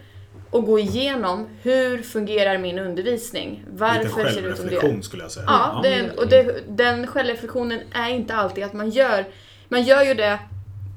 och 0.54 0.64
gå 0.66 0.78
igenom 0.78 1.46
hur 1.62 2.02
fungerar 2.02 2.58
min 2.58 2.78
undervisning? 2.78 3.64
Varför 3.70 4.28
ser 4.30 4.42
det 4.42 4.48
ut 4.48 4.56
som 4.56 4.66
det 4.66 4.72
gör? 4.72 4.80
självreflektion 4.80 5.02
skulle 5.02 5.22
jag 5.22 5.30
säga. 5.32 5.44
Ja, 5.48 5.80
den, 5.82 6.10
och 6.10 6.28
det, 6.28 6.62
den 6.68 7.06
självreflektionen 7.06 7.80
är 7.92 8.08
inte 8.08 8.34
alltid 8.34 8.64
att 8.64 8.72
man 8.72 8.90
gör, 8.90 9.24
man 9.68 9.82
gör 9.82 10.02
ju 10.02 10.14
det 10.14 10.38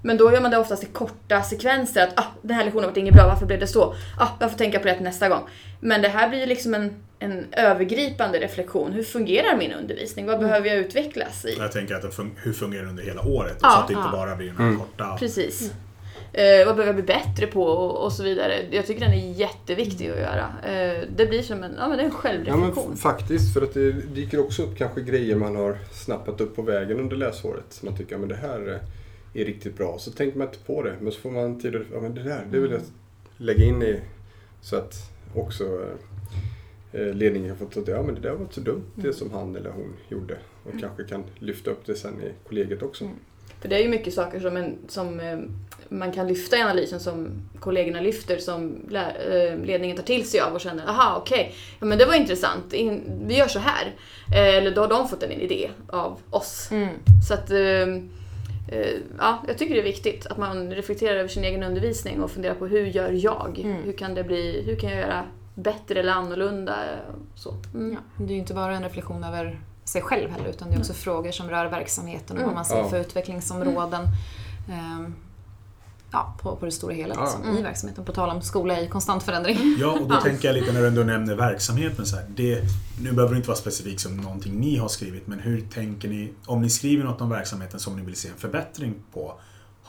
men 0.04 0.18
då 0.18 0.32
gör 0.32 0.42
man 0.42 0.52
det 0.52 0.58
oftast 0.58 0.84
i 0.84 0.86
korta 0.86 1.42
sekvenser. 1.44 2.02
Att 2.04 2.20
ah, 2.20 2.24
den 2.42 2.56
här 2.56 2.64
lektionen 2.66 2.90
var 2.90 2.98
inget 2.98 3.14
bra, 3.14 3.28
varför 3.28 3.46
blev 3.46 3.60
det 3.60 3.68
så? 3.68 3.96
Ah, 4.18 4.28
jag 4.40 4.52
får 4.52 4.58
tänka 4.58 4.80
på 4.80 4.86
det 4.86 5.00
nästa 5.00 5.30
gång. 5.30 5.42
Men 5.80 6.02
det 6.02 6.08
här 6.08 6.30
blir 6.30 6.40
ju 6.40 6.46
liksom 6.46 6.74
en, 6.74 6.96
en 7.20 7.46
övergripande 7.52 8.40
reflektion. 8.40 8.92
Hur 8.92 9.04
fungerar 9.04 9.58
min 9.58 9.72
undervisning? 9.74 10.26
Vad 10.26 10.40
behöver 10.40 10.68
jag 10.68 10.78
utvecklas 10.78 11.46
i? 11.46 11.56
Jag 11.60 11.72
tänker 11.72 11.96
att 11.96 12.04
fun- 12.18 12.32
hur 12.38 12.54
fungerar 12.54 12.84
det 12.84 12.90
under 12.90 13.04
hela 13.04 13.22
året? 13.22 13.58
Ja, 13.62 13.70
så 13.70 13.78
att 13.80 13.88
det 13.88 13.94
inte 13.94 14.08
ja. 14.12 14.18
bara 14.18 14.36
blir 14.36 14.52
några 14.52 14.64
Mm. 14.64 14.80
korta... 14.80 15.18
Precis. 15.20 15.72
Eh, 16.34 16.66
vad 16.66 16.76
behöver 16.76 16.86
jag 16.86 16.96
bli 16.96 17.04
bättre 17.04 17.48
på 17.48 17.64
och, 17.64 18.06
och 18.06 18.12
så 18.14 18.24
vidare. 18.24 18.54
Jag 18.72 18.86
tycker 18.86 19.02
den 19.02 19.14
är 19.14 19.32
jätteviktig 19.34 20.10
att 20.10 20.18
göra. 20.18 20.46
Eh, 20.66 21.04
det 21.16 21.26
blir 21.26 21.42
som 21.42 21.64
en, 21.64 21.76
ja, 21.78 21.88
men 21.88 21.98
det 21.98 22.04
är 22.04 22.06
en 22.08 22.12
Ja 22.12 22.18
självreflektion. 22.18 22.92
f- 22.94 23.00
faktiskt, 23.00 23.54
för 23.54 23.62
att 23.62 23.74
det 23.74 23.92
dyker 23.92 24.40
också 24.40 24.64
upp 24.64 24.78
kanske 24.78 25.02
grejer 25.02 25.36
man 25.36 25.56
har 25.56 25.78
snappat 25.92 26.42
upp 26.42 26.56
på 26.56 26.62
vägen 26.62 27.00
under 27.00 27.18
läsåret. 27.18 27.66
Som 27.70 27.90
man 27.90 27.98
tycker, 27.98 28.12
ja 28.12 28.20
men 28.20 28.30
det 28.30 28.36
här 28.36 28.68
eh, 29.34 29.42
är 29.42 29.46
riktigt 29.46 29.78
bra. 29.78 29.96
Så 30.00 30.12
tänker 30.12 30.38
man 30.38 30.48
inte 30.48 30.60
på 30.66 30.84
det. 30.84 30.96
Men 31.02 31.12
så 31.12 31.20
får 31.20 31.32
man 31.32 31.62
tid 31.62 31.76
att, 31.76 31.82
ja 31.94 32.00
men 32.02 32.16
det 32.16 32.24
där, 32.24 32.48
det 32.52 32.60
vill 32.60 32.72
jag 32.72 32.82
lägga 33.38 33.64
in 33.66 33.84
i. 33.84 34.00
Så 34.62 34.76
att 34.76 34.94
också 35.36 35.64
eh, 36.94 37.14
ledningen 37.14 37.50
har 37.50 37.58
fått 37.58 37.78
att, 37.78 37.88
ja 37.88 38.04
men 38.04 38.16
det 38.16 38.22
där 38.22 38.32
var 38.32 38.42
inte 38.42 38.54
så 38.56 38.62
dumt 38.62 38.84
det 38.96 39.14
som 39.14 39.32
han 39.32 39.56
eller 39.56 39.70
hon 39.70 39.94
gjorde. 40.10 40.38
Och 40.64 40.80
kanske 40.82 41.04
kan 41.04 41.24
lyfta 41.40 41.72
upp 41.72 41.86
det 41.86 41.96
sen 41.96 42.22
i 42.22 42.32
kollegiet 42.48 42.82
också. 42.84 43.04
Mm. 43.04 43.16
För 43.62 43.70
det 43.70 43.76
är 43.76 43.82
ju 43.82 43.90
mycket 43.90 44.14
saker 44.14 44.40
som, 44.40 44.58
en, 44.58 44.78
som 44.88 45.20
eh, 45.20 45.38
man 45.90 46.12
kan 46.12 46.28
lyfta 46.28 46.58
i 46.58 46.62
analysen 46.62 47.00
som 47.00 47.32
kollegorna 47.60 48.02
lyfter 48.02 48.38
som 48.38 48.76
eh, 48.92 49.58
ledningen 49.64 49.98
tar 49.98 50.04
till 50.04 50.30
sig 50.30 50.40
av 50.40 50.54
och 50.54 50.62
känner 50.62 50.88
aha 50.88 51.18
okej, 51.18 51.56
ja, 51.80 51.86
men 51.86 51.98
det 51.98 52.06
var 52.06 52.14
intressant, 52.14 52.74
In, 52.74 53.22
vi 53.26 53.38
gör 53.38 53.48
så 53.48 53.60
här. 53.60 53.96
Eh, 54.36 54.58
eller 54.58 54.72
då 54.72 54.82
har 54.82 54.88
de 54.88 55.08
fått 55.08 55.24
en 55.24 55.32
idé 55.32 55.70
av 55.90 56.20
oss. 56.30 56.72
Mm. 56.72 56.90
Så 57.28 57.34
att 57.34 57.52
eh, 57.52 57.58
eh, 57.58 58.96
ja, 59.18 59.44
jag 59.48 59.58
tycker 59.58 59.76
det 59.76 59.82
är 59.82 59.84
viktigt 59.84 60.26
att 60.26 60.38
man 60.38 60.72
reflekterar 60.72 61.16
över 61.16 61.30
sin 61.30 61.44
egen 61.44 61.64
undervisning 61.64 62.22
och 62.24 62.32
funderar 62.32 62.56
på 62.56 62.68
hur 62.68 62.86
gör 62.86 63.12
jag? 63.12 63.60
Mm. 63.64 63.84
Hur 63.84 63.94
kan 63.94 64.14
det 64.14 64.24
bli, 64.24 64.64
hur 64.66 64.76
kan 64.76 64.90
jag 64.90 65.00
göra 65.00 65.24
bättre 65.56 66.00
eller 66.00 66.12
annorlunda? 66.12 66.76
Så. 67.36 67.56
Mm. 67.74 67.92
Ja, 67.92 68.24
det 68.26 68.32
är 68.32 68.36
ju 68.36 68.40
inte 68.40 68.54
bara 68.54 68.76
en 68.76 68.84
reflektion 68.84 69.24
över 69.24 69.60
sig 69.88 70.02
själv 70.02 70.30
heller 70.32 70.50
utan 70.50 70.70
det 70.70 70.76
är 70.76 70.80
också 70.80 70.94
frågor 70.94 71.32
som 71.32 71.50
rör 71.50 71.66
verksamheten 71.66 72.36
och 72.38 72.44
Mm. 72.44 72.46
vad 72.46 72.56
man 72.56 72.66
ser 72.66 72.78
Ja. 72.78 72.90
för 72.90 73.00
utvecklingsområden. 73.00 74.04
Ehm, 74.72 75.16
Ja, 76.12 76.36
på, 76.42 76.56
på 76.56 76.66
det 76.66 76.72
stora 76.72 76.94
hela 76.94 77.16
Ja. 77.16 77.22
liksom, 77.24 77.42
Mm. 77.44 77.58
i 77.58 77.62
verksamheten. 77.62 78.06
På 78.06 78.12
tal 78.12 78.30
om 78.30 78.42
skola 78.42 78.80
i 78.82 78.88
konstant 78.88 79.24
förändring. 79.24 79.58
Ja, 79.80 79.88
och 80.02 80.08
då 80.08 80.16
Ja. 80.16 80.22
tänker 80.22 80.48
jag 80.48 80.54
lite 80.56 80.74
när 80.74 80.82
du 80.82 80.88
ändå 80.88 81.04
nämner 81.04 81.36
verksamheten. 81.36 82.06
Så 82.06 82.16
här, 82.16 82.26
det, 82.36 82.62
nu 83.02 83.12
behöver 83.12 83.34
det 83.34 83.38
inte 83.38 83.48
vara 83.48 83.58
specifikt 83.58 84.00
som 84.02 84.18
någonting 84.18 84.60
ni 84.60 84.78
har 84.78 84.88
skrivit, 84.88 85.28
men 85.28 85.40
hur 85.40 85.62
tänker 85.62 86.10
ni? 86.10 86.34
Om 86.46 86.62
ni 86.62 86.70
skriver 86.70 87.04
något 87.04 87.22
om 87.22 87.30
verksamheten 87.30 87.80
som 87.80 87.96
ni 87.96 88.02
vill 88.06 88.16
se 88.16 88.30
en 88.30 88.36
förbättring 88.38 88.96
på, 89.14 89.34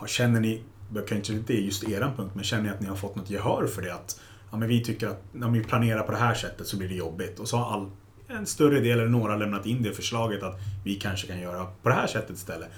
känner 0.07 0.41
ni, 0.41 0.63
det 0.91 1.03
kanske 1.09 1.33
inte 1.33 1.53
är 1.53 1.61
just 1.61 1.85
eran 1.89 2.17
punkt, 2.17 2.31
men 2.35 2.45
känner 2.45 2.63
ni 2.63 2.69
att 2.71 2.81
ni 2.81 2.87
har 2.89 2.97
fått 2.97 3.17
något 3.17 3.31
gehör 3.31 3.67
för 3.67 3.83
det? 3.83 3.95
Att 3.95 4.21
ja, 4.51 4.57
men 4.57 4.69
vi 4.69 4.85
tycker 4.85 5.09
att 5.09 5.23
när 5.33 5.49
vi 5.49 5.65
planerar 5.65 6.03
på 6.03 6.13
det 6.13 6.19
här 6.19 6.35
sättet 6.35 6.67
så 6.67 6.77
blir 6.77 6.89
det 6.89 6.95
jobbigt. 6.95 7.39
Och 7.39 7.49
så 7.49 7.57
har 7.57 7.73
all, 7.73 7.91
en 8.29 8.47
större 8.47 8.81
del 8.81 8.99
eller 8.99 9.09
några 9.09 9.37
lämnat 9.37 9.67
in 9.67 9.83
det 9.83 9.93
förslaget 9.93 10.43
att 10.43 10.61
vi 10.85 10.95
kanske 10.95 11.27
kan 11.27 11.41
göra 11.41 11.67
på 11.83 11.89
det 11.89 11.95
här 11.95 12.07
sättet 12.07 12.37
istället. 12.37 12.69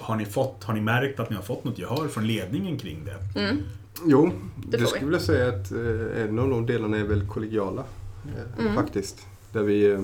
Har 0.00 0.16
ni, 0.16 0.24
fått, 0.24 0.64
har 0.64 0.74
ni 0.74 0.80
märkt 0.80 1.20
att 1.20 1.30
ni 1.30 1.36
har 1.36 1.42
fått 1.42 1.64
något 1.64 1.78
gehör 1.78 2.08
från 2.08 2.26
ledningen 2.26 2.78
kring 2.78 3.04
det? 3.04 3.40
Mm. 3.40 3.62
Jo, 4.06 4.32
Det 4.56 4.76
det, 4.76 4.86
skulle 4.86 5.12
jag 5.12 5.22
säga 5.22 5.48
att 5.48 5.72
eh, 5.72 6.22
en 6.22 6.38
av 6.38 6.48
de 6.50 6.66
delarna 6.66 6.96
är 6.96 7.04
väl 7.04 7.26
kollegiala. 7.26 7.84
Eh, 8.24 8.60
Mm. 8.64 8.74
Faktiskt. 8.74 9.26
Där 9.52 9.62
vi 9.62 9.92
eh, 9.92 10.00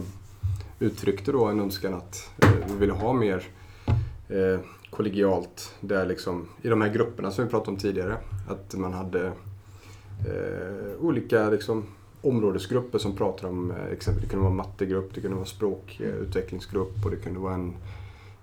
uttryckte 0.79 1.33
då 1.33 1.45
en 1.45 1.61
önskan 1.61 1.95
att 1.95 2.31
vi 2.69 2.75
ville 2.79 2.92
ha 2.92 3.12
mer 3.12 3.42
kollegialt. 4.90 5.75
Där 5.81 6.07
liksom, 6.07 6.49
I 6.62 6.69
de 6.69 6.81
här 6.81 6.88
grupperna 6.88 7.31
som 7.31 7.45
vi 7.45 7.51
pratade 7.51 7.71
om 7.71 7.77
tidigare. 7.77 8.16
Att 8.49 8.75
man 8.75 8.92
hade 8.92 9.33
olika 11.01 11.51
liksom, 11.51 11.87
områdesgrupper 12.29 12.99
som 12.99 13.17
pratar 13.17 13.49
om 13.49 13.71
eh, 13.71 13.93
exempel 13.93 14.23
det 14.23 14.29
kunde 14.29 14.43
vara 14.45 14.55
mattegrupp, 14.55 15.15
det 15.15 15.21
kunde 15.21 15.37
vara 15.37 15.47
språkutvecklingsgrupp 15.47 17.05
och 17.05 17.11
det 17.11 17.17
kunde 17.17 17.39
vara 17.41 17.55
en 17.55 17.75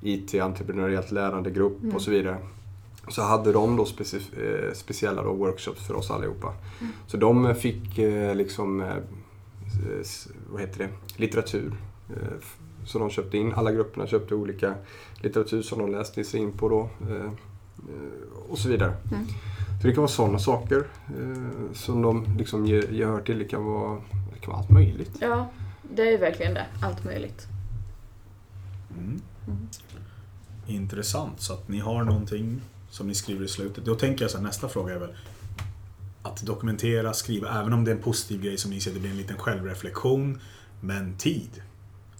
IT, 0.02 0.36
entreprenöriellt 0.36 1.12
lärandegrupp 1.12 1.84
Mm. 1.84 1.96
och 1.96 2.02
så 2.02 2.12
vidare. 2.12 2.38
Så 3.08 3.22
hade 3.22 3.52
de 3.52 3.76
då 3.76 3.84
speci- 3.84 4.66
eh, 4.68 4.74
speciella 4.74 5.24
då 5.24 5.34
workshops 5.34 5.88
för 5.88 5.94
oss 5.96 6.12
allihopa. 6.12 6.54
Mm. 6.82 6.94
Så 7.08 7.18
de 7.18 7.56
fick 7.56 7.98
eh, 8.00 8.36
liksom, 8.36 8.82
eh, 8.82 8.96
s- 10.02 10.28
vad 10.52 10.62
heter 10.62 10.80
det, 10.80 10.90
litteratur. 11.22 11.74
Så 12.86 13.00
de 13.00 13.10
köpte 13.10 13.38
in, 13.38 13.54
alla 13.54 13.72
grupperna 13.72 14.08
köpte 14.08 14.36
olika 14.36 14.76
litteratur 15.22 15.62
som 15.62 15.80
de 15.80 15.92
läste 15.92 16.24
sig 16.24 16.40
in 16.40 16.52
på 16.52 16.70
då. 16.70 16.90
Och 18.50 18.58
så 18.58 18.70
vidare. 18.70 18.94
Mm. 19.12 19.26
Så 19.84 19.88
det 19.88 19.94
kan 19.94 20.02
vara 20.02 20.12
sådana 20.12 20.40
saker 20.40 20.78
eh, 21.08 21.74
som 21.74 22.02
de 22.02 22.38
liksom 22.38 22.66
ger 22.66 22.92
gehör 22.92 23.22
till. 23.22 23.40
Det 23.40 23.46
kan 23.46 23.66
vara, 23.66 24.02
det 24.34 24.40
kan 24.42 24.52
vara 24.52 24.58
allt 24.62 24.70
möjligt. 24.70 25.12
Ja, 25.22 25.50
det 25.96 26.14
är 26.14 26.18
verkligen 26.18 26.54
det. 26.54 26.66
Allt 26.82 27.04
möjligt. 27.04 27.48
Mm. 28.98 29.22
Mm. 29.48 29.68
Intressant, 30.68 31.42
så 31.42 31.54
att 31.54 31.68
ni 31.68 31.80
har 31.80 32.04
någonting 32.04 32.62
som 32.90 33.08
ni 33.08 33.16
skriver 33.16 33.46
i 33.46 33.48
slutet. 33.48 33.86
Då 33.86 33.96
tänker 33.96 34.24
jag 34.24 34.32
så 34.32 34.38
här, 34.38 34.44
nästa 34.44 34.70
fråga 34.70 34.94
är 34.94 35.00
väl 35.00 35.16
att 36.22 36.42
dokumentera, 36.42 37.14
skriva, 37.14 37.60
även 37.62 37.74
om 37.74 37.84
det 37.86 37.92
är 37.92 37.96
en 37.96 38.02
positiv 38.02 38.42
grej 38.42 38.58
som 38.58 38.72
ni 38.72 38.80
säger, 38.80 38.96
det 38.96 39.02
blir 39.02 39.12
en 39.12 39.18
liten 39.18 39.38
självreflektion. 39.38 40.42
Men 40.82 41.18
tid 41.18 41.62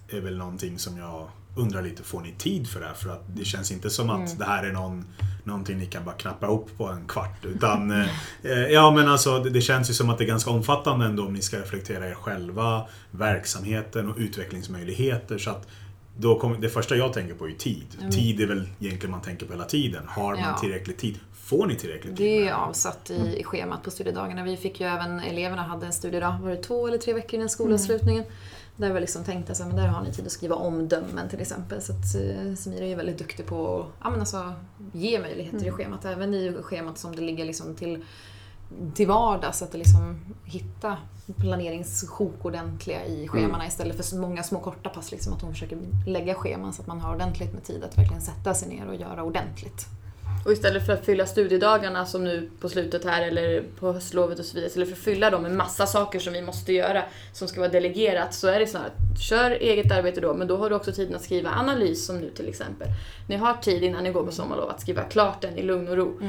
är 0.08 0.20
väl 0.20 0.36
någonting 0.38 0.78
som 0.78 0.96
jag 0.96 1.28
undrar 1.56 1.82
lite, 1.82 2.02
får 2.02 2.20
ni 2.20 2.32
tid 2.38 2.68
för 2.68 2.80
det 2.80 2.86
här? 2.86 2.94
För 2.94 3.10
att 3.10 3.22
det 3.36 3.44
känns 3.44 3.72
inte 3.72 3.90
som 3.90 4.10
att 4.10 4.26
Mm. 4.28 4.38
det 4.38 4.44
här 4.44 4.64
är 4.64 4.72
någon, 4.72 5.04
någonting 5.44 5.78
ni 5.78 5.86
kan 5.86 6.04
bara 6.04 6.14
knappa 6.14 6.46
upp 6.46 6.78
på 6.78 6.86
en 6.86 7.06
kvart. 7.08 7.44
Utan, 7.44 7.90
eh, 8.42 8.66
ja 8.70 8.90
men 8.90 9.08
alltså 9.08 9.38
det, 9.38 9.50
det 9.50 9.60
känns 9.60 9.90
ju 9.90 9.94
som 9.94 10.10
att 10.10 10.18
det 10.18 10.24
är 10.24 10.28
ganska 10.28 10.50
omfattande 10.50 11.06
ändå 11.06 11.26
om 11.26 11.32
ni 11.32 11.42
ska 11.42 11.58
reflektera 11.58 12.08
er 12.08 12.14
själva, 12.14 12.82
verksamheten 13.10 14.10
och 14.10 14.16
utvecklingsmöjligheter. 14.18 15.38
Så 15.38 15.50
att 15.50 15.68
då 16.16 16.38
kommer, 16.38 16.58
det 16.58 16.68
första 16.68 16.96
jag 16.96 17.12
tänker 17.12 17.34
på 17.34 17.48
är 17.48 17.52
tid. 17.52 17.86
Mm. 17.98 18.10
Tid 18.10 18.40
är 18.40 18.46
väl 18.46 18.68
egentligen 18.80 19.10
man 19.10 19.20
tänker 19.20 19.46
på 19.46 19.52
hela 19.52 19.64
tiden. 19.64 20.02
Har 20.08 20.30
man 20.30 20.38
Ja. 20.38 20.58
tillräcklig 20.60 20.96
tid? 20.96 21.18
Får 21.44 21.66
ni 21.66 21.74
tillräcklig 21.76 22.16
tid? 22.16 22.26
Det 22.26 22.48
är 22.48 22.52
avsatt 22.52 23.10
i, 23.10 23.40
i 23.40 23.44
schemat 23.44 23.82
på 23.82 23.90
studiedagarna. 23.90 24.44
Vi 24.44 24.56
fick 24.56 24.80
ju 24.80 24.86
även, 24.86 25.20
eleverna 25.20 25.62
hade 25.62 25.86
en 25.86 25.92
studiedag, 25.92 26.38
var 26.42 26.50
det 26.50 26.56
två 26.62 26.88
eller 26.88 26.98
tre 26.98 27.12
veckor 27.12 27.34
innan 27.34 27.48
skolavslutningen? 27.48 28.24
Där 28.76 28.92
vi 28.92 29.00
liksom 29.00 29.24
tänkte 29.24 29.52
att 29.52 29.76
där 29.76 29.86
har 29.86 30.02
ni 30.02 30.12
tid 30.12 30.26
att 30.26 30.32
skriva 30.32 30.54
omdömen 30.54 31.28
till 31.28 31.40
exempel. 31.40 31.82
Så 31.82 31.92
att 31.92 32.14
eh, 32.14 32.54
Samira 32.54 32.84
är 32.84 32.96
väldigt 32.96 33.18
duktig 33.18 33.46
på 33.46 33.80
att 33.80 33.86
ja, 34.02 34.10
men 34.10 34.20
alltså, 34.20 34.52
ge 34.92 35.20
möjligheter 35.20 35.58
i 35.58 35.68
Mm. 35.68 35.74
schemat. 35.74 36.04
Även 36.04 36.34
i 36.34 36.56
schemat 36.62 36.98
som 36.98 37.16
det 37.16 37.22
ligger 37.22 37.44
liksom 37.44 37.74
till, 37.74 38.04
till 38.94 39.08
vardags. 39.08 39.62
Att 39.62 39.74
liksom 39.74 40.20
hitta 40.44 40.96
planeringssjok 41.36 42.44
ordentliga 42.44 43.04
i 43.06 43.28
schemana 43.28 43.66
istället 43.66 44.08
för 44.08 44.16
många 44.16 44.42
små 44.42 44.60
korta 44.60 44.88
pass. 44.90 45.10
Liksom, 45.12 45.32
att 45.32 45.42
hon 45.42 45.52
försöker 45.52 45.78
lägga 46.06 46.34
scheman 46.34 46.72
så 46.72 46.82
att 46.82 46.88
man 46.88 47.00
har 47.00 47.14
ordentligt 47.14 47.52
med 47.52 47.64
tid 47.64 47.84
att 47.84 47.98
verkligen 47.98 48.22
sätta 48.22 48.54
sig 48.54 48.68
ner 48.68 48.86
och 48.88 48.94
göra 48.94 49.22
ordentligt. 49.22 49.86
Och 50.44 50.52
istället 50.52 50.86
för 50.86 50.92
att 50.92 51.04
fylla 51.04 51.26
studiedagarna 51.26 52.06
som 52.06 52.24
nu 52.24 52.48
på 52.60 52.68
slutet 52.68 53.04
här 53.04 53.26
eller 53.28 53.62
på 53.80 53.92
höstlovet 53.92 54.38
och 54.38 54.44
så 54.44 54.54
vidare, 54.54 54.66
istället 54.68 54.88
för 54.88 54.96
att 54.96 55.02
fylla 55.02 55.30
dem 55.30 55.42
med 55.42 55.52
massa 55.52 55.86
saker 55.86 56.18
som 56.18 56.32
vi 56.32 56.42
måste 56.42 56.72
göra 56.72 57.02
som 57.32 57.48
ska 57.48 57.60
vara 57.60 57.70
delegerat 57.70 58.34
så 58.34 58.48
är 58.48 58.60
det 58.60 58.66
så 58.66 58.78
här 58.78 58.84
att 58.86 59.20
kör 59.20 59.50
eget 59.50 59.92
arbete 59.92 60.20
då, 60.20 60.34
men 60.34 60.46
då 60.48 60.56
har 60.56 60.70
du 60.70 60.76
också 60.76 60.92
tiden 60.92 61.14
att 61.16 61.22
skriva 61.22 61.50
analys 61.50 62.06
som 62.06 62.18
nu 62.20 62.30
till 62.30 62.48
exempel. 62.48 62.88
Ni 63.28 63.36
har 63.36 63.54
tid 63.54 63.82
innan 63.84 64.04
ni 64.04 64.10
går 64.12 64.24
på 64.24 64.32
sommarlov 64.32 64.68
att 64.70 64.80
skriva 64.80 65.02
klart 65.02 65.40
den 65.42 65.58
i 65.58 65.62
lugn 65.62 65.88
och 65.88 65.96
ro. 65.96 66.20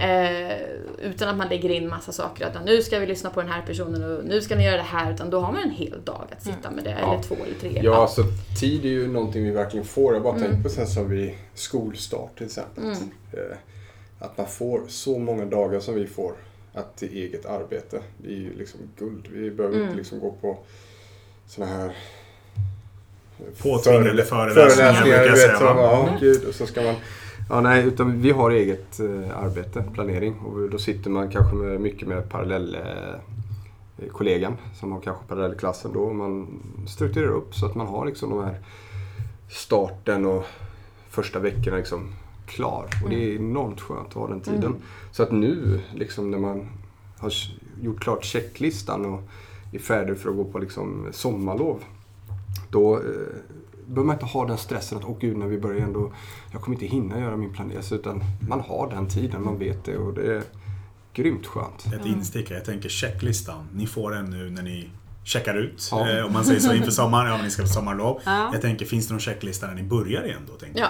Eh, 0.00 0.56
utan 1.02 1.28
att 1.28 1.36
man 1.36 1.48
lägger 1.48 1.70
in 1.70 1.88
massa 1.88 2.12
saker, 2.12 2.46
att 2.46 2.64
nu 2.64 2.82
ska 2.82 2.98
vi 2.98 3.06
lyssna 3.06 3.30
på 3.30 3.40
den 3.42 3.50
här 3.50 3.62
personen 3.66 4.04
och 4.18 4.24
nu 4.24 4.40
ska 4.40 4.56
ni 4.56 4.64
göra 4.64 4.76
det 4.76 4.82
här, 4.82 5.12
utan 5.14 5.30
då 5.30 5.40
har 5.40 5.52
man 5.52 5.62
en 5.62 5.70
hel 5.70 6.04
dag 6.04 6.28
att 6.36 6.42
sitta 6.42 6.70
med 6.70 6.84
det, 6.84 6.96
Ja. 7.00 7.12
eller 7.12 7.22
två 7.22 7.34
eller 7.34 7.54
tre. 7.60 7.80
Ja, 7.84 7.94
alltså 7.96 8.22
tid 8.60 8.84
är 8.84 8.88
ju 8.88 9.08
någonting 9.08 9.44
vi 9.44 9.50
verkligen 9.50 9.86
får. 9.86 10.14
Jag 10.14 10.22
bara 10.22 10.34
Mm. 10.36 10.48
tänker 10.48 10.62
på 10.62 10.68
sen 10.68 10.86
som 10.86 11.08
vid 11.10 11.34
skolstart 11.58 12.36
till 12.36 12.46
exempel. 12.46 12.84
Mm. 12.84 12.96
Eh, 13.32 13.56
Att 14.18 14.38
man 14.38 14.46
får 14.46 14.80
så 14.88 15.18
många 15.18 15.44
dagar 15.44 15.80
som 15.80 15.94
vi 15.94 16.06
får 16.06 16.32
att 16.74 16.96
till 16.96 17.08
eget 17.16 17.46
arbete. 17.46 18.00
Det 18.18 18.28
är 18.28 18.36
ju 18.36 18.54
liksom 18.58 18.80
guld. 18.98 19.26
Vi 19.32 19.50
behöver 19.50 19.74
Mm. 19.76 19.86
inte 19.86 19.96
liksom 19.98 20.20
gå 20.20 20.32
på 20.40 20.58
såna 21.46 21.66
här 21.66 21.96
Påtvingade 23.62 24.22
förelä- 24.24 24.54
föreläsningar, 24.54 25.02
brukar 25.02 25.26
jag 25.26 25.38
säga, 25.38 25.52
ja, 25.60 26.06
Mm. 26.08 26.20
gud, 26.20 26.44
och 26.44 26.54
så 26.54 26.66
ska 26.66 26.82
man 26.82 26.94
Ja, 27.50 27.60
nej, 27.60 27.84
utan 27.86 28.20
vi 28.22 28.30
har 28.30 28.50
eget 28.50 29.00
eh, 29.00 29.38
arbete, 29.38 29.84
planering. 29.94 30.34
Och 30.38 30.70
då 30.70 30.78
sitter 30.78 31.10
man 31.10 31.30
kanske 31.30 31.56
med, 31.56 31.80
mycket 31.80 32.08
med 32.08 32.28
parallell 32.30 32.74
eh, 32.74 34.08
kollegan 34.12 34.56
som 34.80 34.92
har 34.92 35.00
kanske 35.00 35.24
parallellklassen 35.28 35.92
då. 35.94 36.12
Man 36.12 36.62
strukturerar 36.88 37.30
upp 37.32 37.54
så 37.54 37.66
att 37.66 37.74
man 37.74 37.86
har 37.86 38.06
liksom 38.06 38.30
de 38.30 38.44
här 38.44 38.60
starten 39.50 40.26
och 40.26 40.44
första 41.16 41.38
veckorna 41.38 41.76
liksom 41.76 42.08
klar. 42.46 42.88
Och 43.04 43.10
det 43.10 43.24
är 43.24 43.36
enormt 43.36 43.80
skönt 43.80 44.08
att 44.08 44.14
ha 44.14 44.28
den 44.28 44.40
tiden. 44.40 44.76
Så 45.10 45.22
att 45.22 45.32
nu, 45.32 45.80
liksom 45.94 46.30
när 46.30 46.38
man 46.38 46.68
har 47.18 47.32
gjort 47.80 48.00
klart 48.00 48.24
checklistan 48.24 49.04
och 49.04 49.20
är 49.72 49.78
färdig 49.78 50.18
för 50.18 50.30
att 50.30 50.36
gå 50.36 50.44
på 50.44 50.58
liksom 50.58 51.06
sommarlov. 51.12 51.84
Då 52.70 52.96
eh, 52.96 53.02
behöver 53.86 54.06
man 54.06 54.16
inte 54.16 54.26
ha 54.26 54.46
den 54.46 54.58
stressen 54.58 54.98
att 54.98 55.04
åh 55.04 55.16
gud, 55.20 55.36
när 55.36 55.46
vi 55.46 55.58
börjar 55.58 55.80
ändå, 55.80 56.12
jag 56.52 56.60
kommer 56.60 56.76
inte 56.76 56.86
hinna 56.86 57.20
göra 57.20 57.36
min 57.36 57.52
planering. 57.52 57.82
Utan 57.92 58.22
man 58.48 58.60
har 58.60 58.90
den 58.90 59.08
tiden, 59.08 59.44
man 59.44 59.58
vet 59.58 59.84
det 59.84 59.96
och 59.96 60.14
det 60.14 60.36
är 60.36 60.42
grymt 61.14 61.46
skönt. 61.46 61.86
Ett 61.94 62.06
instick, 62.06 62.50
jag 62.50 62.64
tänker 62.64 62.88
checklistan. 62.88 63.68
Ni 63.72 63.86
får 63.86 64.10
den 64.10 64.30
nu 64.30 64.50
när 64.50 64.62
ni 64.62 64.90
checkar 65.26 65.54
ut. 65.54 65.88
Ja. 65.90 66.10
Eh, 66.10 66.24
om 66.26 66.32
man 66.32 66.44
säger 66.44 66.60
så 66.60 66.72
inför 66.72 66.90
sommaren, 66.90 67.30
ja 67.30 67.36
men 67.36 67.44
ni 67.44 67.50
ska 67.50 67.62
på 67.62 67.68
sommarlov. 67.68 68.20
Ja. 68.24 68.50
Jag 68.52 68.62
tänker, 68.62 68.86
finns 68.86 69.06
det 69.08 69.14
någon 69.14 69.20
checklista 69.20 69.66
när 69.66 69.74
ni 69.74 69.82
börjar 69.82 70.24
igen 70.24 70.40
då? 70.48 70.52
Tänker 70.52 70.80
Ja. 70.80 70.88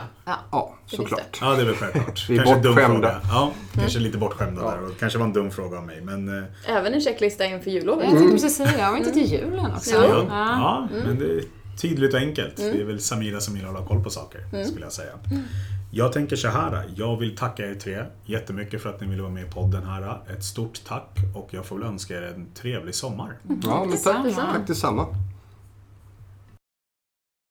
ja. 0.53 0.75
Såklart. 0.87 1.39
Ja, 1.41 1.55
det 1.55 1.61
är 1.63 1.67
väl 1.67 1.75
självklart. 1.75 2.27
Vi 2.29 2.35
är 2.39 2.39
kanske 2.45 2.55
en 2.57 2.63
dum 2.63 2.75
bortskämda. 2.75 3.09
fråga. 3.21 3.21
Ja, 3.33 3.53
kanske 3.75 3.99
lite 3.99 4.19
bortskämda 4.19 4.63
Ja. 4.65 4.71
där. 4.71 4.85
Och 4.87 4.99
kanske 4.99 5.19
var 5.19 5.27
en 5.27 5.33
dum 5.33 5.51
fråga 5.51 5.79
av 5.79 5.87
mig. 5.87 6.01
Men, 6.01 6.39
eh, 6.39 6.45
Även 6.77 6.95
en 6.95 7.01
checklista 7.01 7.45
inför 7.45 7.71
jullovet. 7.71 8.05
Jag 8.05 8.19
tänkte 8.19 8.33
precis 8.33 8.57
säga, 8.57 8.79
jag 8.79 8.91
var 8.91 8.99
inte 8.99 9.13
till 9.13 9.33
julen 9.33 9.67
också. 9.77 9.95
Ja. 9.95 10.03
ja, 10.05 10.25
Ja. 10.29 10.89
ja, 10.93 10.99
men 11.07 11.19
det 11.19 11.25
är 11.25 11.41
tydligt 11.77 12.15
och 12.15 12.21
enkelt. 12.21 12.57
Det 12.57 12.81
är 12.81 12.85
väl 12.85 13.01
Samira 13.01 13.41
som 13.41 13.57
gillar 13.57 13.69
att 13.69 13.79
ha 13.79 13.87
koll 13.87 14.05
på 14.05 14.11
saker, 14.11 14.65
skulle 14.65 14.85
jag 14.87 14.93
säga. 14.93 15.13
Jag 15.91 16.13
tänker 16.13 16.37
så 16.37 16.49
här. 16.49 16.85
Jag 16.97 17.17
vill 17.17 17.37
tacka 17.37 17.67
er 17.71 17.75
tre 17.75 18.05
jättemycket 18.25 18.83
för 18.83 18.91
att 18.91 19.01
ni 19.01 19.07
ville 19.07 19.23
vara 19.23 19.33
med 19.33 19.47
i 19.47 19.51
podden 19.51 19.85
här. 19.87 20.21
Ett 20.37 20.45
stort 20.45 20.81
tack 20.87 21.19
och 21.35 21.49
jag 21.51 21.65
får 21.67 21.79
väl 21.79 21.87
önska 21.87 22.17
er 22.19 22.23
en 22.23 22.47
trevlig 22.55 22.95
sommar. 22.95 23.33
Ja, 23.43 23.85
men 23.85 23.99
tack, 23.99 24.25
Detsamma. 24.25 24.33
tack 24.53 24.67
detsamma. 24.67 25.07